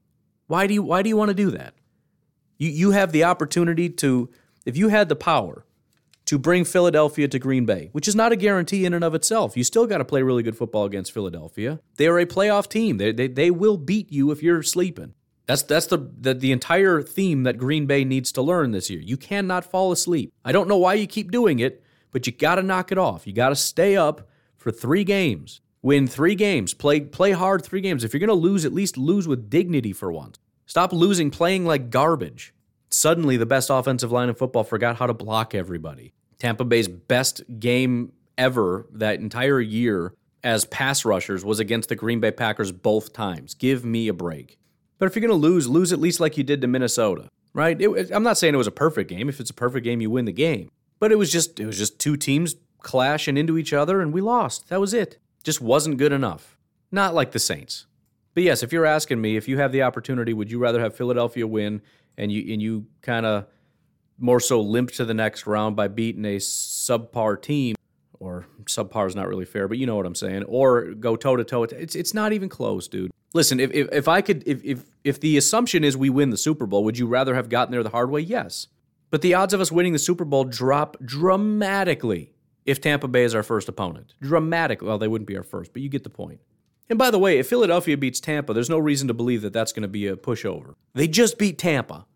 Why 0.46 0.68
do 0.68 0.74
you 0.74 0.82
why 0.84 1.02
do 1.02 1.08
you 1.08 1.16
want 1.16 1.30
to 1.30 1.34
do 1.34 1.50
that? 1.50 1.74
You 2.64 2.70
you 2.70 2.90
have 2.92 3.12
the 3.12 3.24
opportunity 3.24 3.90
to 3.90 4.30
if 4.64 4.76
you 4.76 4.88
had 4.88 5.08
the 5.08 5.16
power 5.16 5.66
to 6.26 6.38
bring 6.38 6.64
Philadelphia 6.64 7.28
to 7.28 7.38
Green 7.38 7.66
Bay, 7.66 7.90
which 7.92 8.08
is 8.08 8.14
not 8.14 8.32
a 8.32 8.36
guarantee 8.36 8.86
in 8.86 8.94
and 8.94 9.04
of 9.04 9.14
itself. 9.14 9.56
You 9.56 9.64
still 9.64 9.86
got 9.86 9.98
to 9.98 10.04
play 10.04 10.22
really 10.22 10.42
good 10.42 10.56
football 10.56 10.86
against 10.86 11.12
Philadelphia. 11.12 11.80
They 11.96 12.06
are 12.06 12.18
a 12.18 12.24
playoff 12.24 12.68
team. 12.68 12.96
They, 12.96 13.12
they, 13.12 13.28
they 13.28 13.50
will 13.50 13.76
beat 13.76 14.10
you 14.10 14.30
if 14.30 14.42
you're 14.42 14.62
sleeping. 14.62 15.12
That's 15.46 15.62
that's 15.62 15.86
the, 15.86 15.98
the 16.18 16.32
the 16.32 16.52
entire 16.52 17.02
theme 17.02 17.42
that 17.42 17.58
Green 17.58 17.84
Bay 17.84 18.04
needs 18.04 18.32
to 18.32 18.42
learn 18.42 18.70
this 18.70 18.88
year. 18.88 19.00
You 19.00 19.18
cannot 19.18 19.70
fall 19.70 19.92
asleep. 19.92 20.32
I 20.42 20.52
don't 20.52 20.68
know 20.68 20.78
why 20.78 20.94
you 20.94 21.06
keep 21.06 21.30
doing 21.30 21.58
it, 21.58 21.82
but 22.12 22.26
you 22.26 22.32
got 22.32 22.54
to 22.54 22.62
knock 22.62 22.90
it 22.90 22.96
off. 22.96 23.26
You 23.26 23.34
got 23.34 23.50
to 23.50 23.56
stay 23.56 23.94
up 23.94 24.26
for 24.56 24.70
3 24.70 25.04
games. 25.04 25.60
Win 25.82 26.06
3 26.06 26.34
games. 26.34 26.72
Play 26.72 27.00
play 27.00 27.32
hard 27.32 27.62
3 27.62 27.82
games. 27.82 28.04
If 28.04 28.14
you're 28.14 28.26
going 28.26 28.28
to 28.28 28.34
lose, 28.34 28.64
at 28.64 28.72
least 28.72 28.96
lose 28.96 29.28
with 29.28 29.50
dignity 29.50 29.92
for 29.92 30.10
once. 30.10 30.38
Stop 30.66 30.92
losing 30.92 31.30
playing 31.30 31.64
like 31.66 31.90
garbage. 31.90 32.54
Suddenly, 32.90 33.36
the 33.36 33.46
best 33.46 33.70
offensive 33.70 34.12
line 34.12 34.28
in 34.28 34.34
football 34.34 34.64
forgot 34.64 34.96
how 34.96 35.06
to 35.06 35.14
block 35.14 35.54
everybody. 35.54 36.12
Tampa 36.38 36.64
Bay's 36.64 36.88
best 36.88 37.42
game 37.58 38.12
ever 38.38 38.86
that 38.92 39.20
entire 39.20 39.60
year 39.60 40.14
as 40.42 40.64
pass 40.66 41.04
rushers 41.04 41.44
was 41.44 41.58
against 41.58 41.88
the 41.88 41.96
Green 41.96 42.20
Bay 42.20 42.30
Packers 42.30 42.70
both 42.70 43.12
times. 43.12 43.54
Give 43.54 43.84
me 43.84 44.08
a 44.08 44.12
break. 44.12 44.58
But 44.98 45.06
if 45.06 45.16
you're 45.16 45.26
going 45.26 45.40
to 45.40 45.48
lose, 45.48 45.68
lose 45.68 45.92
at 45.92 45.98
least 45.98 46.20
like 46.20 46.36
you 46.36 46.44
did 46.44 46.60
to 46.60 46.66
Minnesota, 46.66 47.28
right? 47.52 47.80
It, 47.80 48.10
I'm 48.12 48.22
not 48.22 48.38
saying 48.38 48.54
it 48.54 48.58
was 48.58 48.66
a 48.66 48.72
perfect 48.72 49.10
game. 49.10 49.28
If 49.28 49.40
it's 49.40 49.50
a 49.50 49.54
perfect 49.54 49.84
game, 49.84 50.00
you 50.00 50.10
win 50.10 50.24
the 50.24 50.32
game. 50.32 50.70
But 51.00 51.12
it 51.12 51.16
was 51.16 51.32
just 51.32 51.58
it 51.58 51.66
was 51.66 51.78
just 51.78 51.98
two 51.98 52.16
teams 52.16 52.54
clashing 52.80 53.36
into 53.36 53.58
each 53.58 53.72
other, 53.72 54.00
and 54.00 54.12
we 54.12 54.20
lost. 54.20 54.68
That 54.68 54.80
was 54.80 54.94
it. 54.94 55.18
Just 55.42 55.60
wasn't 55.60 55.98
good 55.98 56.12
enough. 56.12 56.56
Not 56.92 57.14
like 57.14 57.32
the 57.32 57.38
Saints. 57.38 57.86
But 58.34 58.42
yes, 58.42 58.62
if 58.62 58.72
you're 58.72 58.86
asking 58.86 59.20
me, 59.20 59.36
if 59.36 59.48
you 59.48 59.58
have 59.58 59.72
the 59.72 59.82
opportunity, 59.82 60.32
would 60.32 60.50
you 60.50 60.58
rather 60.58 60.80
have 60.80 60.96
Philadelphia 60.96 61.46
win 61.46 61.82
and 62.18 62.30
you 62.30 62.52
and 62.52 62.60
you 62.60 62.86
kind 63.02 63.24
of 63.24 63.46
more 64.18 64.40
so 64.40 64.60
limp 64.60 64.90
to 64.92 65.04
the 65.04 65.14
next 65.14 65.46
round 65.46 65.76
by 65.76 65.88
beating 65.88 66.24
a 66.24 66.36
subpar 66.36 67.40
team, 67.40 67.74
or 68.18 68.46
subpar 68.64 69.06
is 69.06 69.16
not 69.16 69.28
really 69.28 69.44
fair, 69.44 69.68
but 69.68 69.78
you 69.78 69.86
know 69.86 69.96
what 69.96 70.06
I'm 70.06 70.14
saying, 70.14 70.44
or 70.44 70.94
go 70.94 71.16
toe 71.16 71.36
to 71.36 71.44
toe. 71.44 71.64
It's 71.64 71.94
it's 71.94 72.14
not 72.14 72.32
even 72.32 72.48
close, 72.48 72.88
dude. 72.88 73.10
Listen, 73.32 73.58
if, 73.58 73.72
if, 73.72 73.88
if 73.90 74.06
I 74.08 74.20
could, 74.20 74.44
if, 74.46 74.64
if 74.64 74.84
if 75.02 75.20
the 75.20 75.36
assumption 75.36 75.82
is 75.82 75.96
we 75.96 76.10
win 76.10 76.30
the 76.30 76.36
Super 76.36 76.66
Bowl, 76.66 76.84
would 76.84 76.98
you 76.98 77.06
rather 77.06 77.34
have 77.34 77.48
gotten 77.48 77.72
there 77.72 77.82
the 77.82 77.90
hard 77.90 78.10
way? 78.10 78.20
Yes, 78.20 78.68
but 79.10 79.22
the 79.22 79.34
odds 79.34 79.54
of 79.54 79.60
us 79.60 79.72
winning 79.72 79.92
the 79.92 79.98
Super 79.98 80.24
Bowl 80.24 80.44
drop 80.44 80.96
dramatically 81.04 82.32
if 82.64 82.80
Tampa 82.80 83.08
Bay 83.08 83.24
is 83.24 83.34
our 83.34 83.42
first 83.42 83.68
opponent. 83.68 84.14
Dramatically. 84.20 84.88
Well, 84.88 84.98
they 84.98 85.08
wouldn't 85.08 85.28
be 85.28 85.36
our 85.36 85.42
first, 85.42 85.72
but 85.72 85.82
you 85.82 85.88
get 85.88 86.04
the 86.04 86.10
point. 86.10 86.40
And 86.88 86.98
by 86.98 87.10
the 87.10 87.18
way, 87.18 87.38
if 87.38 87.48
Philadelphia 87.48 87.96
beats 87.96 88.20
Tampa, 88.20 88.52
there's 88.52 88.70
no 88.70 88.78
reason 88.78 89.08
to 89.08 89.14
believe 89.14 89.42
that 89.42 89.52
that's 89.52 89.72
going 89.72 89.82
to 89.82 89.88
be 89.88 90.06
a 90.06 90.16
pushover. 90.16 90.74
They 90.94 91.08
just 91.08 91.38
beat 91.38 91.58
Tampa. 91.58 92.06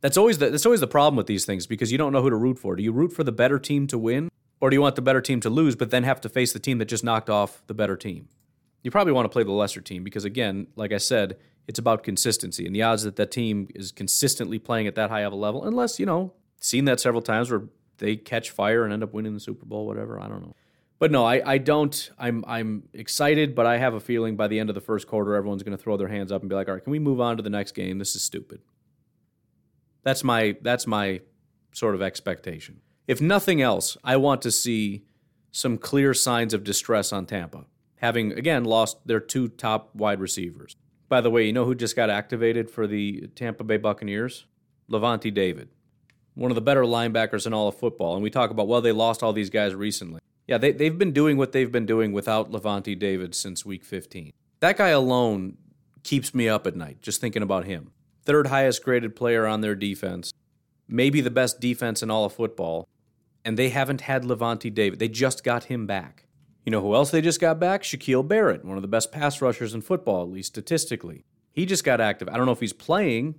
That's 0.00 0.16
always 0.16 0.38
the 0.38 0.48
that's 0.50 0.64
always 0.64 0.80
the 0.80 0.86
problem 0.86 1.16
with 1.16 1.26
these 1.26 1.44
things 1.44 1.66
because 1.66 1.92
you 1.92 1.98
don't 1.98 2.12
know 2.12 2.22
who 2.22 2.30
to 2.30 2.36
root 2.36 2.58
for. 2.58 2.76
Do 2.76 2.82
you 2.82 2.92
root 2.92 3.12
for 3.12 3.24
the 3.24 3.32
better 3.32 3.58
team 3.58 3.86
to 3.88 3.98
win, 3.98 4.30
or 4.60 4.70
do 4.70 4.76
you 4.76 4.80
want 4.80 4.96
the 4.96 5.02
better 5.02 5.20
team 5.20 5.40
to 5.40 5.50
lose, 5.50 5.76
but 5.76 5.90
then 5.90 6.04
have 6.04 6.20
to 6.22 6.28
face 6.28 6.52
the 6.52 6.58
team 6.58 6.78
that 6.78 6.86
just 6.86 7.04
knocked 7.04 7.28
off 7.28 7.62
the 7.66 7.74
better 7.74 7.96
team? 7.96 8.28
You 8.82 8.90
probably 8.90 9.12
want 9.12 9.26
to 9.26 9.28
play 9.28 9.42
the 9.42 9.52
lesser 9.52 9.82
team 9.82 10.02
because 10.02 10.24
again, 10.24 10.68
like 10.74 10.92
I 10.92 10.96
said, 10.96 11.36
it's 11.68 11.78
about 11.78 12.02
consistency 12.02 12.64
and 12.64 12.74
the 12.74 12.82
odds 12.82 13.02
that 13.02 13.16
that 13.16 13.30
team 13.30 13.68
is 13.74 13.92
consistently 13.92 14.58
playing 14.58 14.86
at 14.86 14.94
that 14.94 15.10
high 15.10 15.20
of 15.20 15.34
a 15.34 15.36
level, 15.36 15.64
unless 15.66 16.00
you 16.00 16.06
know 16.06 16.32
seen 16.60 16.86
that 16.86 17.00
several 17.00 17.22
times 17.22 17.50
where 17.50 17.64
they 17.98 18.16
catch 18.16 18.50
fire 18.50 18.84
and 18.84 18.92
end 18.92 19.02
up 19.02 19.12
winning 19.12 19.34
the 19.34 19.40
Super 19.40 19.66
Bowl, 19.66 19.86
whatever. 19.86 20.18
I 20.18 20.28
don't 20.28 20.40
know. 20.40 20.54
But 21.00 21.10
no, 21.10 21.24
I, 21.24 21.54
I 21.54 21.58
don't. 21.58 22.10
I'm 22.18 22.44
I'm 22.46 22.84
excited, 22.92 23.54
but 23.54 23.64
I 23.64 23.78
have 23.78 23.94
a 23.94 24.00
feeling 24.00 24.36
by 24.36 24.48
the 24.48 24.60
end 24.60 24.68
of 24.68 24.74
the 24.74 24.82
first 24.82 25.06
quarter, 25.06 25.34
everyone's 25.34 25.62
going 25.62 25.76
to 25.76 25.82
throw 25.82 25.96
their 25.96 26.08
hands 26.08 26.30
up 26.30 26.42
and 26.42 26.48
be 26.50 26.54
like, 26.54 26.68
"All 26.68 26.74
right, 26.74 26.84
can 26.84 26.90
we 26.90 26.98
move 26.98 27.22
on 27.22 27.38
to 27.38 27.42
the 27.42 27.50
next 27.50 27.72
game? 27.72 27.98
This 27.98 28.14
is 28.14 28.22
stupid." 28.22 28.60
That's 30.02 30.22
my 30.22 30.56
that's 30.60 30.86
my 30.86 31.22
sort 31.72 31.94
of 31.94 32.02
expectation. 32.02 32.82
If 33.08 33.18
nothing 33.20 33.62
else, 33.62 33.96
I 34.04 34.18
want 34.18 34.42
to 34.42 34.50
see 34.50 35.06
some 35.50 35.78
clear 35.78 36.12
signs 36.12 36.52
of 36.52 36.64
distress 36.64 37.14
on 37.14 37.24
Tampa, 37.24 37.64
having 37.96 38.32
again 38.32 38.64
lost 38.64 38.98
their 39.06 39.20
two 39.20 39.48
top 39.48 39.94
wide 39.94 40.20
receivers. 40.20 40.76
By 41.08 41.22
the 41.22 41.30
way, 41.30 41.46
you 41.46 41.52
know 41.54 41.64
who 41.64 41.74
just 41.74 41.96
got 41.96 42.10
activated 42.10 42.70
for 42.70 42.86
the 42.86 43.26
Tampa 43.34 43.64
Bay 43.64 43.78
Buccaneers? 43.78 44.44
Lavonte 44.90 45.32
David, 45.32 45.70
one 46.34 46.50
of 46.50 46.56
the 46.56 46.60
better 46.60 46.82
linebackers 46.82 47.46
in 47.46 47.54
all 47.54 47.68
of 47.68 47.78
football. 47.78 48.14
And 48.14 48.22
we 48.22 48.28
talk 48.28 48.50
about 48.50 48.68
well, 48.68 48.82
they 48.82 48.92
lost 48.92 49.22
all 49.22 49.32
these 49.32 49.48
guys 49.48 49.74
recently. 49.74 50.20
Yeah, 50.50 50.58
they 50.58 50.72
they've 50.72 50.98
been 50.98 51.12
doing 51.12 51.36
what 51.36 51.52
they've 51.52 51.70
been 51.70 51.86
doing 51.86 52.10
without 52.12 52.50
Lavonte 52.50 52.98
David 52.98 53.36
since 53.36 53.64
Week 53.64 53.84
15. 53.84 54.32
That 54.58 54.76
guy 54.76 54.88
alone 54.88 55.56
keeps 56.02 56.34
me 56.34 56.48
up 56.48 56.66
at 56.66 56.74
night 56.74 57.00
just 57.00 57.20
thinking 57.20 57.42
about 57.42 57.66
him 57.66 57.92
third 58.24 58.48
highest 58.48 58.84
graded 58.84 59.16
player 59.16 59.46
on 59.46 59.60
their 59.60 59.74
defense, 59.74 60.32
maybe 60.86 61.20
the 61.20 61.30
best 61.30 61.60
defense 61.60 62.02
in 62.02 62.10
all 62.10 62.24
of 62.24 62.32
football, 62.32 62.86
and 63.44 63.56
they 63.56 63.70
haven't 63.70 64.02
had 64.02 64.24
Lavonte 64.24 64.72
David. 64.74 64.98
They 64.98 65.08
just 65.08 65.42
got 65.42 65.64
him 65.64 65.86
back. 65.86 66.26
You 66.66 66.72
know 66.72 66.82
who 66.82 66.94
else 66.94 67.10
they 67.10 67.22
just 67.22 67.40
got 67.40 67.58
back? 67.58 67.82
Shaquil 67.82 68.26
Barrett, 68.26 68.64
one 68.64 68.76
of 68.76 68.82
the 68.82 68.88
best 68.88 69.10
pass 69.10 69.40
rushers 69.40 69.72
in 69.72 69.80
football, 69.80 70.22
at 70.22 70.30
least 70.30 70.48
statistically. 70.48 71.24
He 71.52 71.64
just 71.64 71.84
got 71.84 72.00
active. 72.00 72.28
I 72.28 72.36
don't 72.36 72.46
know 72.46 72.52
if 72.52 72.60
he's 72.60 72.72
playing, 72.72 73.36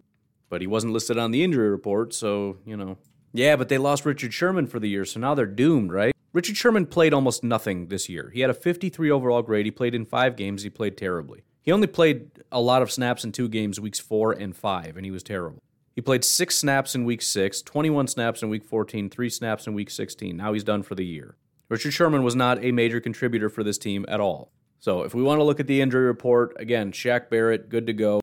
but 0.50 0.62
he 0.62 0.67
wasn't 0.67 0.93
listed 0.93 1.17
on 1.17 1.32
the 1.32 1.43
injury 1.43 1.69
report, 1.69 2.13
so, 2.13 2.58
you 2.65 2.76
know, 2.76 2.97
Yeah, 3.34 3.56
but 3.58 3.69
they 3.69 3.78
lost 3.78 4.06
Richard 4.06 4.34
Sherman 4.34 4.65
for 4.65 4.80
the 4.80 4.89
year, 4.89 5.06
so 5.06 5.19
now 5.19 5.36
they're 5.36 5.45
doomed, 5.45 5.91
right? 5.91 6.15
Richard 6.34 6.56
Sherman 6.56 6.86
played 6.86 7.13
almost 7.13 7.44
nothing 7.44 7.88
this 7.88 8.08
year. 8.08 8.32
He 8.34 8.39
had 8.39 8.50
a 8.50 8.54
53 8.54 9.12
overall 9.12 9.41
grade. 9.41 9.65
He 9.65 9.72
played 9.72 9.94
in 9.94 10.06
five 10.06 10.38
games. 10.38 10.63
He 10.63 10.70
played 10.70 10.98
terribly. 10.98 11.44
He 11.62 11.72
only 11.72 11.88
played 11.88 12.32
a 12.52 12.62
lot 12.62 12.82
of 12.82 12.91
snaps 12.91 13.24
in 13.24 13.32
two 13.32 13.50
games, 13.50 13.80
weeks 13.80 14.00
four 14.00 14.32
and 14.32 14.56
five, 14.56 14.96
and 14.96 15.06
he 15.06 15.12
was 15.12 15.24
terrible. 15.24 15.62
He 15.94 16.02
played 16.02 16.24
six 16.24 16.58
snaps 16.58 16.96
in 16.96 17.04
week 17.04 17.22
six, 17.22 17.62
21 17.62 18.08
snaps 18.08 18.41
in 18.41 18.50
week 18.50 18.63
14, 18.63 19.10
three 19.10 19.30
snaps 19.30 19.67
in 19.67 19.74
week 19.74 19.89
16. 19.89 20.38
Now 20.38 20.54
he's 20.54 20.63
done 20.63 20.84
for 20.84 20.96
the 20.96 21.06
year. 21.06 21.36
Richard 21.67 21.91
Sherman 21.91 22.24
was 22.24 22.36
not 22.36 22.63
a 22.63 22.72
major 22.72 23.02
contributor 23.02 23.50
for 23.50 23.63
this 23.63 23.78
team 23.78 24.06
at 24.08 24.20
all. 24.20 24.52
So 24.80 25.04
if 25.04 25.13
we 25.13 25.22
want 25.22 25.39
to 25.39 25.44
look 25.44 25.60
at 25.60 25.67
the 25.67 25.82
injury 25.82 26.06
report, 26.06 26.56
again, 26.60 26.91
Shaq 26.91 27.30
Barrett, 27.30 27.70
good 27.70 27.88
to 27.88 27.94
go. 27.94 28.22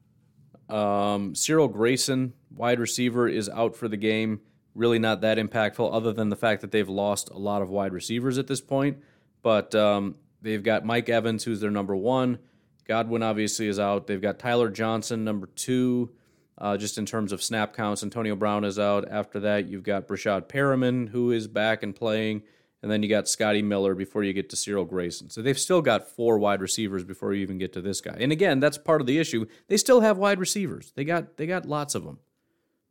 Um, 0.68 1.34
Cyril 1.34 1.68
Grayson, 1.68 2.32
wide 2.50 2.80
receiver, 2.80 3.28
is 3.28 3.48
out 3.48 3.76
for 3.76 3.86
the 3.86 3.96
game. 3.96 4.40
Really 4.78 5.00
not 5.00 5.22
that 5.22 5.38
impactful, 5.38 5.92
other 5.92 6.12
than 6.12 6.28
the 6.28 6.36
fact 6.36 6.60
that 6.60 6.70
they've 6.70 6.88
lost 6.88 7.30
a 7.30 7.36
lot 7.36 7.62
of 7.62 7.68
wide 7.68 7.92
receivers 7.92 8.38
at 8.38 8.46
this 8.46 8.60
point. 8.60 8.98
But 9.42 9.74
um, 9.74 10.14
they've 10.40 10.62
got 10.62 10.84
Mike 10.84 11.08
Evans, 11.08 11.42
who's 11.42 11.60
their 11.60 11.72
number 11.72 11.96
one. 11.96 12.38
Godwin 12.86 13.24
obviously 13.24 13.66
is 13.66 13.80
out. 13.80 14.06
They've 14.06 14.22
got 14.22 14.38
Tyler 14.38 14.70
Johnson, 14.70 15.24
number 15.24 15.48
two, 15.48 16.10
uh, 16.58 16.76
just 16.76 16.96
in 16.96 17.06
terms 17.06 17.32
of 17.32 17.42
snap 17.42 17.74
counts. 17.74 18.04
Antonio 18.04 18.36
Brown 18.36 18.64
is 18.64 18.78
out. 18.78 19.08
After 19.10 19.40
that, 19.40 19.68
you've 19.68 19.82
got 19.82 20.06
Breshad 20.06 20.48
Perriman, 20.48 21.08
who 21.08 21.32
is 21.32 21.48
back 21.48 21.82
and 21.82 21.92
playing. 21.92 22.44
And 22.80 22.88
then 22.88 23.02
you 23.02 23.08
got 23.08 23.28
Scotty 23.28 23.62
Miller 23.62 23.96
before 23.96 24.22
you 24.22 24.32
get 24.32 24.48
to 24.50 24.56
Cyril 24.56 24.84
Grayson. 24.84 25.28
So 25.28 25.42
they've 25.42 25.58
still 25.58 25.82
got 25.82 26.08
four 26.08 26.38
wide 26.38 26.60
receivers 26.60 27.02
before 27.02 27.34
you 27.34 27.42
even 27.42 27.58
get 27.58 27.72
to 27.72 27.80
this 27.80 28.00
guy. 28.00 28.16
And 28.20 28.30
again, 28.30 28.60
that's 28.60 28.78
part 28.78 29.00
of 29.00 29.08
the 29.08 29.18
issue. 29.18 29.46
They 29.66 29.76
still 29.76 30.02
have 30.02 30.18
wide 30.18 30.38
receivers. 30.38 30.92
They 30.94 31.02
got 31.02 31.36
they 31.36 31.48
got 31.48 31.66
lots 31.66 31.96
of 31.96 32.04
them. 32.04 32.20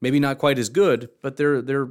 Maybe 0.02 0.20
not 0.20 0.38
quite 0.38 0.60
as 0.60 0.70
good, 0.70 1.10
but 1.22 1.38
they're 1.38 1.62
they're 1.62 1.90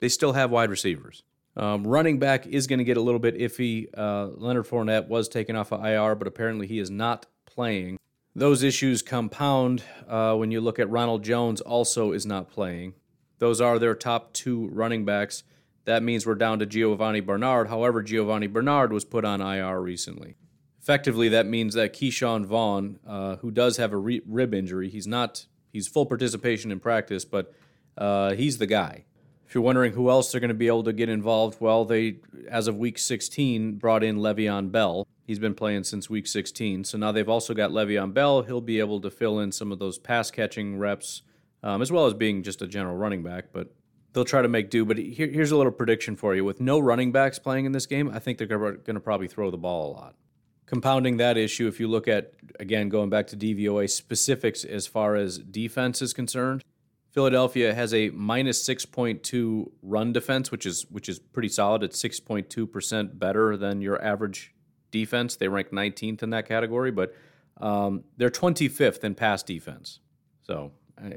they 0.00 0.08
still 0.08 0.32
have 0.32 0.50
wide 0.50 0.70
receivers. 0.70 1.22
Um, 1.56 1.86
running 1.86 2.18
back 2.18 2.46
is 2.46 2.66
going 2.66 2.78
to 2.78 2.84
get 2.84 2.96
a 2.96 3.00
little 3.00 3.20
bit 3.20 3.38
iffy. 3.38 3.86
Uh, 3.96 4.26
Leonard 4.36 4.66
Fournette 4.66 5.08
was 5.08 5.28
taken 5.28 5.54
off 5.54 5.72
of 5.72 5.84
IR, 5.84 6.14
but 6.14 6.26
apparently 6.26 6.66
he 6.66 6.78
is 6.78 6.90
not 6.90 7.26
playing. 7.46 7.98
Those 8.34 8.64
issues 8.64 9.02
compound 9.02 9.84
uh, 10.08 10.34
when 10.34 10.50
you 10.50 10.60
look 10.60 10.80
at 10.80 10.90
Ronald 10.90 11.22
Jones, 11.22 11.60
also 11.60 12.10
is 12.10 12.26
not 12.26 12.50
playing. 12.50 12.94
Those 13.38 13.60
are 13.60 13.78
their 13.78 13.94
top 13.94 14.32
two 14.32 14.68
running 14.72 15.04
backs. 15.04 15.44
That 15.84 16.02
means 16.02 16.26
we're 16.26 16.34
down 16.34 16.58
to 16.58 16.66
Giovani 16.66 17.20
Bernard. 17.20 17.68
However, 17.68 18.02
Giovani 18.02 18.48
Bernard 18.48 18.92
was 18.92 19.04
put 19.04 19.24
on 19.24 19.40
IR 19.40 19.80
recently. 19.80 20.34
Effectively, 20.80 21.28
that 21.28 21.46
means 21.46 21.74
that 21.74 21.94
Ke'Shawn 21.94 22.44
Vaughn, 22.44 22.98
uh, 23.06 23.36
who 23.36 23.50
does 23.50 23.76
have 23.76 23.92
a 23.92 23.96
re- 23.96 24.22
rib 24.26 24.52
injury, 24.52 24.88
he's 24.88 25.06
not 25.06 25.46
he's 25.74 25.88
full 25.88 26.06
participation 26.06 26.70
in 26.72 26.80
practice, 26.80 27.26
but 27.26 27.52
uh, 27.98 28.32
he's 28.32 28.56
the 28.56 28.66
guy. 28.66 29.04
If 29.46 29.54
you're 29.54 29.62
wondering 29.62 29.92
who 29.92 30.08
else 30.08 30.32
they're 30.32 30.40
going 30.40 30.48
to 30.48 30.54
be 30.54 30.68
able 30.68 30.84
to 30.84 30.92
get 30.94 31.10
involved, 31.10 31.60
well, 31.60 31.84
they 31.84 32.16
as 32.48 32.66
of 32.66 32.78
week 32.78 32.98
16 32.98 33.72
brought 33.74 34.02
in 34.02 34.16
Le'Veon 34.16 34.72
Bell. 34.72 35.06
He's 35.26 35.38
been 35.38 35.54
playing 35.54 35.84
since 35.84 36.08
week 36.08 36.26
16, 36.26 36.84
so 36.84 36.96
now 36.96 37.12
they've 37.12 37.28
also 37.28 37.52
got 37.52 37.70
Le'Veon 37.70 38.14
Bell. 38.14 38.42
He'll 38.42 38.62
be 38.62 38.78
able 38.78 39.00
to 39.02 39.10
fill 39.10 39.38
in 39.40 39.52
some 39.52 39.72
of 39.72 39.78
those 39.78 39.98
pass 39.98 40.30
catching 40.30 40.78
reps, 40.78 41.22
um, 41.62 41.82
as 41.82 41.92
well 41.92 42.06
as 42.06 42.14
being 42.14 42.42
just 42.42 42.62
a 42.62 42.66
general 42.66 42.96
running 42.96 43.22
back. 43.22 43.46
But 43.52 43.74
they'll 44.12 44.24
try 44.24 44.42
to 44.42 44.48
make 44.48 44.70
do. 44.70 44.84
But 44.84 44.98
here, 44.98 45.28
here's 45.28 45.50
a 45.50 45.56
little 45.56 45.72
prediction 45.72 46.16
for 46.16 46.34
you: 46.34 46.44
with 46.44 46.60
no 46.60 46.78
running 46.78 47.12
backs 47.12 47.38
playing 47.38 47.64
in 47.64 47.72
this 47.72 47.86
game, 47.86 48.10
I 48.10 48.18
think 48.18 48.38
they're 48.38 48.46
going 48.46 48.82
to 48.84 49.00
probably 49.00 49.28
throw 49.28 49.50
the 49.50 49.58
ball 49.58 49.90
a 49.90 49.92
lot. 49.92 50.14
Compounding 50.74 51.18
that 51.18 51.36
issue, 51.36 51.68
if 51.68 51.78
you 51.78 51.86
look 51.86 52.08
at 52.08 52.32
again 52.58 52.88
going 52.88 53.08
back 53.08 53.28
to 53.28 53.36
DVOA 53.36 53.88
specifics 53.88 54.64
as 54.64 54.88
far 54.88 55.14
as 55.14 55.38
defense 55.38 56.02
is 56.02 56.12
concerned, 56.12 56.64
Philadelphia 57.12 57.72
has 57.72 57.94
a 57.94 58.10
minus 58.10 58.68
6.2 58.68 59.70
run 59.82 60.12
defense, 60.12 60.50
which 60.50 60.66
is 60.66 60.84
which 60.90 61.08
is 61.08 61.20
pretty 61.20 61.48
solid. 61.48 61.84
It's 61.84 62.02
6.2 62.02 62.68
percent 62.68 63.20
better 63.20 63.56
than 63.56 63.82
your 63.82 64.04
average 64.04 64.52
defense. 64.90 65.36
They 65.36 65.46
rank 65.46 65.70
19th 65.70 66.24
in 66.24 66.30
that 66.30 66.48
category, 66.48 66.90
but 66.90 67.14
um, 67.60 68.02
they're 68.16 68.28
25th 68.28 69.04
in 69.04 69.14
pass 69.14 69.44
defense. 69.44 70.00
So 70.42 70.72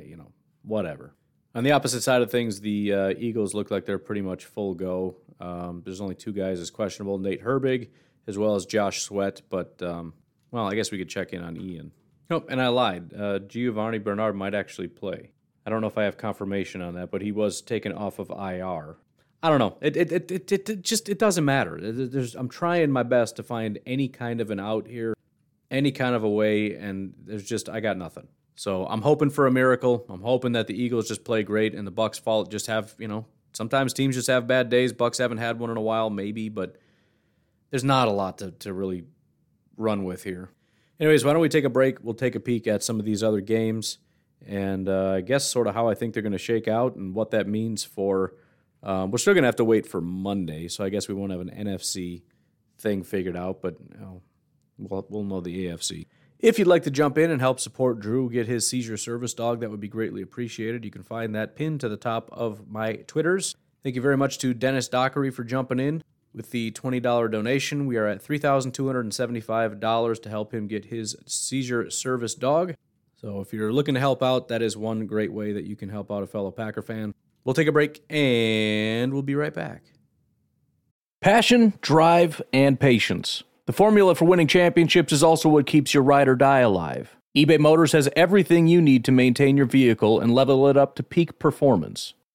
you 0.06 0.18
know 0.18 0.34
whatever. 0.62 1.16
On 1.56 1.64
the 1.64 1.72
opposite 1.72 2.02
side 2.02 2.22
of 2.22 2.30
things, 2.30 2.62
the 2.62 2.94
uh, 2.94 3.14
Eagles 3.18 3.56
look 3.56 3.72
like 3.72 3.88
they're 3.88 3.98
pretty 3.98 4.22
much 4.22 4.46
full 4.46 4.76
go. 4.76 5.16
Um, 5.40 5.82
there's 5.84 6.00
only 6.00 6.14
two 6.14 6.32
guys 6.32 6.60
as 6.60 6.70
questionable: 6.70 7.18
Nate 7.18 7.44
Herbig 7.44 7.88
as 8.28 8.38
well 8.38 8.56
as 8.56 8.66
Josh 8.66 9.02
Sweat. 9.02 9.42
But 9.50 9.82
um, 9.82 10.14
well, 10.52 10.68
I 10.68 10.76
guess 10.76 10.92
we 10.92 10.98
could 10.98 11.10
check 11.10 11.34
in 11.34 11.42
on 11.42 11.58
Ian. 11.58 11.92
Oh, 12.30 12.44
and 12.50 12.62
I 12.62 12.68
lied. 12.68 13.14
Uh, 13.14 13.40
Giovani 13.40 14.00
Bernard 14.00 14.36
might 14.36 14.54
actually 14.54 14.88
play. 14.88 15.32
I 15.66 15.70
don't 15.70 15.82
know 15.82 15.88
if 15.88 15.98
I 15.98 16.04
have 16.04 16.18
confirmation 16.18 16.82
on 16.82 16.96
that, 16.96 17.12
but 17.12 17.22
he 17.22 17.32
was 17.32 17.62
taken 17.62 17.92
off 17.92 18.20
of 18.20 18.30
IR. 18.30 18.98
I 19.44 19.50
don't 19.50 19.60
know. 19.60 19.78
It 19.82 19.96
it 19.96 20.12
it 20.12 20.32
it, 20.32 20.52
it, 20.52 20.70
it 20.70 20.82
just 20.82 21.10
it 21.10 21.20
doesn't 21.20 21.46
matter. 21.46 21.78
There's, 21.80 22.36
I'm 22.36 22.50
trying 22.50 22.92
my 22.92 23.04
best 23.04 23.36
to 23.36 23.44
find 23.44 23.80
any 23.86 24.08
kind 24.08 24.42
of 24.42 24.50
an 24.50 24.60
out 24.60 24.88
here, 24.88 25.14
any 25.70 25.92
kind 25.92 26.16
of 26.16 26.24
a 26.24 26.30
way, 26.30 26.76
and 26.76 27.14
there's 27.24 27.44
just 27.44 27.70
I 27.70 27.80
got 27.80 27.98
nothing. 27.98 28.28
So 28.56 28.88
I'm 28.88 29.04
hoping 29.04 29.30
for 29.30 29.46
a 29.46 29.52
miracle. 29.52 30.06
I'm 30.10 30.22
hoping 30.22 30.54
that 30.54 30.66
the 30.68 30.82
Eagles 30.82 31.08
just 31.08 31.24
play 31.24 31.44
great 31.44 31.76
and 31.76 31.86
the 31.86 31.92
Bucks 31.92 32.18
fall 32.18 32.46
just 32.46 32.68
have 32.68 32.96
you 32.98 33.08
know 33.08 33.26
sometimes 33.54 33.94
teams 33.94 34.16
just 34.16 34.28
have 34.28 34.48
bad 34.48 34.70
days. 34.70 34.92
Bucks 34.92 35.20
haven't 35.20 35.38
had 35.38 35.60
one 35.60 35.70
in 35.70 35.78
a 35.78 35.82
while, 35.82 36.10
maybe, 36.10 36.50
but 36.50 36.78
there's 37.70 37.84
not 37.84 38.08
a 38.08 38.12
lot 38.12 38.40
to, 38.40 38.52
to 38.52 38.74
really 38.74 39.04
run 39.76 40.04
with 40.04 40.24
here. 40.24 40.50
Anyways, 41.00 41.24
why 41.24 41.34
don't 41.34 41.42
we 41.42 41.50
take 41.50 41.64
a 41.64 41.70
break? 41.70 42.04
We'll 42.04 42.16
take 42.16 42.36
a 42.36 42.40
peek 42.40 42.68
at 42.68 42.84
some 42.84 43.00
of 43.00 43.06
these 43.06 43.22
other 43.22 43.42
games 43.42 44.00
and 44.46 44.88
uh, 44.88 45.14
I 45.16 45.22
guess 45.22 45.46
sort 45.46 45.68
of 45.68 45.74
how 45.74 45.88
I 45.90 45.96
think 45.96 46.14
they're 46.14 46.24
going 46.24 46.34
to 46.34 46.38
shake 46.38 46.68
out 46.68 46.96
and 46.96 47.14
what 47.14 47.32
that 47.32 47.48
means 47.48 47.84
for. 47.84 48.34
Um, 48.84 49.12
we're 49.12 49.18
still 49.18 49.34
going 49.34 49.44
to 49.44 49.48
have 49.48 49.56
to 49.58 49.66
wait 49.66 49.88
for 49.88 50.02
Monday, 50.02 50.68
so 50.68 50.84
I 50.84 50.90
guess 50.90 51.08
we 51.08 51.16
won't 51.16 51.32
have 51.32 51.42
an 51.42 51.50
NFC 51.50 52.24
thing 52.78 53.04
figured 53.04 53.36
out, 53.36 53.62
but 53.62 53.76
you 53.94 54.00
know, 54.00 54.22
we'll, 54.78 55.06
we'll 55.10 55.24
know 55.24 55.42
the 55.42 55.68
AFC. 55.68 56.06
If 56.40 56.60
you'd 56.60 56.68
like 56.68 56.84
to 56.84 56.92
jump 56.92 57.18
in 57.18 57.32
and 57.32 57.42
help 57.42 57.60
support 57.60 58.00
Drew 58.00 58.30
get 58.30 58.48
his 58.48 58.70
seizure 58.70 58.98
service 58.98 59.34
dog, 59.34 59.62
that 59.62 59.72
would 59.72 59.80
be 59.80 59.88
greatly 59.88 60.22
appreciated. 60.22 60.86
You 60.86 60.92
can 60.92 61.02
find 61.02 61.34
that 61.34 61.56
pinned 61.56 61.80
to 61.80 61.90
the 61.90 61.98
top 61.98 62.30
of 62.32 62.70
my 62.70 62.98
Twitters. 63.08 63.56
Thank 63.84 63.96
you 63.96 64.02
very 64.02 64.18
much 64.18 64.38
to 64.40 64.54
Dennis 64.54 64.88
Dockery 64.88 65.32
for 65.32 65.44
jumping 65.44 65.80
in. 65.80 66.04
With 66.34 66.52
the 66.52 66.72
$20 66.72 67.32
donation, 67.32 67.88
we 67.88 67.98
are 67.98 68.06
at 68.06 68.24
$3,275 68.24 70.22
to 70.22 70.30
help 70.30 70.54
him 70.54 70.68
get 70.68 70.86
his 70.86 71.16
seizure 71.26 71.90
service 71.90 72.36
dog. 72.36 72.76
So 73.16 73.42
if 73.42 73.52
you're 73.52 73.74
looking 73.74 73.96
to 73.96 74.00
help 74.00 74.22
out, 74.22 74.48
that 74.50 74.62
is 74.62 74.78
one 74.78 75.08
great 75.08 75.34
way 75.34 75.52
that 75.54 75.64
you 75.64 75.76
can 75.76 75.90
help 75.90 76.12
out 76.12 76.22
a 76.22 76.28
fellow 76.28 76.52
Packer 76.52 76.84
fan. 76.84 77.16
We'll 77.44 77.56
take 77.56 77.68
a 77.68 77.72
break 77.72 78.04
and 78.12 79.12
we'll 79.12 79.24
be 79.24 79.36
right 79.36 79.54
back. 79.54 79.84
Passion, 81.22 81.74
drive, 81.82 82.42
and 82.54 82.80
patience. 82.80 83.44
The 83.66 83.74
formula 83.74 84.14
for 84.14 84.26
winning 84.26 84.48
championships 84.48 85.12
is 85.12 85.24
also 85.24 85.50
what 85.50 85.66
keeps 85.66 85.94
your 85.94 86.04
ride 86.04 86.28
or 86.28 86.36
die 86.36 86.60
alive. 86.60 87.18
eBay 87.36 87.60
Motors 87.60 87.94
has 87.94 88.08
everything 88.16 88.68
you 88.68 88.82
need 88.82 89.04
to 89.06 89.12
maintain 89.12 89.58
your 89.58 89.66
vehicle 89.66 90.20
and 90.20 90.36
level 90.36 90.68
it 90.68 90.78
up 90.78 90.96
to 90.96 91.04
peak 91.04 91.40
performance 91.40 92.14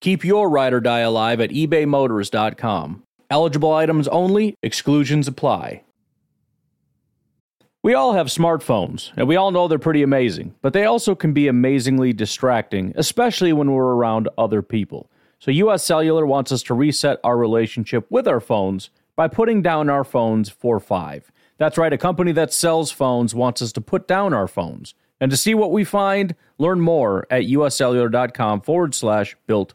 Keep 0.00 0.24
your 0.24 0.48
ride 0.48 0.72
or 0.72 0.80
die 0.80 1.00
alive 1.00 1.40
at 1.40 1.50
ebaymotors.com. 1.50 3.02
Eligible 3.30 3.72
items 3.72 4.08
only, 4.08 4.54
exclusions 4.62 5.28
apply. 5.28 5.82
We 7.82 7.94
all 7.94 8.12
have 8.12 8.26
smartphones, 8.26 9.12
and 9.16 9.28
we 9.28 9.36
all 9.36 9.50
know 9.50 9.68
they're 9.68 9.78
pretty 9.78 10.02
amazing, 10.02 10.54
but 10.62 10.72
they 10.72 10.84
also 10.84 11.14
can 11.14 11.32
be 11.32 11.46
amazingly 11.48 12.12
distracting, 12.12 12.92
especially 12.96 13.52
when 13.52 13.70
we're 13.70 13.94
around 13.94 14.28
other 14.36 14.62
people. 14.62 15.10
So, 15.38 15.50
US 15.52 15.84
Cellular 15.84 16.26
wants 16.26 16.50
us 16.50 16.62
to 16.64 16.74
reset 16.74 17.20
our 17.22 17.36
relationship 17.36 18.06
with 18.10 18.26
our 18.26 18.40
phones 18.40 18.90
by 19.14 19.28
putting 19.28 19.62
down 19.62 19.88
our 19.88 20.04
phones 20.04 20.48
for 20.48 20.80
five. 20.80 21.30
That's 21.58 21.78
right, 21.78 21.92
a 21.92 21.98
company 21.98 22.32
that 22.32 22.52
sells 22.52 22.90
phones 22.90 23.34
wants 23.34 23.62
us 23.62 23.72
to 23.72 23.80
put 23.80 24.08
down 24.08 24.32
our 24.32 24.48
phones. 24.48 24.94
And 25.20 25.30
to 25.30 25.36
see 25.36 25.54
what 25.54 25.72
we 25.72 25.84
find, 25.84 26.34
learn 26.58 26.80
more 26.80 27.26
at 27.30 27.42
uscellular.com 27.42 28.60
forward 28.62 28.94
slash 28.94 29.36
built 29.46 29.74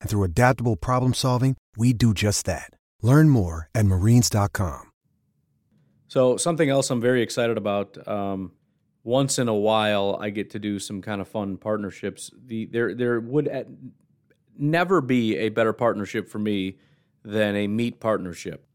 And 0.00 0.08
through 0.08 0.24
adaptable 0.24 0.76
problem 0.76 1.14
solving, 1.14 1.56
we 1.76 1.92
do 1.92 2.14
just 2.14 2.46
that. 2.46 2.70
Learn 3.02 3.28
more 3.28 3.68
at 3.74 3.86
marines.com. 3.86 4.90
So 6.08 6.36
something 6.36 6.68
else 6.68 6.90
I'm 6.90 7.00
very 7.00 7.22
excited 7.22 7.56
about. 7.56 7.96
Um, 8.08 8.52
once 9.04 9.38
in 9.38 9.48
a 9.48 9.54
while, 9.54 10.18
I 10.20 10.30
get 10.30 10.50
to 10.50 10.58
do 10.58 10.78
some 10.78 11.02
kind 11.02 11.20
of 11.20 11.28
fun 11.28 11.56
partnerships. 11.56 12.30
The 12.46 12.66
there 12.66 12.94
there 12.94 13.20
would 13.20 13.48
at, 13.48 13.66
never 14.58 15.00
be 15.00 15.36
a 15.38 15.48
better 15.48 15.72
partnership 15.72 16.28
for 16.28 16.38
me 16.38 16.78
than 17.24 17.56
a 17.56 17.66
meat 17.66 18.00
partnership. 18.00 18.66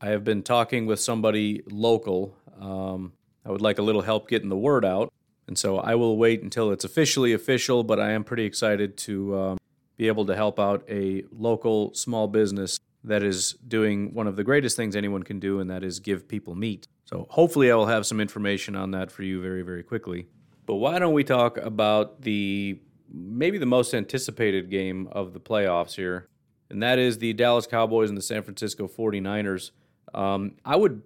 I 0.00 0.08
have 0.08 0.24
been 0.24 0.42
talking 0.42 0.86
with 0.86 1.00
somebody 1.00 1.62
local. 1.70 2.36
Um, 2.60 3.14
I 3.44 3.50
would 3.50 3.62
like 3.62 3.78
a 3.78 3.82
little 3.82 4.02
help 4.02 4.28
getting 4.28 4.48
the 4.48 4.56
word 4.56 4.84
out, 4.84 5.12
and 5.48 5.56
so 5.56 5.78
I 5.78 5.94
will 5.94 6.16
wait 6.18 6.42
until 6.42 6.70
it's 6.70 6.84
officially 6.84 7.32
official. 7.32 7.82
But 7.82 7.98
I 7.98 8.12
am 8.12 8.24
pretty 8.24 8.44
excited 8.44 8.96
to 8.98 9.38
um, 9.38 9.58
be 9.96 10.08
able 10.08 10.26
to 10.26 10.34
help 10.34 10.58
out 10.58 10.84
a 10.88 11.24
local 11.30 11.94
small 11.94 12.26
business 12.26 12.78
that 13.04 13.22
is 13.22 13.52
doing 13.68 14.14
one 14.14 14.26
of 14.26 14.36
the 14.36 14.44
greatest 14.44 14.76
things 14.76 14.96
anyone 14.96 15.22
can 15.22 15.38
do, 15.38 15.60
and 15.60 15.70
that 15.70 15.84
is 15.84 16.00
give 16.00 16.26
people 16.26 16.54
meat. 16.54 16.88
So 17.04 17.26
hopefully, 17.30 17.70
I 17.70 17.74
will 17.74 17.86
have 17.86 18.06
some 18.06 18.20
information 18.20 18.74
on 18.74 18.92
that 18.92 19.10
for 19.10 19.22
you 19.22 19.40
very, 19.42 19.62
very 19.62 19.82
quickly. 19.82 20.26
But 20.66 20.76
why 20.76 20.98
don't 20.98 21.12
we 21.12 21.24
talk 21.24 21.58
about 21.58 22.22
the 22.22 22.80
maybe 23.12 23.58
the 23.58 23.66
most 23.66 23.94
anticipated 23.94 24.70
game 24.70 25.08
of 25.12 25.34
the 25.34 25.40
playoffs 25.40 25.94
here, 25.94 26.28
and 26.70 26.82
that 26.82 26.98
is 26.98 27.18
the 27.18 27.34
Dallas 27.34 27.66
Cowboys 27.66 28.08
and 28.08 28.16
the 28.16 28.22
San 28.22 28.42
Francisco 28.42 28.88
49ers. 28.88 29.70
Um, 30.14 30.52
I 30.64 30.76
would 30.76 31.02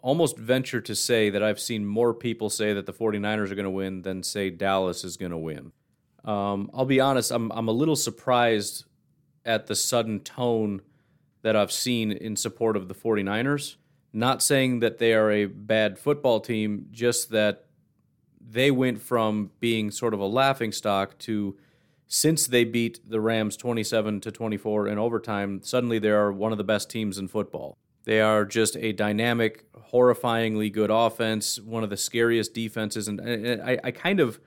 almost 0.00 0.36
venture 0.36 0.80
to 0.82 0.94
say 0.94 1.30
that 1.30 1.42
I've 1.42 1.58
seen 1.58 1.84
more 1.84 2.14
people 2.14 2.50
say 2.50 2.74
that 2.74 2.86
the 2.86 2.92
49ers 2.92 3.50
are 3.50 3.54
going 3.54 3.64
to 3.64 3.70
win 3.70 4.02
than 4.02 4.22
say 4.22 4.50
Dallas 4.50 5.02
is 5.02 5.16
going 5.16 5.32
to 5.32 5.38
win. 5.38 5.72
Um, 6.24 6.70
I'll 6.72 6.86
be 6.86 7.00
honest, 7.00 7.30
I'm, 7.30 7.50
I'm 7.52 7.68
a 7.68 7.72
little 7.72 7.96
surprised 7.96 8.84
at 9.44 9.66
the 9.66 9.74
sudden 9.74 10.20
tone 10.20 10.82
that 11.42 11.54
I've 11.54 11.72
seen 11.72 12.12
in 12.12 12.36
support 12.36 12.76
of 12.76 12.88
the 12.88 12.94
49ers. 12.94 13.76
Not 14.12 14.42
saying 14.42 14.80
that 14.80 14.98
they 14.98 15.12
are 15.12 15.30
a 15.30 15.44
bad 15.46 15.98
football 15.98 16.40
team, 16.40 16.86
just 16.90 17.30
that 17.30 17.66
they 18.40 18.70
went 18.70 19.00
from 19.00 19.50
being 19.60 19.90
sort 19.90 20.14
of 20.14 20.20
a 20.20 20.26
laughing 20.26 20.72
stock 20.72 21.18
to 21.18 21.56
since 22.06 22.46
they 22.46 22.64
beat 22.64 23.00
the 23.08 23.20
Rams 23.20 23.56
27 23.56 24.20
to 24.20 24.30
24 24.30 24.88
in 24.88 24.98
overtime, 24.98 25.60
suddenly 25.62 25.98
they 25.98 26.10
are 26.10 26.30
one 26.32 26.52
of 26.52 26.58
the 26.58 26.64
best 26.64 26.90
teams 26.90 27.18
in 27.18 27.28
football. 27.28 27.76
They 28.04 28.20
are 28.20 28.44
just 28.44 28.76
a 28.76 28.92
dynamic, 28.92 29.64
horrifyingly 29.92 30.70
good 30.70 30.90
offense, 30.90 31.58
one 31.58 31.82
of 31.82 31.90
the 31.90 31.96
scariest 31.96 32.54
defenses, 32.54 33.08
and, 33.08 33.20
I, 33.62 33.78
I 33.82 33.90
kind 33.90 34.20
of 34.20 34.38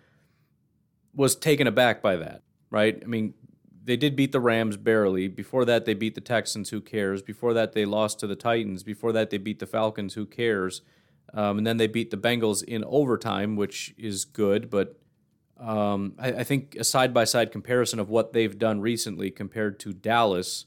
was 1.14 1.36
taken 1.36 1.68
aback 1.68 2.02
by 2.02 2.16
that, 2.18 2.42
right? 2.70 3.00
I 3.02 3.08
mean, 3.08 3.34
they 3.84 3.98
did 3.98 4.16
beat 4.16 4.34
the 4.34 4.40
Rams 4.40 4.76
barely. 4.76 5.28
Before 5.28 5.64
that, 5.66 5.86
they 5.86 5.94
beat 5.94 6.14
the 6.14 6.22
Texans. 6.22 6.70
Who 6.70 6.82
cares? 6.82 7.22
Before 7.22 7.54
that, 7.54 7.72
they 7.72 7.86
lost 7.86 8.20
to 8.20 8.28
the 8.28 8.36
Titans. 8.36 8.84
Before 8.84 9.14
that, 9.14 9.30
they 9.30 9.38
beat 9.38 9.60
the 9.60 9.66
Falcons. 9.66 10.14
Who 10.16 10.26
cares? 10.26 10.82
Um, 11.34 11.58
and 11.58 11.66
then 11.66 11.78
they 11.78 11.88
beat 11.88 12.12
the 12.12 12.18
Bengals 12.18 12.64
in 12.64 12.84
overtime, 12.84 13.56
which 13.56 13.96
is 13.98 14.26
good. 14.26 14.70
But 14.70 15.00
um, 15.60 16.16
I, 16.20 16.34
I 16.34 16.44
think 16.44 16.76
a 16.76 16.84
side 16.84 17.14
by 17.14 17.24
side 17.24 17.52
comparison 17.52 18.00
of 18.00 18.10
what 18.10 18.34
they've 18.34 18.58
done 18.58 18.82
recently 18.82 19.32
compared 19.32 19.80
to 19.82 19.94
Dallas, 19.94 20.66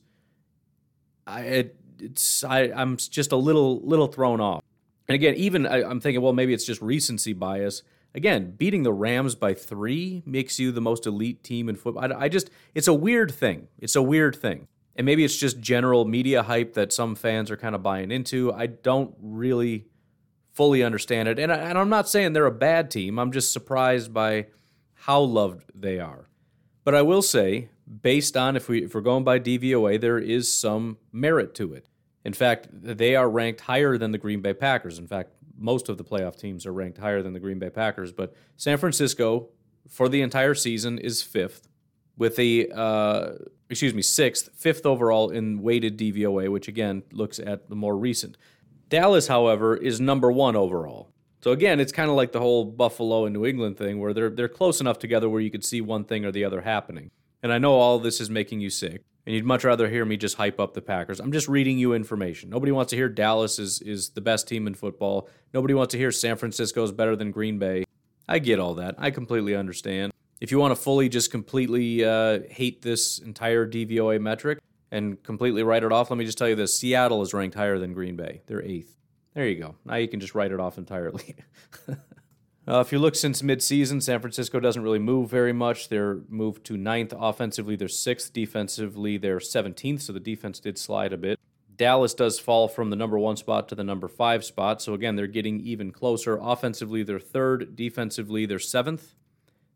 I 1.27 1.41
it, 1.43 1.77
it's 1.99 2.43
I, 2.43 2.73
I'm 2.75 2.97
just 2.97 3.33
a 3.33 3.37
little 3.37 3.81
little 3.83 4.09
thrown 4.09 4.41
off. 4.41 4.63
And 5.09 5.15
again, 5.15 5.35
even 5.35 5.67
I, 5.67 5.83
I'm 5.83 6.01
thinking, 6.01 6.23
well, 6.23 6.33
maybe 6.33 6.55
it's 6.55 6.65
just 6.65 6.81
recency 6.81 7.33
bias. 7.33 7.83
Again, 8.15 8.55
beating 8.57 8.83
the 8.83 8.93
Rams 8.93 9.35
by 9.35 9.55
three 9.55 10.23
makes 10.27 10.59
you 10.59 10.73
the 10.73 10.81
most 10.81 11.07
elite 11.07 11.45
team 11.45 11.69
in 11.69 11.77
football. 11.77 12.13
I, 12.13 12.25
I 12.25 12.29
just, 12.29 12.51
it's 12.75 12.89
a 12.89 12.95
weird 12.95 13.33
thing. 13.33 13.69
It's 13.79 13.95
a 13.95 14.03
weird 14.03 14.35
thing. 14.35 14.67
And 14.97 15.05
maybe 15.05 15.25
it's 15.25 15.37
just 15.37 15.61
general 15.61 16.05
media 16.05 16.43
hype 16.43 16.75
that 16.75 16.93
some 16.93 17.15
fans 17.15 17.51
are 17.51 17.57
kind 17.57 17.75
of 17.75 17.83
buying 17.83 18.11
into. 18.11 18.53
I 18.53 18.67
don't 18.67 19.15
really 19.21 19.87
fully 20.53 20.83
understand 20.83 21.29
it. 21.29 21.39
And, 21.39 21.53
I, 21.53 21.57
and 21.57 21.79
I'm 21.79 21.89
not 21.89 22.09
saying 22.09 22.33
they're 22.33 22.47
a 22.47 22.53
bad 22.53 22.91
team. 22.91 23.19
I'm 23.19 23.31
just 23.31 23.53
surprised 23.53 24.13
by 24.13 24.47
how 24.95 25.21
loved 25.21 25.63
they 25.75 26.01
are. 26.01 26.29
But 26.85 26.95
I 26.95 27.03
will 27.03 27.23
say, 27.23 27.69
based 28.03 28.37
on 28.37 28.57
if, 28.57 28.69
we, 28.69 28.85
if 28.85 28.95
we're 28.95 29.01
going 29.01 29.25
by 29.25 29.39
DVOA, 29.39 30.01
there 30.01 30.19
is 30.19 30.53
some 30.53 30.99
merit 31.13 31.55
to 31.55 31.73
it. 31.75 31.87
In 32.25 32.33
fact, 32.33 32.69
they 32.71 33.17
are 33.17 33.31
ranked 33.31 33.63
higher 33.63 33.97
than 33.97 34.11
the 34.11 34.19
Green 34.19 34.41
Bay 34.41 34.53
Packers. 34.53 34.99
In 34.99 35.07
fact, 35.07 35.31
most 35.61 35.89
of 35.89 35.99
the 35.99 36.05
playoff 36.05 36.37
teams 36.37 36.67
are 36.67 36.73
ranked 36.73 36.99
higher 36.99 37.23
than 37.23 37.35
the 37.35 37.41
Green 37.41 37.59
Bay 37.59 37.71
Packers. 37.71 38.13
But 38.13 38.35
San 38.57 38.79
Francisco, 38.79 39.51
for 39.89 40.09
the 40.09 40.23
entire 40.23 40.55
season, 40.55 40.99
is 40.99 41.23
fifth, 41.23 41.69
with 42.17 42.39
a 42.39 42.69
uh, 42.69 43.33
excuse 43.69 43.95
me 43.95 44.03
sixth, 44.03 44.51
fifth 44.55 44.85
overall 44.87 45.31
in 45.31 45.63
weighted 45.63 45.99
DVOA, 45.99 46.51
which 46.51 46.67
again 46.67 47.03
looks 47.13 47.39
at 47.39 47.69
the 47.69 47.77
more 47.77 47.97
recent. 47.97 48.37
Dallas, 48.89 49.29
however, 49.29 49.77
is 49.77 50.01
number 50.01 50.33
one 50.33 50.57
overall. 50.57 51.13
So 51.43 51.53
again, 51.53 51.81
it's 51.81 51.93
kind 51.93 52.11
of 52.11 52.17
like 52.17 52.33
the 52.33 52.41
whole 52.41 52.65
Buffalo 52.65 53.25
and 53.25 53.33
New 53.33 53.47
England 53.47 53.79
thing, 53.79 54.01
where 54.01 54.13
they're 54.13 54.31
they're 54.31 54.49
close 54.49 54.81
enough 54.81 54.99
together 54.99 55.29
where 55.29 55.41
you 55.41 55.51
could 55.51 55.65
see 55.65 55.81
one 55.81 56.05
thing 56.05 56.25
or 56.25 56.33
the 56.33 56.45
other 56.45 56.63
happening. 56.63 57.11
And 57.43 57.53
I 57.53 57.59
know 57.59 57.75
all 57.75 57.99
this 57.99 58.21
is 58.21 58.29
making 58.29 58.61
you 58.61 58.71
sick, 58.71 59.03
and 59.27 59.35
you'd 59.35 59.45
much 59.45 59.65
rather 59.65 59.89
hear 59.89 60.05
me 60.05 60.17
just 60.17 60.37
hype 60.37 60.59
up 60.59 60.75
the 60.75 60.83
Packers. 60.83 61.21
I'm 61.21 61.33
just 61.33 61.49
reading 61.49 61.79
you 61.79 61.93
information. 61.93 62.51
Nobody 62.51 62.73
wants 62.73 62.91
to 62.91 62.97
hear 62.97 63.09
Dallas 63.09 63.59
is 63.59 63.81
is 63.81 64.11
the 64.11 64.21
best 64.21 64.49
team 64.49 64.67
in 64.67 64.75
football. 64.75 65.29
Nobody 65.53 65.75
wants 65.75 65.93
to 65.93 65.99
hear 65.99 66.13
San 66.13 66.37
Francisco 66.37 66.83
is 66.83 66.93
better 66.93 67.17
than 67.17 67.31
Green 67.31 67.59
Bay. 67.59 67.85
I 68.29 68.39
get 68.39 68.61
all 68.61 68.75
that. 68.75 68.95
I 68.99 69.11
completely 69.11 69.55
understand. 69.55 70.13
If 70.41 70.51
you 70.51 70.59
want 70.59 70.75
to 70.75 70.81
fully 70.81 71.09
just 71.09 71.31
completely 71.31 72.05
uh, 72.05 72.41
hate 72.49 72.83
this 72.83 73.19
entire 73.19 73.67
DVOA 73.67 74.21
metric 74.21 74.59
and 74.91 75.23
completely 75.23 75.63
write 75.63 75.85
it 75.85 75.93
off, 75.93 76.11
let 76.11 76.17
me 76.17 76.25
just 76.25 76.39
tell 76.39 76.49
you 76.49 76.57
this: 76.57 76.79
Seattle 76.79 77.23
is 77.23 77.35
ranked 77.35 77.57
higher 77.57 77.79
than 77.79 77.93
Green 77.93 78.17
Bay. 78.17 78.43
They're 78.47 78.63
eighth. 78.63 78.97
There 79.35 79.47
you 79.47 79.61
go. 79.61 79.77
Now 79.85 79.97
you 79.97 80.09
can 80.09 80.21
just 80.21 80.35
write 80.35 80.51
it 80.53 80.61
off 80.61 80.79
entirely. 80.79 81.37
Uh, 82.71 82.79
if 82.79 82.93
you 82.93 83.01
look 83.01 83.17
since 83.17 83.43
midseason, 83.43 84.01
San 84.01 84.21
Francisco 84.21 84.61
doesn't 84.61 84.85
really 84.85 85.01
move 85.01 85.29
very 85.29 85.53
much. 85.53 85.89
They're 85.89 86.21
moved 86.29 86.65
to 86.67 86.77
ninth 86.77 87.13
offensively. 87.19 87.75
They're 87.75 87.89
sixth 87.89 88.33
defensively. 88.33 89.17
They're 89.17 89.39
17th, 89.39 90.03
so 90.03 90.13
the 90.13 90.21
defense 90.21 90.61
did 90.61 90.79
slide 90.79 91.13
a 91.13 91.17
bit. 91.17 91.41
Dallas 91.75 92.15
does 92.15 92.39
fall 92.39 92.69
from 92.69 92.91
the 92.91 92.95
number 92.95 93.19
one 93.19 93.37
spot 93.37 93.69
to 93.71 93.75
the 93.75 93.83
number 93.83 94.07
five 94.07 94.45
spot. 94.45 94.81
So 94.81 94.95
again, 94.95 95.17
they're 95.17 95.27
getting 95.27 95.59
even 95.63 95.91
closer. 95.91 96.39
Offensively, 96.41 97.03
they're 97.03 97.19
third. 97.19 97.75
Defensively, 97.75 98.47
they're 98.47 98.61
seventh. 98.61 99.15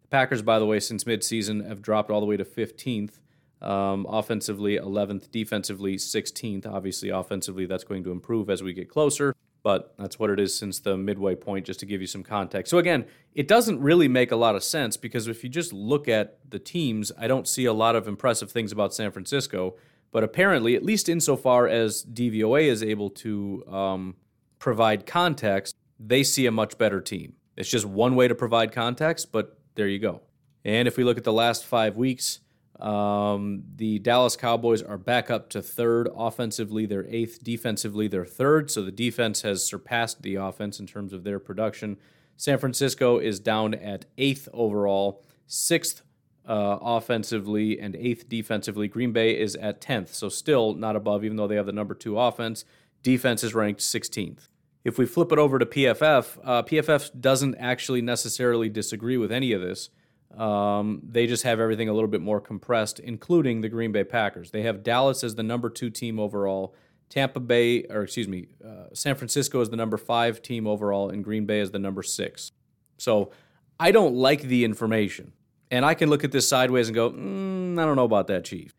The 0.03 0.09
Packers, 0.09 0.43
by 0.43 0.61
the 0.61 0.67
way, 0.67 0.79
since 0.79 1.03
midseason 1.03 1.67
have 1.67 1.83
dropped 1.83 2.13
all 2.13 2.21
the 2.21 2.27
way 2.27 2.37
to 2.37 2.45
15th. 2.45 3.19
Um, 3.61 4.07
offensively, 4.09 4.79
11th. 4.79 5.33
Defensively, 5.33 5.97
16th. 5.97 6.65
Obviously, 6.65 7.09
offensively, 7.09 7.67
that's 7.67 7.83
going 7.83 8.05
to 8.05 8.13
improve 8.13 8.49
as 8.49 8.63
we 8.63 8.73
get 8.73 8.89
closer 8.89 9.35
but 9.65 9.95
that's 9.99 10.19
what 10.19 10.29
it 10.29 10.39
is 10.39 10.57
since 10.57 10.79
the 10.79 10.95
midway 10.95 11.35
point, 11.35 11.65
just 11.65 11.81
to 11.81 11.87
give 11.87 12.03
you 12.03 12.07
some 12.07 12.23
context. 12.23 12.71
So, 12.71 12.77
again, 12.77 13.07
it 13.35 13.49
doesn't 13.49 13.81
really 13.81 14.09
make 14.09 14.31
a 14.31 14.37
lot 14.37 14.55
of 14.55 14.63
sense 14.63 14.99
because 14.99 15.27
if 15.27 15.43
you 15.43 15.49
just 15.49 15.73
look 15.73 16.07
at 16.07 16.39
the 16.49 16.59
teams, 16.59 17.11
I 17.19 17.27
don't 17.27 17.49
see 17.49 17.65
a 17.65 17.73
lot 17.73 17.97
of 17.97 18.07
impressive 18.07 18.53
things 18.53 18.73
about 18.73 18.95
San 18.95 19.11
Francisco. 19.11 19.75
But 20.13 20.23
apparently, 20.23 20.77
at 20.77 20.85
least 20.85 21.09
insofar 21.09 21.67
as 21.67 22.05
DVOA 22.05 22.65
is 22.65 22.83
able 22.83 23.09
to 23.11 23.65
um, 23.67 24.17
provide 24.59 25.07
context, 25.07 25.75
they 25.99 26.23
see 26.23 26.45
a 26.45 26.53
much 26.53 26.77
better 26.77 27.01
team. 27.01 27.33
It's 27.57 27.71
just 27.71 27.87
one 27.87 28.15
way 28.15 28.29
to 28.29 28.35
provide 28.35 28.71
context, 28.71 29.33
but 29.33 29.59
there 29.77 29.89
you 29.89 29.99
go. 29.99 30.21
And 30.63 30.87
if 30.87 30.99
we 30.99 31.05
look 31.05 31.17
at 31.17 31.25
the 31.25 31.33
last 31.33 31.65
five 31.65 31.97
weeks, 31.97 32.41
um, 32.81 33.63
the 33.77 33.99
Dallas 34.01 34.37
Cowboys 34.37 34.83
are 34.83 34.99
back 34.99 35.31
up 35.31 35.49
to 35.51 35.63
third. 35.63 36.09
Offensively, 36.17 36.87
they're 36.87 37.07
eighth. 37.09 37.43
Defensively, 37.43 38.09
they're 38.09 38.25
third. 38.25 38.71
So 38.71 38.83
the 38.83 38.93
defense 38.93 39.43
has 39.43 39.67
surpassed 39.67 40.23
the 40.23 40.37
offense 40.37 40.81
in 40.81 40.87
terms 40.87 41.13
of 41.13 41.25
their 41.25 41.39
production. 41.39 41.99
San 42.37 42.59
Francisco 42.59 43.19
is 43.19 43.39
down 43.39 43.75
at 43.75 44.07
eighth 44.19 44.49
overall, 44.53 45.25
sixth 45.47 46.03
uh, 46.47 46.79
offensively 46.81 47.79
and 47.79 47.95
eighth 47.97 48.29
defensively. 48.29 48.89
Green 48.89 49.13
Bay 49.13 49.39
is 49.39 49.55
at 49.57 49.81
10th, 49.81 50.09
so 50.09 50.29
still 50.29 50.75
not 50.75 50.97
above, 50.97 51.25
even 51.25 51.37
though 51.37 51.47
they 51.47 51.57
have 51.57 51.67
the 51.67 51.73
number 51.73 51.95
two 51.95 52.19
offense. 52.19 52.65
Defense 53.03 53.45
is 53.45 53.55
ranked 53.55 53.81
16th. 53.81 54.49
If 54.85 54.99
we 54.99 55.07
flip 55.07 55.33
it 55.33 55.39
over 55.39 55.59
to 55.59 55.65
PFF, 55.65 56.39
uh, 56.45 56.63
PFF 56.63 57.19
doesn't 57.19 57.55
actually 57.57 58.03
necessarily 58.03 58.69
disagree 58.69 59.17
with 59.17 59.33
any 59.33 59.53
of 59.53 59.63
this. 59.63 59.89
Um, 60.37 61.01
they 61.09 61.27
just 61.27 61.45
have 61.45 61.61
everything 61.61 61.89
a 61.89 61.93
little 61.93 62.09
bit 62.09 62.21
more 62.21 62.41
compressed, 62.41 62.99
including 62.99 63.61
the 63.61 63.69
Green 63.69 63.93
Bay 63.93 64.05
Packers. 64.05 64.51
They 64.51 64.63
have 64.63 64.83
Dallas 64.83 65.23
as 65.23 65.35
the 65.35 65.43
number 65.43 65.71
two 65.71 65.91
team 65.91 66.19
overall. 66.19 66.75
Tampa 67.09 67.41
Bay, 67.41 67.85
or 67.85 68.03
excuse 68.03 68.27
me, 68.27 68.49
uh, 68.65 68.87
San 68.93 69.15
Francisco 69.15 69.61
is 69.61 69.71
the 69.71 69.77
number 69.77 69.97
five 69.97 70.43
team 70.43 70.67
overall, 70.67 71.11
and 71.11 71.23
Green 71.23 71.47
Bay 71.47 71.61
is 71.61 71.71
the 71.71 71.79
number 71.79 72.03
six. 72.03 72.51
So 72.99 73.31
I 73.79 73.93
don't 73.93 74.15
like 74.15 74.43
the 74.43 74.65
information. 74.65 75.33
And 75.71 75.85
I 75.85 75.95
can 75.95 76.09
look 76.09 76.25
at 76.25 76.33
this 76.33 76.49
sideways 76.49 76.89
and 76.89 76.95
go, 76.95 77.11
mm, 77.11 77.79
I 77.81 77.85
don't 77.85 77.97
know 77.97 78.05
about 78.05 78.27
that, 78.29 78.45
Chief. 78.45 78.75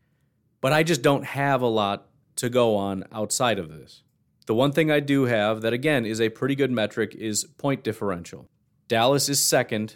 But 0.62 0.74
I 0.74 0.84
just 0.84 1.01
don't 1.01 1.26
have 1.26 1.62
a 1.62 1.68
lot 1.68 2.08
to 2.38 2.49
go 2.49 2.76
on 2.76 3.03
outside 3.12 3.60
of 3.60 3.70
this. 3.70 4.03
The 4.47 4.56
one 4.56 4.72
thing 4.72 4.91
I 4.91 4.99
do 4.99 5.26
have 5.26 5.62
that, 5.62 5.74
again, 5.74 6.06
is 6.06 6.22
a 6.22 6.30
pretty 6.30 6.56
good 6.56 6.72
metric 6.72 7.16
is 7.16 7.45
point 7.58 7.84
differential. 7.84 8.47
Dallas 8.88 9.30
is 9.30 9.39
second, 9.39 9.95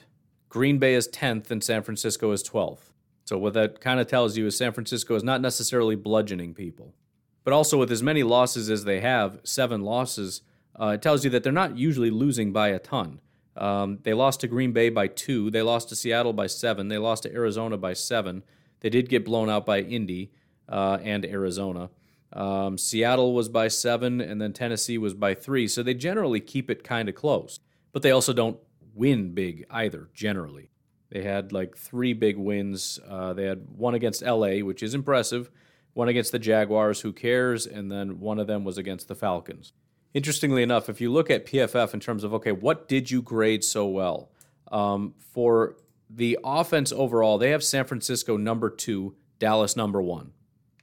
Green 0.50 0.80
Bay 0.80 0.96
is 0.96 1.08
10th, 1.08 1.52
and 1.52 1.64
San 1.64 1.84
Francisco 1.84 2.32
is 2.32 2.44
12th. 2.44 2.92
So, 3.26 3.38
what 3.38 3.54
that 3.54 3.80
kind 3.80 4.00
of 4.00 4.08
tells 4.08 4.38
you 4.38 4.48
is 4.48 4.58
San 4.58 4.74
Francisco 4.74 5.14
is 5.16 5.24
not 5.24 5.42
necessarily 5.42 5.96
bludgeoning 5.96 6.56
people. 6.56 6.96
But 7.44 7.54
also, 7.54 7.78
with 7.78 7.92
as 7.92 8.02
many 8.02 8.24
losses 8.24 8.70
as 8.70 8.84
they 8.84 9.00
have, 9.02 9.40
seven 9.44 9.82
losses, 9.82 10.42
uh, 10.80 10.88
it 10.96 11.02
tells 11.02 11.24
you 11.24 11.30
that 11.32 11.44
they're 11.44 11.54
not 11.54 11.78
usually 11.78 12.10
losing 12.10 12.52
by 12.52 12.70
a 12.70 12.80
ton. 12.80 13.20
Um, 13.56 14.00
they 14.04 14.14
lost 14.14 14.40
to 14.42 14.48
Green 14.48 14.72
Bay 14.72 14.90
by 14.90 15.08
two. 15.08 15.52
They 15.52 15.62
lost 15.62 15.90
to 15.90 15.96
Seattle 15.96 16.34
by 16.34 16.48
seven. 16.48 16.88
They 16.88 16.98
lost 16.98 17.24
to 17.24 17.34
Arizona 17.34 17.78
by 17.78 17.94
seven. 17.94 18.44
They 18.80 18.90
did 18.90 19.10
get 19.10 19.26
blown 19.26 19.50
out 19.50 19.66
by 19.66 19.82
Indy 19.82 20.32
uh, 20.68 20.98
and 21.04 21.26
Arizona. 21.26 21.90
Um, 22.32 22.78
Seattle 22.78 23.34
was 23.34 23.50
by 23.50 23.68
seven, 23.68 24.22
and 24.22 24.42
then 24.42 24.54
Tennessee 24.54 24.98
was 24.98 25.14
by 25.14 25.34
three. 25.34 25.68
So 25.68 25.84
they 25.84 25.94
generally 25.94 26.40
keep 26.40 26.70
it 26.70 26.84
kind 26.84 27.10
of 27.10 27.16
close. 27.16 27.60
But 27.92 28.02
they 28.02 28.12
also 28.12 28.34
don't 28.34 28.60
win 28.94 29.34
big 29.34 29.66
either, 29.70 30.10
generally. 30.14 30.70
They 31.10 31.24
had 31.24 31.52
like 31.52 31.76
three 31.76 32.14
big 32.14 32.38
wins. 32.38 33.00
Uh, 33.08 33.34
they 33.34 33.46
had 33.46 33.68
one 33.76 33.96
against 33.96 34.22
LA, 34.22 34.60
which 34.60 34.84
is 34.84 34.94
impressive, 34.94 35.50
one 35.94 36.08
against 36.08 36.32
the 36.32 36.40
Jaguars, 36.40 37.02
who 37.02 37.12
cares, 37.12 37.66
and 37.66 37.92
then 37.92 38.20
one 38.20 38.40
of 38.40 38.48
them 38.48 38.64
was 38.64 38.78
against 38.78 39.08
the 39.08 39.16
Falcons. 39.16 39.74
Interestingly 40.14 40.64
enough, 40.64 40.90
if 40.90 41.02
you 41.02 41.12
look 41.12 41.30
at 41.30 41.46
PFF 41.46 41.94
in 41.94 42.00
terms 42.00 42.24
of, 42.24 42.34
okay, 42.34 42.52
what 42.52 42.88
did 42.88 43.12
you 43.12 43.22
grade 43.22 43.64
so 43.64 43.88
well? 43.88 44.32
Um, 44.72 45.14
for 45.34 45.76
the 46.10 46.38
offense 46.44 46.92
overall, 46.92 47.38
they 47.38 47.52
have 47.52 47.64
San 47.64 47.86
Francisco 47.86 48.38
number 48.38 48.70
two, 48.70 49.16
Dallas 49.40 49.76
number 49.76 50.02
one. 50.02 50.32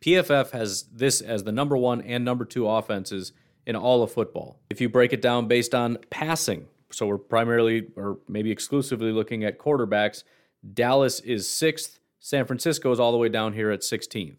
PFF 0.00 0.50
has 0.50 0.84
this 0.92 1.20
as 1.20 1.44
the 1.44 1.52
number 1.52 1.76
one 1.76 2.00
and 2.02 2.24
number 2.24 2.44
two 2.44 2.68
offenses 2.68 3.32
in 3.66 3.74
all 3.74 4.02
of 4.02 4.12
football. 4.12 4.60
If 4.70 4.80
you 4.80 4.88
break 4.88 5.12
it 5.12 5.20
down 5.20 5.48
based 5.48 5.74
on 5.74 5.98
passing, 6.10 6.68
so 6.90 7.06
we're 7.06 7.18
primarily 7.18 7.88
or 7.96 8.18
maybe 8.28 8.50
exclusively 8.50 9.12
looking 9.12 9.44
at 9.44 9.58
quarterbacks, 9.58 10.24
Dallas 10.74 11.20
is 11.20 11.48
sixth, 11.48 12.00
San 12.20 12.46
Francisco 12.46 12.90
is 12.92 13.00
all 13.00 13.12
the 13.12 13.18
way 13.18 13.28
down 13.28 13.52
here 13.52 13.70
at 13.70 13.80
16th. 13.80 14.36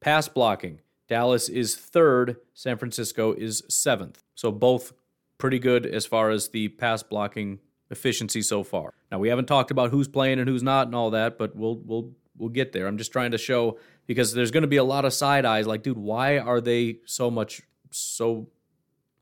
Pass 0.00 0.28
blocking, 0.28 0.80
Dallas 1.08 1.48
is 1.48 1.76
third, 1.76 2.36
San 2.54 2.76
Francisco 2.76 3.32
is 3.32 3.62
seventh. 3.68 4.22
So 4.34 4.50
both 4.50 4.92
pretty 5.38 5.58
good 5.58 5.86
as 5.86 6.06
far 6.06 6.30
as 6.30 6.48
the 6.48 6.68
pass 6.68 7.02
blocking 7.02 7.58
efficiency 7.90 8.42
so 8.42 8.62
far. 8.62 8.94
Now 9.10 9.18
we 9.18 9.28
haven't 9.28 9.46
talked 9.46 9.70
about 9.70 9.90
who's 9.90 10.08
playing 10.08 10.38
and 10.38 10.48
who's 10.48 10.62
not 10.62 10.86
and 10.86 10.94
all 10.94 11.10
that, 11.10 11.38
but 11.38 11.54
we'll 11.54 11.76
we'll 11.84 12.12
we'll 12.36 12.48
get 12.48 12.72
there. 12.72 12.86
I'm 12.86 12.96
just 12.96 13.12
trying 13.12 13.32
to 13.32 13.38
show 13.38 13.78
because 14.06 14.32
there's 14.32 14.50
going 14.50 14.62
to 14.62 14.68
be 14.68 14.76
a 14.76 14.84
lot 14.84 15.04
of 15.04 15.12
side 15.12 15.44
eyes 15.44 15.66
like 15.66 15.82
dude, 15.82 15.98
why 15.98 16.38
are 16.38 16.60
they 16.60 16.98
so 17.04 17.30
much 17.30 17.62
so 17.90 18.48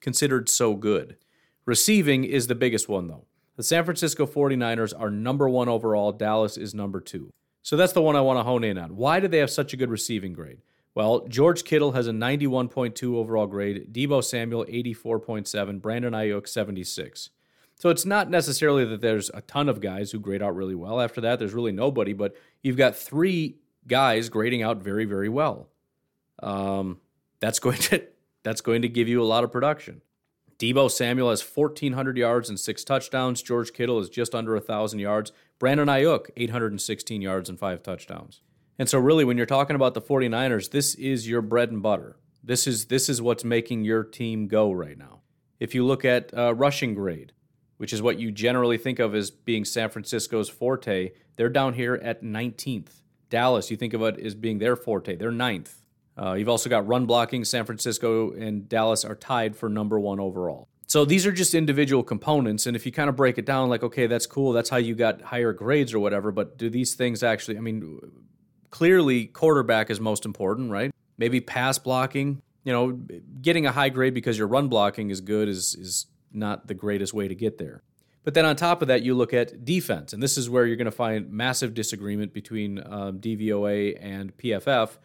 considered 0.00 0.48
so 0.48 0.74
good? 0.74 1.16
Receiving 1.70 2.24
is 2.24 2.48
the 2.48 2.56
biggest 2.56 2.88
one 2.88 3.06
though. 3.06 3.26
The 3.54 3.62
San 3.62 3.84
Francisco 3.84 4.26
49ers 4.26 4.92
are 4.98 5.08
number 5.08 5.48
1 5.48 5.68
overall, 5.68 6.10
Dallas 6.10 6.56
is 6.56 6.74
number 6.74 7.00
2. 7.00 7.32
So 7.62 7.76
that's 7.76 7.92
the 7.92 8.02
one 8.02 8.16
I 8.16 8.22
want 8.22 8.40
to 8.40 8.42
hone 8.42 8.64
in 8.64 8.76
on. 8.76 8.96
Why 8.96 9.20
do 9.20 9.28
they 9.28 9.38
have 9.38 9.50
such 9.50 9.72
a 9.72 9.76
good 9.76 9.88
receiving 9.88 10.32
grade? 10.32 10.62
Well, 10.96 11.28
George 11.28 11.62
Kittle 11.62 11.92
has 11.92 12.08
a 12.08 12.10
91.2 12.10 13.14
overall 13.14 13.46
grade, 13.46 13.86
Deebo 13.92 14.24
Samuel 14.24 14.64
84.7, 14.64 15.80
Brandon 15.80 16.12
Aiyuk 16.12 16.48
76. 16.48 17.30
So 17.76 17.88
it's 17.88 18.04
not 18.04 18.28
necessarily 18.28 18.84
that 18.86 19.00
there's 19.00 19.30
a 19.32 19.42
ton 19.42 19.68
of 19.68 19.80
guys 19.80 20.10
who 20.10 20.18
grade 20.18 20.42
out 20.42 20.56
really 20.56 20.74
well. 20.74 21.00
After 21.00 21.20
that, 21.20 21.38
there's 21.38 21.54
really 21.54 21.70
nobody, 21.70 22.14
but 22.14 22.34
you've 22.64 22.76
got 22.76 22.96
three 22.96 23.58
guys 23.86 24.28
grading 24.28 24.64
out 24.64 24.78
very, 24.78 25.04
very 25.04 25.28
well. 25.28 25.68
Um, 26.42 26.98
that's 27.38 27.60
going 27.60 27.78
to 27.90 28.02
that's 28.42 28.60
going 28.60 28.82
to 28.82 28.88
give 28.88 29.06
you 29.06 29.22
a 29.22 29.30
lot 29.30 29.44
of 29.44 29.52
production. 29.52 30.02
Deebo 30.60 30.90
Samuel 30.90 31.30
has 31.30 31.40
1,400 31.40 32.18
yards 32.18 32.50
and 32.50 32.60
six 32.60 32.84
touchdowns. 32.84 33.40
George 33.40 33.72
Kittle 33.72 33.98
is 33.98 34.10
just 34.10 34.34
under 34.34 34.52
1,000 34.52 34.98
yards. 34.98 35.32
Brandon 35.58 35.88
Aiyuk, 35.88 36.26
816 36.36 37.22
yards 37.22 37.48
and 37.48 37.58
five 37.58 37.82
touchdowns. 37.82 38.42
And 38.78 38.86
so 38.86 38.98
really 38.98 39.24
when 39.24 39.38
you're 39.38 39.46
talking 39.46 39.74
about 39.74 39.94
the 39.94 40.02
49ers, 40.02 40.70
this 40.70 40.94
is 40.96 41.26
your 41.26 41.40
bread 41.40 41.70
and 41.70 41.82
butter. 41.82 42.16
This 42.44 42.66
is 42.66 42.86
this 42.86 43.08
is 43.08 43.20
what's 43.22 43.44
making 43.44 43.84
your 43.84 44.04
team 44.04 44.48
go 44.48 44.70
right 44.70 44.98
now. 44.98 45.20
If 45.58 45.74
you 45.74 45.84
look 45.84 46.04
at 46.04 46.32
uh, 46.36 46.54
rushing 46.54 46.94
grade, 46.94 47.32
which 47.78 47.92
is 47.92 48.02
what 48.02 48.18
you 48.18 48.30
generally 48.30 48.78
think 48.78 48.98
of 48.98 49.14
as 49.14 49.30
being 49.30 49.64
San 49.64 49.88
Francisco's 49.88 50.50
forte, 50.50 51.12
they're 51.36 51.48
down 51.48 51.74
here 51.74 51.94
at 52.02 52.22
19th. 52.22 53.00
Dallas, 53.30 53.70
you 53.70 53.76
think 53.78 53.94
of 53.94 54.02
it 54.02 54.18
as 54.18 54.34
being 54.34 54.58
their 54.58 54.76
forte, 54.76 55.16
they're 55.16 55.30
ninth. 55.30 55.79
Uh, 56.20 56.34
you've 56.34 56.48
also 56.48 56.68
got 56.68 56.86
run 56.86 57.06
blocking. 57.06 57.44
San 57.44 57.64
Francisco 57.64 58.32
and 58.32 58.68
Dallas 58.68 59.04
are 59.04 59.14
tied 59.14 59.56
for 59.56 59.68
number 59.68 59.98
one 59.98 60.20
overall. 60.20 60.68
So 60.86 61.04
these 61.04 61.24
are 61.24 61.32
just 61.32 61.54
individual 61.54 62.02
components. 62.02 62.66
And 62.66 62.74
if 62.74 62.84
you 62.84 62.90
kind 62.90 63.08
of 63.08 63.16
break 63.16 63.38
it 63.38 63.46
down, 63.46 63.68
like, 63.68 63.84
okay, 63.84 64.08
that's 64.08 64.26
cool, 64.26 64.52
that's 64.52 64.68
how 64.68 64.76
you 64.76 64.94
got 64.94 65.22
higher 65.22 65.52
grades 65.52 65.94
or 65.94 66.00
whatever, 66.00 66.32
but 66.32 66.58
do 66.58 66.68
these 66.68 66.94
things 66.94 67.22
actually, 67.22 67.56
I 67.56 67.60
mean, 67.60 68.00
clearly 68.70 69.26
quarterback 69.26 69.88
is 69.88 70.00
most 70.00 70.24
important, 70.24 70.70
right? 70.70 70.92
Maybe 71.16 71.40
pass 71.40 71.78
blocking. 71.78 72.42
You 72.64 72.72
know, 72.72 72.92
getting 73.40 73.66
a 73.66 73.72
high 73.72 73.88
grade 73.88 74.12
because 74.12 74.36
your 74.36 74.46
run 74.46 74.68
blocking 74.68 75.10
is 75.10 75.22
good 75.22 75.48
is 75.48 75.74
is 75.74 76.06
not 76.32 76.66
the 76.66 76.74
greatest 76.74 77.14
way 77.14 77.26
to 77.26 77.34
get 77.34 77.56
there. 77.56 77.82
But 78.22 78.34
then 78.34 78.44
on 78.44 78.54
top 78.56 78.82
of 78.82 78.88
that, 78.88 79.02
you 79.02 79.14
look 79.14 79.32
at 79.32 79.64
defense, 79.64 80.12
and 80.12 80.22
this 80.22 80.36
is 80.36 80.50
where 80.50 80.66
you're 80.66 80.76
going 80.76 80.84
to 80.84 80.90
find 80.90 81.30
massive 81.30 81.72
disagreement 81.72 82.34
between 82.34 82.78
um, 82.84 83.18
DVOA 83.18 83.96
and 83.98 84.36
PFF, 84.36 84.98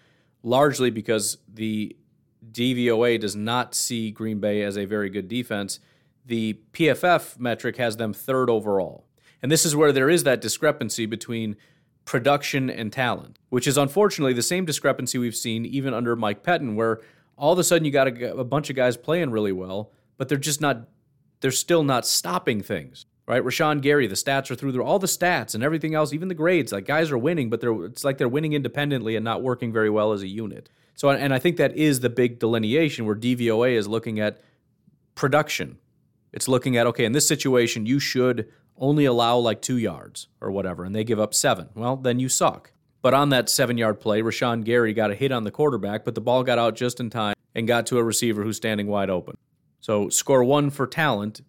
largely 0.45 0.91
because 0.91 1.39
the 1.51 1.95
DVOA 2.51 3.19
does 3.19 3.35
not 3.35 3.73
see 3.73 4.11
Green 4.11 4.39
Bay 4.39 4.61
as 4.61 4.77
a 4.77 4.85
very 4.85 5.09
good 5.09 5.27
defense. 5.27 5.79
The 6.23 6.59
PFF 6.71 7.39
metric 7.39 7.77
has 7.77 7.97
them 7.97 8.13
third 8.13 8.49
overall. 8.49 9.07
And 9.41 9.51
this 9.51 9.65
is 9.65 9.75
where 9.75 9.91
there 9.91 10.09
is 10.09 10.23
that 10.23 10.41
discrepancy 10.41 11.07
between 11.07 11.57
production 12.05 12.69
and 12.69 12.93
talent, 12.93 13.39
which 13.49 13.65
is 13.65 13.75
unfortunately 13.75 14.33
the 14.33 14.43
same 14.43 14.65
discrepancy 14.65 15.17
we've 15.17 15.35
seen 15.35 15.65
even 15.65 15.95
under 15.95 16.15
Mike 16.15 16.43
Pettine, 16.43 16.75
where 16.75 17.01
all 17.35 17.53
of 17.53 17.59
a 17.59 17.63
sudden 17.63 17.83
you 17.83 17.91
got 17.91 18.07
a, 18.07 18.37
a 18.37 18.43
bunch 18.43 18.69
of 18.69 18.75
guys 18.75 18.95
playing 18.95 19.31
really 19.31 19.51
well, 19.51 19.91
but 20.17 20.29
they're 20.29 20.37
just 20.37 20.61
not, 20.61 20.87
they're 21.41 21.49
still 21.49 21.83
not 21.83 22.05
stopping 22.05 22.61
things. 22.61 23.07
Right, 23.28 23.43
Rashan 23.43 23.82
Gary, 23.82 24.05
the 24.05 24.13
stats 24.13 24.51
are 24.51 24.55
through 24.55 24.71
there, 24.73 24.84
all 24.84 24.99
the 24.99 25.07
stats 25.07 25.55
and 25.55 25.63
everything 25.63 25.95
else, 25.95 26.13
even 26.13 26.28
the 26.28 26.36
grades. 26.36 26.71
Like 26.71 26.86
guys 26.86 27.09
are 27.09 27.17
winning, 27.17 27.49
but 27.49 27.59
they're 27.59 27.86
it's 27.86 28.03
like 28.03 28.19
they're 28.19 28.30
winning 28.30 28.53
independently 28.53 29.15
and 29.15 29.23
not 29.23 29.41
working 29.41 29.73
very 29.73 29.89
well 29.89 30.13
as 30.13 30.21
a 30.21 30.28
unit. 30.28 30.69
So, 30.93 31.09
and 31.09 31.34
I 31.34 31.39
think 31.39 31.57
that 31.57 31.76
is 31.76 32.01
the 32.01 32.09
big 32.09 32.38
delineation 32.38 33.05
where 33.05 33.15
DVOA 33.15 33.73
is 33.73 33.88
looking 33.88 34.19
at 34.19 34.41
production. 35.15 35.80
It's 36.32 36.47
looking 36.47 36.78
at 36.78 36.86
okay, 36.88 37.03
in 37.03 37.13
this 37.13 37.28
situation, 37.28 37.88
you 37.88 37.99
should 37.99 38.47
only 38.78 39.05
allow 39.05 39.38
like 39.38 39.61
two 39.61 39.78
yards 39.78 40.28
or 40.39 40.51
whatever, 40.51 40.84
and 40.84 40.93
they 40.93 41.03
give 41.03 41.19
up 41.19 41.34
seven. 41.34 41.69
Well, 41.73 41.95
then 41.95 42.19
you 42.19 42.30
suck. 42.30 42.73
But 43.01 43.13
on 43.13 43.30
that 43.30 43.49
seven 43.49 43.78
yard 43.78 43.99
play, 43.99 44.21
Rashan 44.21 44.63
Gary 44.63 44.93
got 44.93 45.11
a 45.11 45.15
hit 45.15 45.32
on 45.32 45.43
the 45.43 45.51
quarterback, 45.51 46.05
but 46.05 46.15
the 46.15 46.21
ball 46.21 46.43
got 46.43 46.59
out 46.59 46.76
just 46.76 46.99
in 46.99 47.09
time 47.09 47.36
and 47.53 47.67
got 47.67 47.86
to 47.88 47.97
a 47.97 48.03
receiver 48.03 48.43
who's 48.43 48.57
standing 48.57 48.88
wide 48.88 49.09
open. 49.09 49.38
So 49.80 50.09
score 50.09 50.43
one 50.43 50.69
for 50.69 50.88
talent, 50.88 51.41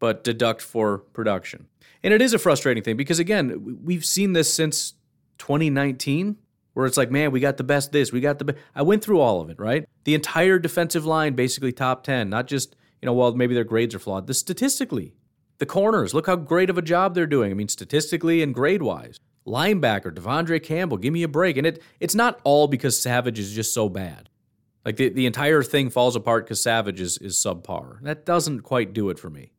but 0.00 0.24
deduct 0.24 0.60
for 0.60 0.98
production. 0.98 1.68
And 2.02 2.12
it 2.12 2.20
is 2.20 2.34
a 2.34 2.38
frustrating 2.38 2.82
thing 2.82 2.96
because, 2.96 3.20
again, 3.20 3.78
we've 3.84 4.04
seen 4.04 4.32
this 4.32 4.52
since 4.52 4.94
2019 5.38 6.36
where 6.74 6.86
it's 6.86 6.96
like, 6.96 7.10
man, 7.10 7.30
we 7.30 7.40
got 7.40 7.56
the 7.56 7.64
best 7.64 7.92
this, 7.92 8.12
we 8.12 8.20
got 8.20 8.38
the 8.38 8.46
best. 8.46 8.58
I 8.74 8.82
went 8.82 9.04
through 9.04 9.20
all 9.20 9.40
of 9.40 9.50
it, 9.50 9.58
right? 9.58 9.86
The 10.04 10.14
entire 10.14 10.58
defensive 10.58 11.04
line, 11.04 11.34
basically 11.34 11.72
top 11.72 12.04
10, 12.04 12.30
not 12.30 12.46
just, 12.46 12.74
you 13.02 13.06
know, 13.06 13.12
well, 13.12 13.34
maybe 13.34 13.54
their 13.54 13.64
grades 13.64 13.94
are 13.94 13.98
flawed. 13.98 14.26
The 14.26 14.34
statistically, 14.34 15.14
the 15.58 15.66
corners, 15.66 16.14
look 16.14 16.26
how 16.26 16.36
great 16.36 16.70
of 16.70 16.78
a 16.78 16.82
job 16.82 17.14
they're 17.14 17.26
doing. 17.26 17.50
I 17.50 17.54
mean, 17.54 17.68
statistically 17.68 18.42
and 18.42 18.54
grade 18.54 18.82
wise. 18.82 19.18
Linebacker, 19.46 20.14
De'Vondre 20.14 20.62
Campbell, 20.62 20.96
give 20.96 21.12
me 21.12 21.22
a 21.22 21.28
break. 21.28 21.56
And 21.56 21.66
it 21.66 21.82
it's 21.98 22.14
not 22.14 22.40
all 22.44 22.68
because 22.68 23.00
Savage 23.00 23.38
is 23.38 23.52
just 23.52 23.74
so 23.74 23.88
bad. 23.88 24.28
Like 24.84 24.96
the, 24.96 25.08
the 25.08 25.26
entire 25.26 25.62
thing 25.62 25.90
falls 25.90 26.16
apart 26.16 26.46
because 26.46 26.62
Savage 26.62 27.00
is, 27.00 27.18
is 27.18 27.36
subpar. 27.36 28.00
That 28.02 28.24
doesn't 28.24 28.60
quite 28.60 28.92
do 28.92 29.10
it 29.10 29.18
for 29.18 29.28
me. 29.28 29.52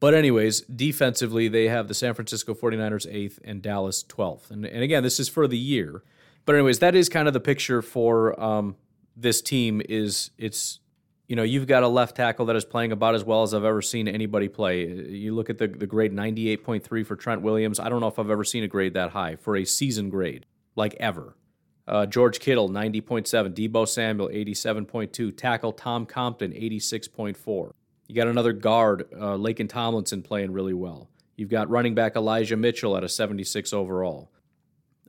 But, 0.00 0.14
anyways, 0.14 0.62
defensively, 0.62 1.48
they 1.48 1.68
have 1.68 1.88
the 1.88 1.94
San 1.94 2.14
Francisco 2.14 2.54
49ers 2.54 3.06
8th 3.12 3.38
and 3.44 3.60
Dallas 3.60 4.02
12th. 4.02 4.50
And, 4.50 4.64
and 4.64 4.82
again, 4.82 5.02
this 5.02 5.20
is 5.20 5.28
for 5.28 5.46
the 5.46 5.58
year. 5.58 6.02
But, 6.46 6.54
anyways, 6.54 6.78
that 6.78 6.94
is 6.94 7.08
kind 7.08 7.28
of 7.28 7.34
the 7.34 7.40
picture 7.40 7.82
for 7.82 8.40
um, 8.42 8.76
this 9.14 9.42
team 9.42 9.82
is 9.86 10.30
it's 10.38 10.80
you 11.30 11.36
know, 11.36 11.44
you've 11.44 11.68
got 11.68 11.84
a 11.84 11.88
left 11.88 12.16
tackle 12.16 12.46
that 12.46 12.56
is 12.56 12.64
playing 12.64 12.90
about 12.90 13.14
as 13.14 13.22
well 13.22 13.44
as 13.44 13.54
I've 13.54 13.62
ever 13.62 13.82
seen 13.82 14.08
anybody 14.08 14.48
play. 14.48 14.84
You 14.84 15.32
look 15.32 15.48
at 15.48 15.58
the, 15.58 15.68
the 15.68 15.86
grade 15.86 16.12
98.3 16.12 17.06
for 17.06 17.14
Trent 17.14 17.42
Williams. 17.42 17.78
I 17.78 17.88
don't 17.88 18.00
know 18.00 18.08
if 18.08 18.18
I've 18.18 18.30
ever 18.30 18.42
seen 18.42 18.64
a 18.64 18.66
grade 18.66 18.94
that 18.94 19.10
high 19.10 19.36
for 19.36 19.56
a 19.56 19.64
season 19.64 20.10
grade, 20.10 20.44
like 20.74 20.96
ever. 20.98 21.36
Uh, 21.86 22.04
George 22.04 22.40
Kittle, 22.40 22.68
90.7. 22.68 23.54
Deebo 23.54 23.86
Samuel, 23.86 24.28
87.2. 24.28 25.36
Tackle 25.36 25.70
Tom 25.70 26.04
Compton, 26.04 26.50
86.4. 26.50 27.74
You 28.10 28.16
got 28.16 28.26
another 28.26 28.52
guard, 28.52 29.06
uh, 29.14 29.36
Laken 29.36 29.68
Tomlinson, 29.68 30.22
playing 30.22 30.50
really 30.50 30.74
well. 30.74 31.08
You've 31.36 31.48
got 31.48 31.70
running 31.70 31.94
back 31.94 32.16
Elijah 32.16 32.56
Mitchell 32.56 32.96
at 32.96 33.04
a 33.04 33.08
76 33.08 33.72
overall. 33.72 34.32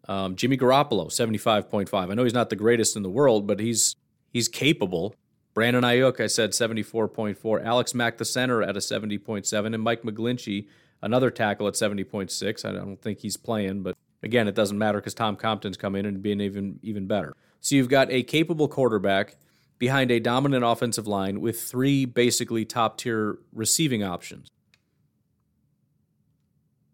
Um, 0.08 0.36
Jimmy 0.36 0.56
Garoppolo, 0.56 1.08
75.5. 1.08 1.92
I 2.12 2.14
know 2.14 2.24
he's 2.24 2.36
not 2.36 2.52
the 2.52 2.56
greatest 2.56 2.96
in 2.96 3.02
the 3.02 3.10
world, 3.10 3.48
but 3.48 3.60
he's 3.60 3.96
he's 4.30 4.48
capable. 4.48 5.16
Brandon 5.56 5.84
Aiyuk, 5.84 6.20
I 6.20 6.28
said 6.28 6.52
74.4. 6.52 7.66
Alex 7.66 7.96
Mack, 7.96 8.20
the 8.20 8.26
center, 8.26 8.62
at 8.62 8.78
a 8.78 8.80
70.7. 8.80 9.74
And 9.74 9.82
Mike 9.82 10.04
McGlinchey, 10.04 10.68
another 11.02 11.32
tackle 11.32 11.68
at 11.68 11.74
70.6. 11.74 12.66
I 12.66 12.72
don't 12.72 13.02
think 13.02 13.22
he's 13.22 13.36
playing, 13.36 13.82
but 13.82 13.98
again, 14.22 14.48
it 14.48 14.54
doesn't 14.54 14.78
matter 14.78 15.00
because 15.00 15.16
Tom 15.16 15.36
Compton's 15.38 15.76
come 15.76 15.96
in 15.96 16.06
and 16.06 16.22
being 16.22 16.40
even, 16.40 16.80
even 16.84 17.08
better. 17.08 17.36
So 17.62 17.74
you've 17.74 17.90
got 17.90 18.12
a 18.12 18.22
capable 18.22 18.68
quarterback 18.68 19.38
behind 19.82 20.12
a 20.12 20.20
dominant 20.20 20.64
offensive 20.64 21.08
line 21.08 21.42
with 21.42 21.60
three 21.60 22.06
basically 22.06 22.64
top 22.64 23.00
tier 23.00 23.40
receiving 23.52 24.04
options. 24.04 24.48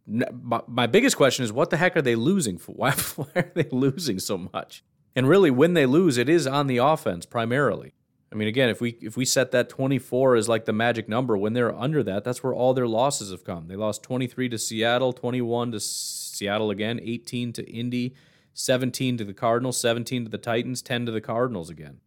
My 0.07 0.88
biggest 0.88 1.17
question 1.17 1.43
is 1.43 1.51
what 1.51 1.69
the 1.69 1.75
heck 1.75 1.97
are 1.97 2.01
they 2.01 2.15
losing 2.15 2.57
for? 2.57 2.71
Why, 2.75 2.91
why 2.91 3.27
are 3.35 3.51
they 3.53 3.67
losing 3.71 4.19
so 4.19 4.38
much? 4.38 4.85
And 5.17 5.27
really, 5.27 5.51
when 5.51 5.73
they 5.73 5.85
lose, 5.85 6.17
it 6.17 6.29
is 6.29 6.47
on 6.47 6.67
the 6.67 6.77
offense 6.77 7.25
primarily. 7.25 7.93
I 8.31 8.35
mean, 8.35 8.47
again, 8.47 8.69
if 8.69 8.79
we 8.79 8.91
if 9.01 9.17
we 9.17 9.25
set 9.25 9.51
that 9.51 9.67
24 9.67 10.38
as 10.38 10.47
like 10.47 10.63
the 10.63 10.71
magic 10.71 11.09
number, 11.09 11.38
when 11.38 11.51
they're 11.51 11.77
under 11.77 12.03
that, 12.03 12.23
that's 12.23 12.41
where 12.41 12.53
all 12.53 12.73
their 12.73 12.88
losses 12.88 13.31
have 13.31 13.43
come. 13.43 13.67
They 13.67 13.75
lost 13.75 14.01
23 14.03 14.47
to 14.47 14.57
Seattle, 14.57 15.11
21 15.11 15.73
to 15.73 15.81
Seattle 15.81 16.71
again, 16.71 17.01
18 17.03 17.51
to 17.51 17.69
Indy, 17.69 18.15
17 18.53 19.17
to 19.17 19.25
the 19.25 19.33
Cardinals, 19.33 19.77
17 19.77 20.23
to 20.23 20.29
the 20.29 20.38
Titans, 20.38 20.81
10 20.81 21.07
to 21.07 21.11
the 21.11 21.19
Cardinals 21.19 21.69
again. 21.69 21.99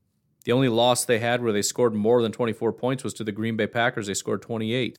The 0.44 0.52
only 0.52 0.68
loss 0.68 1.04
they 1.04 1.18
had 1.18 1.42
where 1.42 1.52
they 1.52 1.62
scored 1.62 1.94
more 1.94 2.22
than 2.22 2.32
24 2.32 2.72
points 2.72 3.04
was 3.04 3.14
to 3.14 3.24
the 3.24 3.32
Green 3.32 3.56
Bay 3.56 3.66
Packers. 3.66 4.06
They 4.06 4.14
scored 4.14 4.42
28. 4.42 4.98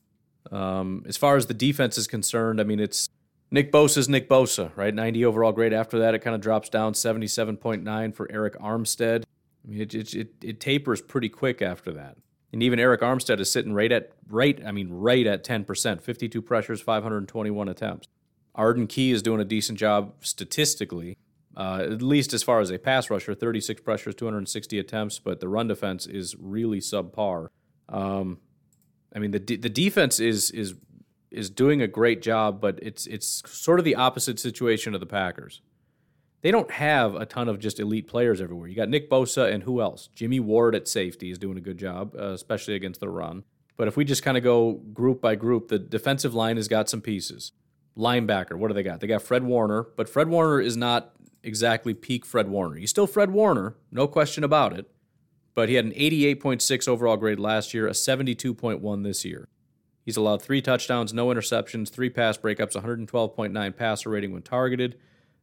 Um, 0.50 1.04
as 1.06 1.16
far 1.16 1.36
as 1.36 1.46
the 1.46 1.54
defense 1.54 1.98
is 1.98 2.06
concerned, 2.06 2.60
I 2.60 2.64
mean, 2.64 2.80
it's 2.80 3.08
Nick 3.50 3.70
Bosa's 3.70 4.08
Nick 4.08 4.28
Bosa, 4.28 4.70
right? 4.76 4.94
90 4.94 5.24
overall 5.24 5.52
grade. 5.52 5.72
After 5.72 5.98
that, 5.98 6.14
it 6.14 6.20
kind 6.20 6.34
of 6.34 6.40
drops 6.40 6.68
down 6.68 6.94
77.9 6.94 8.14
for 8.14 8.26
Arik 8.28 8.56
Armstead. 8.56 9.24
I 9.64 9.68
mean, 9.68 9.80
it, 9.80 9.94
it, 9.94 10.14
it, 10.14 10.34
it 10.42 10.60
tapers 10.60 11.00
pretty 11.00 11.28
quick 11.28 11.60
after 11.60 11.92
that. 11.92 12.16
And 12.52 12.62
even 12.62 12.78
Arik 12.78 13.00
Armstead 13.00 13.40
is 13.40 13.50
sitting 13.50 13.72
right 13.72 13.92
at 13.92 14.12
right, 14.28 14.60
I 14.64 14.72
mean, 14.72 14.90
right 14.90 15.26
at 15.26 15.44
10%, 15.44 16.02
52 16.02 16.42
pressures, 16.42 16.80
521 16.80 17.68
attempts. 17.68 18.08
Arden 18.54 18.86
Key 18.86 19.12
is 19.12 19.22
doing 19.22 19.40
a 19.40 19.44
decent 19.44 19.78
job 19.78 20.14
statistically, 20.20 21.16
uh, 21.56 21.80
at 21.82 22.02
least 22.02 22.32
as 22.32 22.42
far 22.42 22.60
as 22.60 22.70
a 22.70 22.78
pass 22.78 23.10
rusher, 23.10 23.34
36 23.34 23.80
pressures, 23.82 24.14
260 24.14 24.78
attempts, 24.78 25.18
but 25.18 25.40
the 25.40 25.48
run 25.48 25.68
defense 25.68 26.06
is 26.06 26.34
really 26.38 26.80
subpar. 26.80 27.48
Um, 27.88 28.38
I 29.14 29.18
mean, 29.18 29.32
the 29.32 29.38
the 29.38 29.68
defense 29.68 30.20
is 30.20 30.50
is 30.50 30.74
is 31.30 31.50
doing 31.50 31.82
a 31.82 31.86
great 31.86 32.22
job, 32.22 32.60
but 32.60 32.78
it's 32.82 33.06
it's 33.06 33.42
sort 33.50 33.78
of 33.78 33.84
the 33.84 33.94
opposite 33.94 34.38
situation 34.38 34.94
of 34.94 35.00
the 35.00 35.06
Packers 35.06 35.60
they 36.42 36.50
don't 36.50 36.70
have 36.72 37.14
a 37.14 37.24
ton 37.24 37.48
of 37.48 37.58
just 37.58 37.80
elite 37.80 38.08
players 38.08 38.40
everywhere. 38.40 38.68
You 38.68 38.74
got 38.74 38.88
Nick 38.88 39.08
Bosa 39.08 39.52
and 39.52 39.62
who 39.62 39.80
else? 39.80 40.08
Jimmy 40.14 40.40
Ward 40.40 40.74
at 40.74 40.88
safety 40.88 41.30
is 41.30 41.38
doing 41.38 41.56
a 41.56 41.60
good 41.60 41.78
job, 41.78 42.14
uh, 42.18 42.32
especially 42.32 42.74
against 42.74 43.00
the 43.00 43.08
run. 43.08 43.44
But 43.76 43.88
if 43.88 43.96
we 43.96 44.04
just 44.04 44.22
kind 44.22 44.36
of 44.36 44.42
go 44.42 44.72
group 44.72 45.20
by 45.20 45.36
group, 45.36 45.68
the 45.68 45.78
defensive 45.78 46.34
line 46.34 46.56
has 46.56 46.68
got 46.68 46.90
some 46.90 47.00
pieces. 47.00 47.52
Linebacker, 47.96 48.54
what 48.54 48.68
do 48.68 48.74
they 48.74 48.82
got? 48.82 49.00
They 49.00 49.06
got 49.06 49.22
Fred 49.22 49.44
Warner, 49.44 49.84
but 49.96 50.08
Fred 50.08 50.28
Warner 50.28 50.60
is 50.60 50.76
not 50.76 51.12
exactly 51.42 51.94
peak 51.94 52.24
Fred 52.24 52.48
Warner. 52.48 52.76
He's 52.76 52.90
still 52.90 53.06
Fred 53.06 53.30
Warner, 53.30 53.76
no 53.90 54.06
question 54.06 54.44
about 54.44 54.72
it. 54.72 54.90
But 55.54 55.68
he 55.68 55.74
had 55.74 55.84
an 55.84 55.92
88.6 55.92 56.88
overall 56.88 57.16
grade 57.16 57.38
last 57.38 57.74
year, 57.74 57.86
a 57.86 57.90
72.1 57.90 59.04
this 59.04 59.24
year. 59.24 59.48
He's 60.04 60.16
allowed 60.16 60.42
three 60.42 60.62
touchdowns, 60.62 61.12
no 61.12 61.26
interceptions, 61.28 61.90
three 61.90 62.10
pass 62.10 62.36
breakups, 62.36 62.74
112.9 62.74 63.76
passer 63.76 64.10
rating 64.10 64.32
when 64.32 64.42
targeted. 64.42 64.98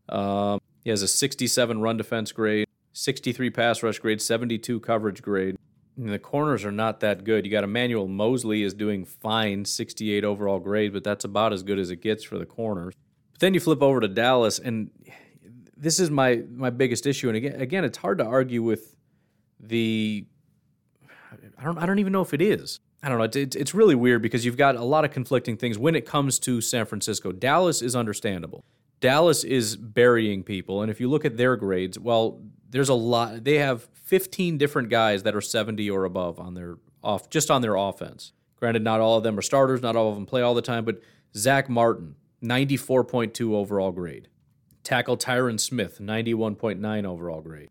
Um, 0.10 0.60
he 0.84 0.90
has 0.90 1.02
a 1.02 1.08
67 1.08 1.82
run 1.82 1.98
defense 1.98 2.32
grade, 2.32 2.68
63 2.94 3.50
pass 3.52 3.84
rush 3.84 4.00
grade, 4.00 4.22
72 4.22 4.80
coverage 4.80 5.22
grade. 5.22 5.58
And 5.98 6.10
the 6.10 6.20
corners 6.20 6.66
are 6.66 6.72
not 6.72 7.02
that 7.02 7.24
good. 7.24 7.46
You 7.46 7.52
got 7.52 7.64
Emmanuel 7.64 8.08
Moseley 8.08 8.64
is 8.64 8.74
doing 8.74 9.06
fine, 9.06 9.66
68 9.66 10.24
overall 10.24 10.60
grade, 10.60 10.94
but 10.94 11.04
that's 11.04 11.26
about 11.26 11.54
as 11.54 11.62
good 11.62 11.78
as 11.78 11.92
it 11.92 12.02
gets 12.02 12.24
for 12.24 12.38
the 12.38 12.46
corners. 12.46 12.94
But 13.34 13.42
then 13.42 13.54
you 13.54 13.60
flip 13.60 13.82
over 13.82 14.00
to 14.00 14.08
Dallas, 14.08 14.60
and 14.60 14.92
this 15.80 16.00
is 16.00 16.12
my 16.12 16.44
my 16.54 16.70
biggest 16.70 17.06
issue. 17.06 17.30
And 17.30 17.38
again, 17.38 17.62
again, 17.62 17.86
it's 17.86 17.98
hard 17.98 18.18
to 18.20 18.26
argue 18.26 18.62
with 18.62 18.96
the. 19.60 20.26
I 21.58 21.64
don't 21.64 21.78
I 21.78 21.86
don't 21.86 22.00
even 22.00 22.14
know 22.14 22.22
if 22.22 22.34
it 22.34 22.42
is. 22.42 22.80
I 23.02 23.10
don't 23.10 23.18
know. 23.18 23.24
It's, 23.24 23.56
it's 23.56 23.74
really 23.74 23.96
weird 23.96 24.22
because 24.22 24.46
you've 24.46 24.58
got 24.58 24.76
a 24.76 24.84
lot 24.84 25.06
of 25.06 25.12
conflicting 25.12 25.56
things 25.56 25.78
when 25.78 25.96
it 25.96 26.06
comes 26.06 26.38
to 26.40 26.60
San 26.60 26.86
Francisco. 26.86 27.32
Dallas 27.32 27.82
is 27.82 27.96
understandable. 27.96 28.66
Dallas 29.00 29.46
is 29.46 29.78
burying 29.78 30.44
people. 30.44 30.82
And 30.82 30.92
if 30.92 31.00
you 31.00 31.10
look 31.10 31.24
at 31.24 31.38
their 31.38 31.56
grades, 31.56 31.98
well, 31.98 32.42
there's 32.70 32.90
a 32.90 32.94
lot. 32.94 33.46
They 33.46 33.60
have 33.60 33.88
15 33.94 34.58
different 34.58 34.90
guys 34.90 35.24
that 35.24 35.34
are 35.34 35.42
70 35.42 35.90
or 35.90 36.04
above 36.04 36.40
on 36.40 36.56
their 36.56 36.78
off 37.02 37.30
just 37.30 37.50
on 37.50 37.62
their 37.62 37.76
offense. 37.76 38.34
Granted, 38.58 38.84
not 38.84 39.00
all 39.00 39.18
of 39.18 39.24
them 39.24 39.40
are 39.40 39.42
starters, 39.42 39.82
not 39.82 39.96
all 39.96 40.10
of 40.10 40.16
them 40.16 40.26
play 40.26 40.42
all 40.42 40.54
the 40.54 40.62
time, 40.62 40.84
but 40.84 41.02
Zack 41.38 41.70
Martin, 41.70 42.16
94.2 42.44 43.54
overall 43.54 43.94
grade. 43.94 44.28
Tackle 44.90 45.18
Tyron 45.18 45.60
Smith, 45.60 46.00
91.9 46.02 47.06
overall 47.06 47.42
grade. 47.42 47.70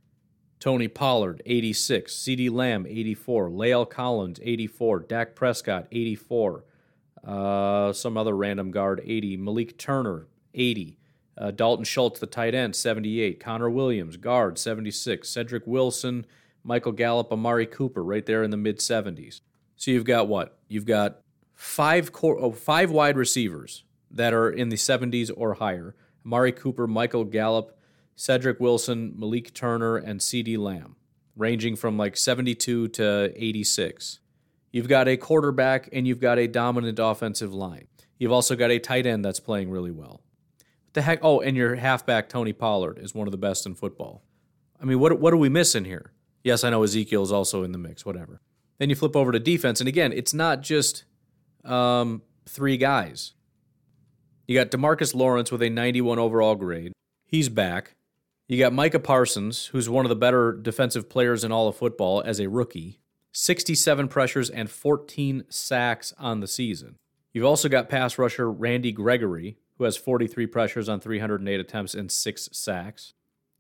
Tony 0.61 0.87
Pollard, 0.87 1.43
86. 1.45 2.15
CeeDee 2.15 2.49
Lamb, 2.49 2.87
84. 2.89 3.51
La'el 3.51 3.91
Collins, 3.91 4.39
84. 4.41 5.01
Dak 5.01 5.35
Prescott, 5.35 5.89
84. 5.91 6.65
Uh, 7.27 7.93
some 7.93 8.17
other 8.17 8.37
random 8.37 8.71
guard, 8.71 9.01
80. 9.05 9.37
Malik 9.37 9.77
Turner, 9.77 10.29
80. 10.55 10.97
Uh, 11.37 11.51
Dalton 11.51 11.85
Schultz, 11.85 12.21
the 12.21 12.27
tight 12.29 12.55
end, 12.55 12.77
78. 12.77 13.41
Connor 13.41 13.69
Williams, 13.69 14.17
guard, 14.17 14.57
76. 14.57 15.29
Cedric 15.29 15.67
Wilson, 15.67 16.25
Michael 16.63 16.93
Gallup, 16.93 17.33
Amari 17.33 17.67
Cooper, 17.67 18.05
right 18.05 18.27
there 18.27 18.45
in 18.45 18.53
the 18.53 18.57
mid 18.57 18.79
70s. 18.79 19.41
So 19.75 19.91
you've 19.91 20.05
got 20.05 20.29
what? 20.29 20.57
You've 20.69 20.87
got 20.87 21.19
five 21.57 22.13
core, 22.13 22.39
oh, 22.39 22.53
five 22.53 22.93
wide 22.93 23.17
receivers 23.17 23.83
that 24.09 24.33
are 24.33 24.49
in 24.49 24.69
the 24.69 24.77
70s 24.77 25.33
or 25.37 25.55
higher. 25.55 25.97
Amari 26.25 26.53
Cooper, 26.53 26.87
Michael 26.87 27.25
Gallup, 27.25 27.79
Cedric 28.17 28.59
Wilson, 28.61 29.15
Malik 29.17 29.55
Turner, 29.55 29.97
and 29.97 30.21
CeeDee 30.21 30.59
Lamb, 30.59 30.97
ranging 31.37 31.77
from 31.77 31.97
like 31.97 32.17
72 32.17 32.89
to 32.89 33.33
86. 33.37 34.21
You've 34.73 34.89
got 34.89 35.09
a 35.09 35.17
quarterback 35.17 35.89
and 35.93 36.07
you've 36.07 36.21
got 36.21 36.39
a 36.39 36.47
dominant 36.47 36.99
offensive 36.99 37.55
line. 37.55 37.87
You've 38.19 38.33
also 38.33 38.57
got 38.57 38.71
a 38.71 38.79
tight 38.79 39.07
end 39.07 39.25
that's 39.25 39.41
playing 39.41 39.71
really 39.71 39.93
well 39.93 40.23
What 40.85 40.95
the 40.95 41.03
heck? 41.03 41.21
Oh, 41.23 41.41
and 41.41 41.57
your 41.57 41.77
halfback 41.77 42.29
Tony 42.29 42.53
Pollard 42.53 42.99
is 42.99 43.15
one 43.15 43.29
of 43.29 43.33
the 43.33 43.39
best 43.39 43.65
in 43.65 43.75
football. 43.75 44.23
I 44.81 44.85
mean, 44.85 44.99
what 44.99 45.19
what 45.21 45.33
are 45.33 45.39
we 45.39 45.49
missing 45.49 45.85
here? 45.85 46.13
Yes, 46.45 46.65
I 46.65 46.71
know 46.71 46.83
Ezekiel 46.83 47.23
is 47.23 47.33
also 47.33 47.63
in 47.63 47.73
the 47.73 47.79
mix. 47.79 48.05
Whatever. 48.05 48.41
Then 48.79 48.91
you 48.91 48.97
flip 48.97 49.17
over 49.17 49.33
to 49.33 49.41
defense, 49.41 49.81
and 49.81 49.89
again, 49.89 50.13
it's 50.13 50.33
not 50.35 50.63
just 50.63 51.05
um, 51.65 52.23
three 52.47 52.77
guys. 52.77 53.33
You 54.49 54.55
got 54.55 54.71
Demarcus 54.71 55.15
Lawrence 55.15 55.53
with 55.53 55.61
a 55.61 55.69
91 55.69 56.19
overall 56.19 56.55
grade. 56.55 56.95
He's 57.27 57.51
back. 57.51 57.97
You 58.47 58.59
got 58.59 58.73
Micah 58.73 58.99
Parsons, 58.99 59.67
who's 59.67 59.91
one 59.91 60.07
of 60.07 60.09
the 60.09 60.17
better 60.17 60.53
defensive 60.53 61.11
players 61.11 61.45
in 61.45 61.53
all 61.53 61.69
of 61.69 61.77
football 61.77 62.23
as 62.25 62.41
a 62.41 62.49
rookie. 62.49 62.99
67 63.33 64.09
pressures 64.09 64.49
and 64.49 64.71
14 64.71 65.45
sacks 65.51 66.15
on 66.19 66.41
the 66.41 66.47
season. 66.47 66.97
You've 67.35 67.45
also 67.45 67.69
got 67.69 67.91
pass 67.91 68.17
rusher 68.17 68.51
Randy 68.51 68.91
Gregory, 68.91 69.59
who 69.77 69.85
has 69.85 69.99
43 69.99 70.47
pressures 70.47 70.89
on 70.89 70.99
308 70.99 71.61
attempts 71.61 71.93
and 71.93 72.11
six 72.11 72.49
sacks. 72.51 73.13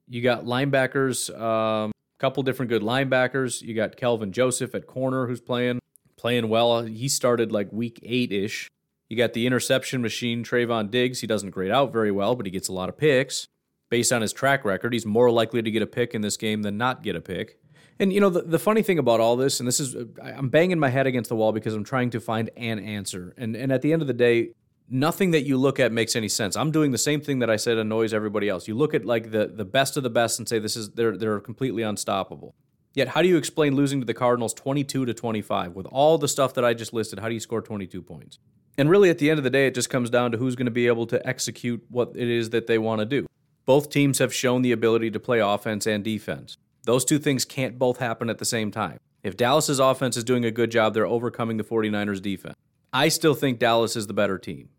You 0.08 0.22
got 0.22 0.46
linebackers, 0.46 1.28
a 1.28 1.44
um, 1.44 1.92
couple 2.18 2.42
different 2.42 2.70
good 2.70 2.80
linebackers. 2.80 3.60
You 3.60 3.74
got 3.74 3.98
Kelvin 3.98 4.32
Joseph 4.32 4.74
at 4.74 4.86
corner, 4.86 5.26
who's 5.26 5.42
playing 5.42 5.80
playing 6.16 6.48
well. 6.48 6.80
He 6.80 7.10
started 7.10 7.52
like 7.52 7.70
week 7.74 8.00
eight 8.02 8.32
ish. 8.32 8.70
You 9.08 9.16
got 9.16 9.32
the 9.32 9.46
interception 9.46 10.02
machine, 10.02 10.44
Trevon 10.44 10.90
Diggs. 10.90 11.20
He 11.20 11.26
doesn't 11.26 11.50
grade 11.50 11.70
out 11.70 11.92
very 11.92 12.10
well, 12.10 12.34
but 12.34 12.46
he 12.46 12.52
gets 12.52 12.68
a 12.68 12.72
lot 12.72 12.88
of 12.88 12.98
picks. 12.98 13.48
Based 13.90 14.12
on 14.12 14.20
his 14.20 14.34
track 14.34 14.66
record, 14.66 14.92
he's 14.92 15.06
more 15.06 15.30
likely 15.30 15.62
to 15.62 15.70
get 15.70 15.80
a 15.80 15.86
pick 15.86 16.14
in 16.14 16.20
this 16.20 16.36
game 16.36 16.60
than 16.60 16.76
not 16.76 17.02
get 17.02 17.16
a 17.16 17.22
pick. 17.22 17.58
And 17.98 18.12
you 18.12 18.20
know 18.20 18.28
the, 18.28 18.42
the 18.42 18.58
funny 18.58 18.82
thing 18.82 18.98
about 18.98 19.18
all 19.18 19.34
this, 19.34 19.60
and 19.60 19.66
this 19.66 19.80
is 19.80 19.96
I'm 20.22 20.50
banging 20.50 20.78
my 20.78 20.90
head 20.90 21.06
against 21.06 21.30
the 21.30 21.36
wall 21.36 21.52
because 21.52 21.74
I'm 21.74 21.84
trying 21.84 22.10
to 22.10 22.20
find 22.20 22.50
an 22.56 22.78
answer. 22.78 23.34
And 23.38 23.56
and 23.56 23.72
at 23.72 23.82
the 23.82 23.92
end 23.92 24.02
of 24.02 24.08
the 24.08 24.14
day, 24.14 24.50
nothing 24.88 25.32
that 25.32 25.46
you 25.46 25.56
look 25.56 25.80
at 25.80 25.90
makes 25.90 26.14
any 26.14 26.28
sense. 26.28 26.54
I'm 26.54 26.70
doing 26.70 26.92
the 26.92 26.98
same 26.98 27.20
thing 27.20 27.40
that 27.40 27.50
I 27.50 27.56
said 27.56 27.78
annoys 27.78 28.14
everybody 28.14 28.48
else. 28.48 28.68
You 28.68 28.74
look 28.74 28.94
at 28.94 29.04
like 29.04 29.30
the 29.30 29.46
the 29.46 29.64
best 29.64 29.96
of 29.96 30.02
the 30.02 30.10
best 30.10 30.38
and 30.38 30.48
say 30.48 30.58
this 30.58 30.76
is 30.76 30.90
they're 30.90 31.16
they're 31.16 31.40
completely 31.40 31.82
unstoppable. 31.82 32.54
Yet 32.94 33.08
how 33.08 33.22
do 33.22 33.28
you 33.28 33.36
explain 33.36 33.74
losing 33.74 34.00
to 34.00 34.06
the 34.06 34.14
Cardinals 34.14 34.54
22 34.54 35.06
to 35.06 35.14
25 35.14 35.74
with 35.74 35.86
all 35.86 36.18
the 36.18 36.28
stuff 36.28 36.54
that 36.54 36.64
I 36.64 36.74
just 36.74 36.92
listed? 36.92 37.18
How 37.18 37.28
do 37.28 37.34
you 37.34 37.40
score 37.40 37.62
22 37.62 38.02
points? 38.02 38.38
And 38.78 38.88
really 38.88 39.10
at 39.10 39.18
the 39.18 39.28
end 39.28 39.38
of 39.38 39.44
the 39.44 39.50
day 39.50 39.66
it 39.66 39.74
just 39.74 39.90
comes 39.90 40.08
down 40.08 40.32
to 40.32 40.38
who's 40.38 40.56
going 40.56 40.66
to 40.66 40.70
be 40.70 40.86
able 40.86 41.06
to 41.08 41.26
execute 41.26 41.84
what 41.90 42.12
it 42.14 42.28
is 42.28 42.50
that 42.50 42.68
they 42.68 42.78
want 42.78 43.00
to 43.00 43.04
do. 43.04 43.26
Both 43.66 43.90
teams 43.90 44.18
have 44.20 44.32
shown 44.32 44.62
the 44.62 44.72
ability 44.72 45.10
to 45.10 45.20
play 45.20 45.40
offense 45.40 45.86
and 45.86 46.02
defense. 46.02 46.56
Those 46.84 47.04
two 47.04 47.18
things 47.18 47.44
can't 47.44 47.78
both 47.78 47.98
happen 47.98 48.30
at 48.30 48.38
the 48.38 48.46
same 48.46 48.70
time. 48.70 48.98
If 49.22 49.36
Dallas's 49.36 49.80
offense 49.80 50.16
is 50.16 50.24
doing 50.24 50.44
a 50.44 50.50
good 50.50 50.70
job, 50.70 50.94
they're 50.94 51.06
overcoming 51.06 51.56
the 51.56 51.64
49ers 51.64 52.22
defense. 52.22 52.54
I 52.92 53.08
still 53.08 53.34
think 53.34 53.58
Dallas 53.58 53.96
is 53.96 54.06
the 54.06 54.14
better 54.14 54.38
team. 54.38 54.70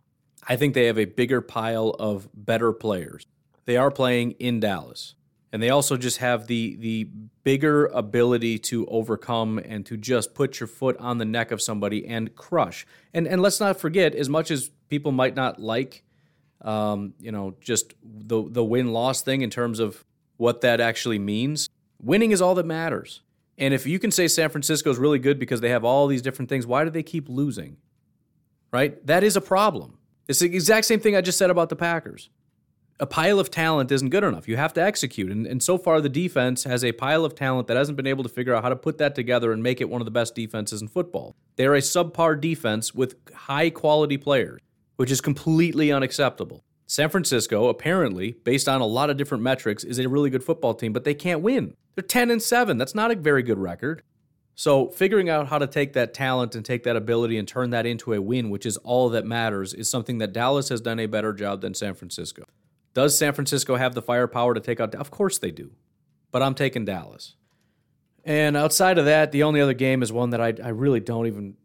I 0.48 0.56
think 0.56 0.74
they 0.74 0.86
have 0.86 0.98
a 0.98 1.06
bigger 1.06 1.42
pile 1.42 1.90
of 2.00 2.30
better 2.34 2.72
players. 2.72 3.28
They 3.66 3.78
are 3.78 3.92
playing 3.92 4.32
in 4.40 4.60
Dallas. 4.60 5.14
And 5.52 5.64
they 5.64 5.70
also 5.70 5.98
just 5.98 6.18
have 6.18 6.48
the 6.48 6.76
the 6.76 7.10
bigger 7.44 7.88
ability 7.88 8.60
to 8.60 8.86
overcome 8.86 9.58
and 9.58 9.86
to 9.88 9.98
just 9.98 10.36
put 10.36 10.60
your 10.60 10.68
foot 10.68 10.96
on 10.98 11.18
the 11.18 11.26
neck 11.26 11.52
of 11.52 11.62
somebody 11.62 12.06
and 12.06 12.36
crush. 12.36 12.86
And 13.14 13.28
and 13.28 13.42
let's 13.42 13.60
not 13.60 13.80
forget, 13.80 14.14
as 14.14 14.30
much 14.30 14.52
as 14.52 14.70
people 14.90 15.12
might 15.12 15.36
not 15.36 15.60
like 15.60 16.04
um, 16.62 17.14
you 17.20 17.32
know, 17.32 17.56
just 17.62 17.94
the 18.04 18.44
the 18.48 18.64
win 18.64 18.92
loss 18.92 19.22
thing 19.22 19.42
in 19.42 19.50
terms 19.50 19.80
of 19.80 20.06
what 20.38 20.62
that 20.62 20.80
actually 20.80 21.20
means. 21.20 21.70
Winning 22.02 22.32
is 22.32 22.42
all 22.42 22.56
that 22.56 22.66
matters. 22.66 23.22
And 23.58 23.74
if 23.74 23.86
you 23.86 24.00
can 24.00 24.12
say 24.12 24.28
San 24.28 24.50
Francisco 24.50 24.90
is 24.90 24.98
really 24.98 25.20
good 25.20 25.38
because 25.38 25.60
they 25.60 25.70
have 25.70 25.84
all 25.84 26.08
these 26.08 26.22
different 26.22 26.48
things, 26.48 26.66
why 26.66 26.86
do 26.86 26.90
they 26.90 27.04
keep 27.04 27.28
losing? 27.28 27.78
Right? 28.72 29.06
That 29.06 29.24
is 29.24 29.36
a 29.36 29.42
problem. 29.42 29.98
It's 30.28 30.40
the 30.40 30.46
exact 30.46 30.86
same 30.86 31.00
thing 31.00 31.16
I 31.16 31.22
just 31.22 31.38
said 31.38 31.50
about 31.50 31.70
the 31.70 31.76
Packers. 31.76 32.30
A 33.02 33.06
pile 33.06 33.40
of 33.40 33.50
talent 33.50 33.94
isn't 33.94 34.10
good 34.10 34.26
enough. 34.26 34.48
You 34.50 34.58
have 34.58 34.74
to 34.74 34.82
execute. 34.82 35.32
And, 35.32 35.48
and 35.48 35.64
so 35.64 35.78
far, 35.78 36.02
the 36.02 36.10
defense 36.10 36.66
has 36.66 36.84
a 36.84 36.92
pile 36.92 37.24
of 37.24 37.34
talent 37.34 37.68
that 37.68 37.78
hasn't 37.78 37.96
been 37.96 38.06
able 38.06 38.24
to 38.24 38.30
figure 38.30 38.54
out 38.54 38.62
how 38.62 38.68
to 38.68 38.76
put 38.76 38.98
that 38.98 39.16
together 39.16 39.54
and 39.54 39.64
make 39.64 39.80
it 39.80 39.90
one 39.90 40.02
of 40.02 40.06
the 40.06 40.12
best 40.12 40.36
defenses 40.36 40.82
in 40.82 40.90
football. 40.90 41.34
They're 41.56 41.76
a 41.76 41.80
subpar 41.80 42.42
defense 42.42 42.94
with 42.94 43.16
high 43.34 43.70
quality 43.70 44.18
players, 44.18 44.60
which 44.98 45.12
is 45.12 45.22
completely 45.22 45.94
unacceptable. 45.94 46.66
San 46.88 47.10
Francisco, 47.10 47.70
apparently, 47.70 48.34
based 48.44 48.68
on 48.68 48.82
a 48.82 48.86
lot 48.86 49.10
of 49.10 49.16
different 49.16 49.44
metrics, 49.44 49.86
is 49.86 49.98
a 49.98 50.10
really 50.10 50.30
good 50.30 50.44
football 50.44 50.74
team, 50.74 50.92
but 50.92 51.06
they 51.06 51.14
can't 51.14 51.42
win. 51.42 51.76
They're 51.96 52.04
10 52.04 52.30
and 52.30 52.42
7. 52.42 52.78
That's 52.78 52.96
not 52.96 53.12
a 53.12 53.16
very 53.16 53.44
good 53.44 53.60
record. 53.60 54.04
So, 54.56 54.90
figuring 54.90 55.30
out 55.30 55.48
how 55.48 55.58
to 55.58 55.68
take 55.68 55.94
that 55.94 56.14
talent 56.14 56.54
and 56.54 56.66
take 56.66 56.84
that 56.84 56.98
ability 56.98 57.38
and 57.38 57.48
turn 57.48 57.70
that 57.70 57.86
into 57.86 58.12
a 58.12 58.22
win, 58.22 58.50
which 58.50 58.66
is 58.66 58.76
all 58.78 59.08
that 59.10 59.26
matters, 59.26 59.74
is 59.74 59.90
something 59.90 60.18
that 60.18 60.34
Dallas 60.34 60.68
has 60.68 60.82
done 60.82 61.00
a 61.00 61.06
better 61.06 61.32
job 61.32 61.62
than 61.62 61.74
San 61.74 61.94
Francisco. 61.94 62.44
Does 62.94 63.18
San 63.18 63.34
Francisco 63.34 63.76
have 63.76 63.94
the 63.94 64.02
firepower 64.02 64.54
to 64.54 64.60
take 64.60 64.80
out? 64.80 64.96
Of 64.96 65.12
course 65.12 65.38
they 65.38 65.52
do. 65.52 65.72
But 66.32 66.42
I'm 66.42 66.56
taking 66.56 66.86
Dallas. 66.86 67.36
And 68.24 68.58
outside 68.58 68.98
of 68.98 69.06
that, 69.06 69.32
the 69.32 69.44
only 69.44 69.62
other 69.62 69.74
game 69.74 70.04
is 70.04 70.12
one 70.12 70.32
that 70.32 70.42
I, 70.42 70.54
I 70.64 70.70
really 70.70 71.00
don't 71.00 71.28
even 71.28 71.56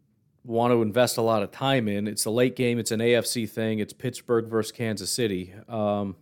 want 0.43 0.71
to 0.71 0.81
invest 0.81 1.17
a 1.17 1.21
lot 1.21 1.43
of 1.43 1.51
time 1.51 1.87
in. 1.87 2.07
It's 2.07 2.25
a 2.25 2.29
late 2.29 2.55
game. 2.55 2.79
It's 2.79 2.91
an 2.91 2.99
AFC 2.99 3.49
thing. 3.49 3.79
It's 3.79 3.93
Pittsburgh 3.93 4.47
versus 4.47 4.71
Kansas 4.71 5.09
City. 5.09 5.53
Um, 5.67 6.15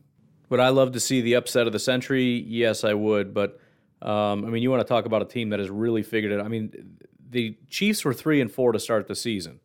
would 0.50 0.60
I 0.60 0.70
love 0.70 0.94
to 0.94 1.00
see 1.00 1.22
the 1.22 1.36
upset 1.36 1.68
of 1.68 1.74
the 1.74 1.80
century? 1.80 2.44
Yes, 2.48 2.84
I 2.84 2.94
would. 2.94 3.34
But 3.34 3.60
um, 4.02 4.46
I 4.46 4.50
mean, 4.50 4.64
you 4.64 4.70
want 4.70 4.82
to 4.82 4.88
talk 4.88 5.06
about 5.06 5.22
a 5.22 5.26
team 5.26 5.50
that 5.50 5.60
has 5.60 5.70
really 5.70 6.04
figured 6.04 6.32
it. 6.32 6.42
I 6.42 6.48
mean, 6.48 6.98
the 7.30 7.58
Chiefs 7.70 8.06
were 8.06 8.14
three 8.14 8.42
and 8.42 8.52
four 8.52 8.72
to 8.72 8.80
start 8.80 9.08
the 9.08 9.16
season. 9.16 9.60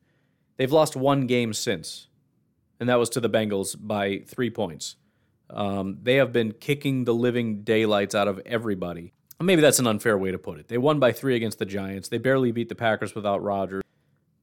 They've 0.56 0.72
lost 0.72 0.96
one 0.96 1.26
game 1.26 1.52
since, 1.52 2.08
and 2.80 2.88
that 2.88 2.98
was 2.98 3.10
to 3.10 3.20
the 3.20 3.30
Bengals 3.30 3.76
by 3.78 4.22
three 4.26 4.50
points. 4.50 4.96
Um, 5.50 5.98
they 6.02 6.16
have 6.16 6.32
been 6.32 6.52
kicking 6.52 7.04
the 7.04 7.14
living 7.14 7.62
daylights 7.62 8.14
out 8.14 8.28
of 8.28 8.40
everybody. 8.44 9.12
Maybe 9.40 9.62
that's 9.62 9.78
an 9.78 9.86
unfair 9.86 10.18
way 10.18 10.32
to 10.32 10.38
put 10.38 10.58
it. 10.58 10.68
They 10.68 10.78
won 10.78 10.98
by 10.98 11.12
three 11.12 11.36
against 11.36 11.58
the 11.58 11.66
Giants. 11.66 12.08
They 12.08 12.18
barely 12.18 12.50
beat 12.50 12.68
the 12.68 12.74
Packers 12.74 13.14
without 13.14 13.42
Rodgers. 13.42 13.84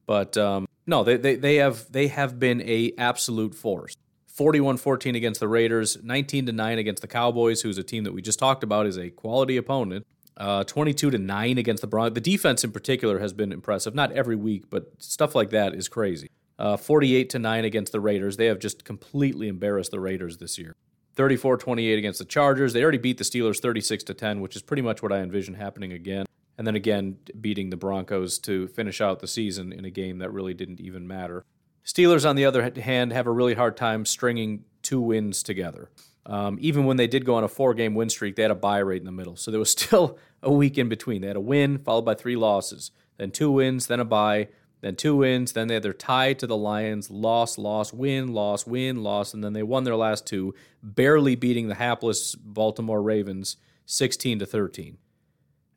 But 0.06 0.36
um, 0.36 0.66
no, 0.86 1.04
they, 1.04 1.16
they, 1.16 1.36
they 1.36 1.56
have 1.56 1.90
they 1.92 2.08
have 2.08 2.38
been 2.38 2.62
a 2.62 2.92
absolute 2.96 3.54
force. 3.54 3.94
41-14 4.36 5.16
against 5.16 5.40
the 5.40 5.48
Raiders, 5.48 6.02
19 6.02 6.46
to 6.46 6.52
9 6.52 6.78
against 6.78 7.00
the 7.00 7.08
Cowboys, 7.08 7.62
who's 7.62 7.78
a 7.78 7.82
team 7.82 8.04
that 8.04 8.12
we 8.12 8.20
just 8.20 8.38
talked 8.38 8.62
about 8.62 8.86
is 8.86 8.98
a 8.98 9.08
quality 9.08 9.56
opponent. 9.56 10.06
Uh, 10.36 10.62
22 10.64 11.10
to 11.10 11.16
9 11.16 11.56
against 11.56 11.80
the 11.80 11.86
Broncos. 11.86 12.14
The 12.14 12.20
defense 12.20 12.62
in 12.62 12.70
particular 12.70 13.18
has 13.20 13.32
been 13.32 13.50
impressive. 13.50 13.94
Not 13.94 14.12
every 14.12 14.36
week, 14.36 14.68
but 14.68 14.92
stuff 14.98 15.34
like 15.34 15.48
that 15.50 15.74
is 15.74 15.88
crazy. 15.88 16.28
Uh, 16.58 16.76
48 16.76 17.30
to 17.30 17.38
9 17.38 17.64
against 17.64 17.92
the 17.92 18.00
Raiders. 18.00 18.36
They 18.36 18.46
have 18.46 18.58
just 18.58 18.84
completely 18.84 19.48
embarrassed 19.48 19.90
the 19.90 20.00
Raiders 20.00 20.36
this 20.36 20.58
year. 20.58 20.76
34-28 21.16 21.98
against 21.98 22.18
the 22.18 22.24
Chargers. 22.24 22.72
They 22.72 22.82
already 22.82 22.98
beat 22.98 23.18
the 23.18 23.24
Steelers 23.24 23.60
36 23.60 24.04
to 24.04 24.14
10, 24.14 24.40
which 24.40 24.54
is 24.54 24.62
pretty 24.62 24.82
much 24.82 25.02
what 25.02 25.12
I 25.12 25.18
envision 25.18 25.54
happening 25.54 25.92
again 25.92 26.26
and 26.58 26.66
then 26.66 26.76
again 26.76 27.18
beating 27.40 27.70
the 27.70 27.76
Broncos 27.76 28.38
to 28.40 28.68
finish 28.68 29.00
out 29.00 29.20
the 29.20 29.26
season 29.26 29.72
in 29.72 29.84
a 29.84 29.90
game 29.90 30.18
that 30.18 30.32
really 30.32 30.54
didn't 30.54 30.80
even 30.80 31.06
matter. 31.06 31.44
Steelers, 31.84 32.28
on 32.28 32.36
the 32.36 32.44
other 32.44 32.70
hand, 32.80 33.12
have 33.12 33.26
a 33.26 33.32
really 33.32 33.54
hard 33.54 33.76
time 33.76 34.04
stringing 34.04 34.64
two 34.82 35.00
wins 35.00 35.42
together. 35.42 35.90
Um, 36.24 36.58
even 36.60 36.84
when 36.84 36.96
they 36.96 37.06
did 37.06 37.24
go 37.24 37.36
on 37.36 37.44
a 37.44 37.48
four 37.48 37.74
game 37.74 37.94
win 37.94 38.10
streak, 38.10 38.34
they 38.34 38.42
had 38.42 38.50
a 38.50 38.56
bye 38.56 38.78
rate 38.78 39.00
in 39.00 39.06
the 39.06 39.12
middle. 39.12 39.36
So 39.36 39.50
there 39.50 39.60
was 39.60 39.70
still 39.78 40.18
a 40.42 40.52
week 40.52 40.78
in 40.78 40.88
between. 40.88 41.22
They 41.22 41.28
had 41.28 41.36
a 41.36 41.40
win 41.40 41.78
followed 41.78 42.04
by 42.04 42.14
three 42.14 42.36
losses, 42.36 42.90
then 43.16 43.30
two 43.30 43.50
wins, 43.50 43.86
then 43.86 44.00
a 44.00 44.04
bye, 44.04 44.48
then 44.80 44.96
two 44.96 45.16
wins. 45.16 45.52
Then 45.52 45.68
they 45.68 45.74
had 45.74 45.82
their 45.82 45.92
tie 45.92 46.32
to 46.34 46.46
the 46.46 46.56
Lions, 46.56 47.10
loss, 47.10 47.58
loss, 47.58 47.92
win, 47.92 48.32
loss, 48.32 48.66
win, 48.66 49.02
loss, 49.02 49.34
and 49.34 49.42
then 49.42 49.52
they 49.52 49.62
won 49.62 49.84
their 49.84 49.96
last 49.96 50.26
two, 50.26 50.54
barely 50.82 51.34
beating 51.34 51.68
the 51.68 51.74
hapless 51.74 52.34
Baltimore 52.34 53.02
Ravens 53.02 53.56
16 53.86 54.40
to 54.40 54.46
13. 54.46 54.98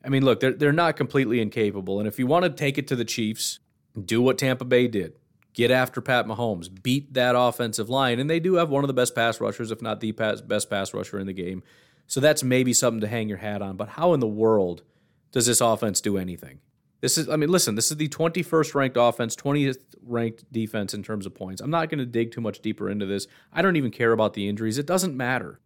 I 0.03 0.09
mean, 0.09 0.23
look, 0.23 0.39
they're 0.39 0.53
they're 0.53 0.71
not 0.71 0.95
completely 0.95 1.41
incapable, 1.41 1.99
and 1.99 2.07
if 2.07 2.19
you 2.19 2.27
want 2.27 2.43
to 2.43 2.49
take 2.49 2.77
it 2.77 2.87
to 2.87 2.95
the 2.95 3.05
Chiefs, 3.05 3.59
do 3.99 4.21
what 4.21 4.37
Tampa 4.37 4.65
Bay 4.65 4.87
did. 4.87 5.13
Get 5.53 5.71
after 5.71 5.99
Pat 5.99 6.25
Mahomes, 6.25 6.69
beat 6.83 7.13
that 7.15 7.35
offensive 7.35 7.89
line, 7.89 8.19
and 8.19 8.29
they 8.29 8.39
do 8.39 8.55
have 8.55 8.69
one 8.69 8.83
of 8.83 8.87
the 8.87 8.93
best 8.93 9.13
pass 9.15 9.41
rushers, 9.41 9.71
if 9.71 9.81
not 9.81 9.99
the 9.99 10.11
best 10.11 10.69
pass 10.69 10.93
rusher 10.93 11.19
in 11.19 11.27
the 11.27 11.33
game. 11.33 11.63
So 12.07 12.19
that's 12.19 12.43
maybe 12.43 12.71
something 12.71 13.01
to 13.01 13.07
hang 13.07 13.29
your 13.29 13.39
hat 13.39 13.61
on. 13.61 13.75
But 13.75 13.89
how 13.89 14.13
in 14.13 14.19
the 14.19 14.27
world 14.27 14.83
does 15.31 15.47
this 15.47 15.59
offense 15.61 16.01
do 16.01 16.17
anything? 16.17 16.59
This 17.01 17.17
is, 17.17 17.29
I 17.29 17.35
mean, 17.37 17.49
listen, 17.49 17.75
this 17.75 17.91
is 17.91 17.97
the 17.97 18.09
21st 18.09 18.75
ranked 18.75 18.97
offense, 18.99 19.35
20th 19.35 19.77
ranked 20.03 20.51
defense 20.51 20.93
in 20.93 21.01
terms 21.01 21.25
of 21.25 21.33
points. 21.33 21.61
I'm 21.61 21.69
not 21.69 21.89
going 21.89 21.99
to 21.99 22.05
dig 22.05 22.31
too 22.31 22.41
much 22.41 22.59
deeper 22.59 22.89
into 22.89 23.05
this. 23.05 23.27
I 23.53 23.61
don't 23.61 23.77
even 23.77 23.91
care 23.91 24.11
about 24.11 24.33
the 24.33 24.49
injuries. 24.49 24.77
It 24.77 24.85
doesn't 24.85 25.15
matter. 25.15 25.59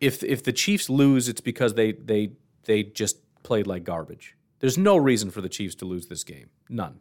If 0.00 0.22
if 0.22 0.42
the 0.42 0.52
Chiefs 0.52 0.88
lose, 0.88 1.28
it's 1.28 1.42
because 1.42 1.74
they 1.74 1.92
they 1.92 2.32
they 2.64 2.84
just 2.84 3.18
played 3.42 3.66
like 3.66 3.84
garbage. 3.84 4.36
There's 4.60 4.78
no 4.78 4.96
reason 4.96 5.30
for 5.30 5.40
the 5.40 5.48
Chiefs 5.48 5.74
to 5.76 5.84
lose 5.84 6.06
this 6.06 6.24
game. 6.24 6.50
None. 6.68 7.00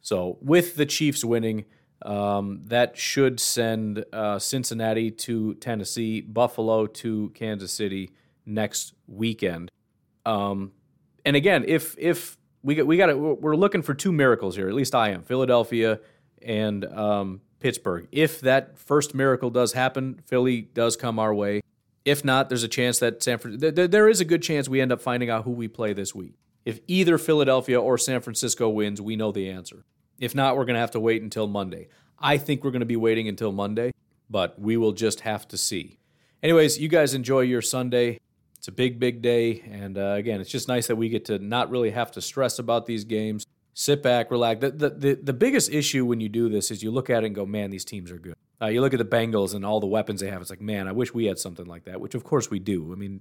So, 0.00 0.38
with 0.42 0.76
the 0.76 0.84
Chiefs 0.84 1.24
winning, 1.24 1.64
um, 2.02 2.60
that 2.66 2.98
should 2.98 3.40
send 3.40 4.04
uh, 4.12 4.38
Cincinnati 4.38 5.10
to 5.10 5.54
Tennessee, 5.54 6.20
Buffalo 6.20 6.86
to 6.86 7.30
Kansas 7.30 7.72
City 7.72 8.10
next 8.44 8.94
weekend. 9.06 9.70
Um, 10.26 10.72
and 11.24 11.36
again, 11.36 11.64
if 11.66 11.96
if 11.98 12.36
we 12.64 12.74
got, 12.74 12.86
we 12.86 12.96
got 12.96 13.16
we're 13.16 13.54
looking 13.54 13.82
for 13.82 13.94
two 13.94 14.10
miracles 14.10 14.56
here. 14.56 14.68
At 14.68 14.74
least 14.74 14.94
I 14.94 15.10
am. 15.10 15.22
Philadelphia 15.22 16.00
and 16.42 16.84
um, 16.86 17.42
Pittsburgh. 17.60 18.08
If 18.10 18.40
that 18.40 18.78
first 18.78 19.14
miracle 19.14 19.50
does 19.50 19.74
happen, 19.74 20.20
Philly 20.26 20.62
does 20.62 20.96
come 20.96 21.18
our 21.18 21.34
way. 21.34 21.60
If 22.04 22.24
not, 22.24 22.48
there's 22.48 22.62
a 22.62 22.68
chance 22.68 22.98
that 22.98 23.22
San 23.22 23.38
Francisco, 23.38 23.86
there 23.86 24.08
is 24.08 24.20
a 24.20 24.24
good 24.24 24.42
chance 24.42 24.68
we 24.68 24.80
end 24.80 24.92
up 24.92 25.00
finding 25.00 25.30
out 25.30 25.44
who 25.44 25.52
we 25.52 25.68
play 25.68 25.92
this 25.92 26.14
week. 26.14 26.34
If 26.64 26.80
either 26.86 27.18
Philadelphia 27.18 27.80
or 27.80 27.98
San 27.98 28.20
Francisco 28.20 28.68
wins, 28.68 29.00
we 29.00 29.16
know 29.16 29.32
the 29.32 29.50
answer. 29.50 29.84
If 30.18 30.34
not, 30.34 30.56
we're 30.56 30.64
going 30.64 30.74
to 30.74 30.80
have 30.80 30.92
to 30.92 31.00
wait 31.00 31.22
until 31.22 31.46
Monday. 31.46 31.88
I 32.18 32.38
think 32.38 32.64
we're 32.64 32.70
going 32.70 32.80
to 32.80 32.86
be 32.86 32.96
waiting 32.96 33.28
until 33.28 33.52
Monday, 33.52 33.92
but 34.30 34.58
we 34.58 34.76
will 34.76 34.92
just 34.92 35.20
have 35.20 35.46
to 35.48 35.58
see. 35.58 35.98
Anyways, 36.42 36.78
you 36.78 36.88
guys 36.88 37.14
enjoy 37.14 37.40
your 37.40 37.62
Sunday. 37.62 38.18
It's 38.64 38.68
a 38.68 38.72
big, 38.72 38.98
big 38.98 39.20
day. 39.20 39.62
And 39.70 39.98
uh, 39.98 40.14
again, 40.16 40.40
it's 40.40 40.48
just 40.48 40.68
nice 40.68 40.86
that 40.86 40.96
we 40.96 41.10
get 41.10 41.26
to 41.26 41.38
not 41.38 41.68
really 41.68 41.90
have 41.90 42.10
to 42.12 42.22
stress 42.22 42.58
about 42.58 42.86
these 42.86 43.04
games. 43.04 43.44
Sit 43.74 44.02
back, 44.02 44.30
relax. 44.30 44.62
The, 44.62 44.70
the, 44.70 44.88
the, 44.88 45.14
the 45.22 45.32
biggest 45.34 45.70
issue 45.70 46.06
when 46.06 46.22
you 46.22 46.30
do 46.30 46.48
this 46.48 46.70
is 46.70 46.82
you 46.82 46.90
look 46.90 47.10
at 47.10 47.24
it 47.24 47.26
and 47.26 47.34
go, 47.34 47.44
man, 47.44 47.68
these 47.68 47.84
teams 47.84 48.10
are 48.10 48.18
good. 48.18 48.36
Uh, 48.62 48.68
you 48.68 48.80
look 48.80 48.94
at 48.94 48.98
the 48.98 49.04
Bengals 49.04 49.52
and 49.54 49.66
all 49.66 49.80
the 49.80 49.86
weapons 49.86 50.22
they 50.22 50.30
have. 50.30 50.40
It's 50.40 50.48
like, 50.48 50.62
man, 50.62 50.88
I 50.88 50.92
wish 50.92 51.12
we 51.12 51.26
had 51.26 51.38
something 51.38 51.66
like 51.66 51.84
that. 51.84 52.00
Which 52.00 52.14
of 52.14 52.24
course 52.24 52.50
we 52.50 52.58
do. 52.58 52.90
I 52.90 52.94
mean, 52.96 53.20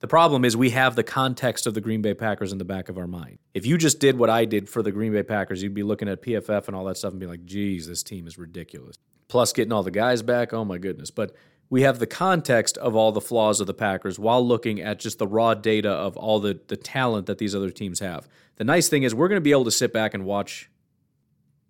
the 0.00 0.08
problem 0.08 0.44
is 0.44 0.56
we 0.56 0.70
have 0.70 0.96
the 0.96 1.04
context 1.04 1.68
of 1.68 1.74
the 1.74 1.80
Green 1.80 2.02
Bay 2.02 2.14
Packers 2.14 2.50
in 2.50 2.58
the 2.58 2.64
back 2.64 2.88
of 2.88 2.98
our 2.98 3.06
mind. 3.06 3.38
If 3.54 3.66
you 3.66 3.78
just 3.78 4.00
did 4.00 4.18
what 4.18 4.28
I 4.28 4.44
did 4.44 4.68
for 4.68 4.82
the 4.82 4.90
Green 4.90 5.12
Bay 5.12 5.22
Packers, 5.22 5.62
you'd 5.62 5.72
be 5.72 5.84
looking 5.84 6.08
at 6.08 6.20
PFF 6.20 6.66
and 6.66 6.74
all 6.74 6.84
that 6.86 6.96
stuff 6.96 7.12
and 7.12 7.20
be 7.20 7.28
like, 7.28 7.44
geez, 7.44 7.86
this 7.86 8.02
team 8.02 8.26
is 8.26 8.38
ridiculous. 8.38 8.96
Plus 9.28 9.52
getting 9.52 9.72
all 9.72 9.84
the 9.84 9.92
guys 9.92 10.20
back, 10.22 10.52
oh 10.52 10.64
my 10.64 10.78
goodness. 10.78 11.12
But 11.12 11.36
we 11.70 11.82
have 11.82 11.98
the 11.98 12.06
context 12.06 12.76
of 12.78 12.94
all 12.94 13.12
the 13.12 13.20
flaws 13.20 13.60
of 13.60 13.66
the 13.66 13.74
Packers 13.74 14.18
while 14.18 14.46
looking 14.46 14.80
at 14.80 14.98
just 14.98 15.18
the 15.18 15.26
raw 15.26 15.54
data 15.54 15.90
of 15.90 16.16
all 16.16 16.40
the, 16.40 16.60
the 16.68 16.76
talent 16.76 17.26
that 17.26 17.38
these 17.38 17.54
other 17.54 17.70
teams 17.70 18.00
have. 18.00 18.28
The 18.56 18.64
nice 18.64 18.88
thing 18.88 19.02
is 19.02 19.14
we're 19.14 19.28
going 19.28 19.40
to 19.40 19.44
be 19.44 19.50
able 19.50 19.64
to 19.64 19.70
sit 19.70 19.92
back 19.92 20.14
and 20.14 20.24
watch 20.24 20.70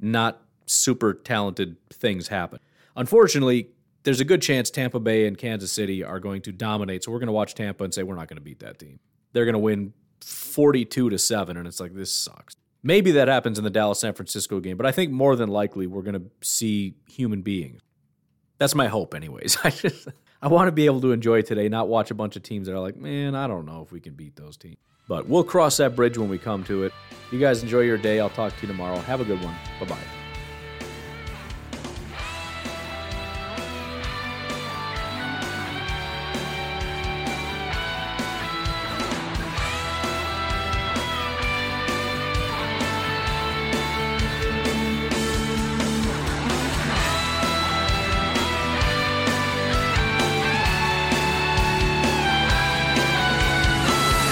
not 0.01 0.43
super 0.67 1.15
talented 1.15 1.77
things 1.91 2.29
happen. 2.29 2.59
Unfortunately, 2.97 3.69
there's 4.03 4.21
a 4.21 4.25
good 4.25 4.43
chance 4.43 4.71
Tampa 4.71 5.01
Bay 5.01 5.27
and 5.27 5.39
Kansas 5.39 5.73
City 5.73 6.05
are 6.05 6.21
going 6.21 6.43
to 6.43 6.53
dominate. 6.53 7.05
So 7.05 7.13
we're 7.13 7.19
going 7.19 7.29
to 7.29 7.33
watch 7.33 7.55
Tampa 7.55 7.85
and 7.85 7.95
say 7.95 8.03
we're 8.03 8.17
not 8.17 8.29
going 8.29 8.37
to 8.37 8.43
beat 8.43 8.61
that 8.61 8.79
team. 8.79 9.01
They're 9.33 9.47
going 9.47 9.55
to 9.55 9.59
win 9.59 9.95
42 10.21 11.11
to 11.11 11.19
7 11.19 11.57
and 11.57 11.67
it's 11.67 11.81
like 11.81 11.95
this 11.95 12.13
sucks. 12.13 12.55
Maybe 12.83 13.13
that 13.13 13.29
happens 13.29 13.57
in 13.57 13.65
the 13.65 13.71
Dallas 13.71 14.01
San 14.01 14.13
Francisco 14.13 14.61
game, 14.61 14.77
but 14.77 14.85
I 14.85 14.93
think 14.93 15.11
more 15.11 15.37
than 15.37 15.49
likely 15.49 15.87
we're 15.87 16.03
going 16.03 16.21
to 16.21 16.31
see 16.43 16.97
human 17.09 17.41
beings. 17.41 17.81
That's 18.59 18.75
my 18.75 18.89
hope 18.89 19.15
anyways. 19.15 19.59
I 19.65 19.71
just 19.71 20.09
I 20.43 20.49
want 20.49 20.69
to 20.69 20.73
be 20.73 20.87
able 20.87 21.01
to 21.03 21.13
enjoy 21.13 21.43
today, 21.43 21.69
not 21.69 21.89
watch 21.89 22.11
a 22.11 22.15
bunch 22.15 22.37
of 22.37 22.43
teams 22.43 22.67
that 22.67 22.75
are 22.75 22.81
like, 22.81 22.97
"Man, 22.97 23.35
I 23.35 23.47
don't 23.47 23.67
know 23.67 23.83
if 23.83 23.93
we 23.93 24.01
can 24.01 24.15
beat 24.15 24.37
those 24.37 24.57
teams." 24.57 24.77
But 25.09 25.29
we'll 25.29 25.45
cross 25.45 25.77
that 25.79 25.95
bridge 25.95 26.17
when 26.17 26.29
we 26.29 26.39
come 26.39 26.65
to 26.65 26.85
it. 26.85 26.93
You 27.31 27.39
guys 27.39 27.63
enjoy 27.63 27.81
your 27.81 27.99
day. 27.99 28.21
I'll 28.21 28.31
talk 28.31 28.57
to 28.57 28.63
you 28.63 28.69
tomorrow. 28.69 28.97
Have 29.01 29.21
a 29.21 29.25
good 29.25 29.43
one. 29.43 29.55
Bye-bye. 29.81 30.24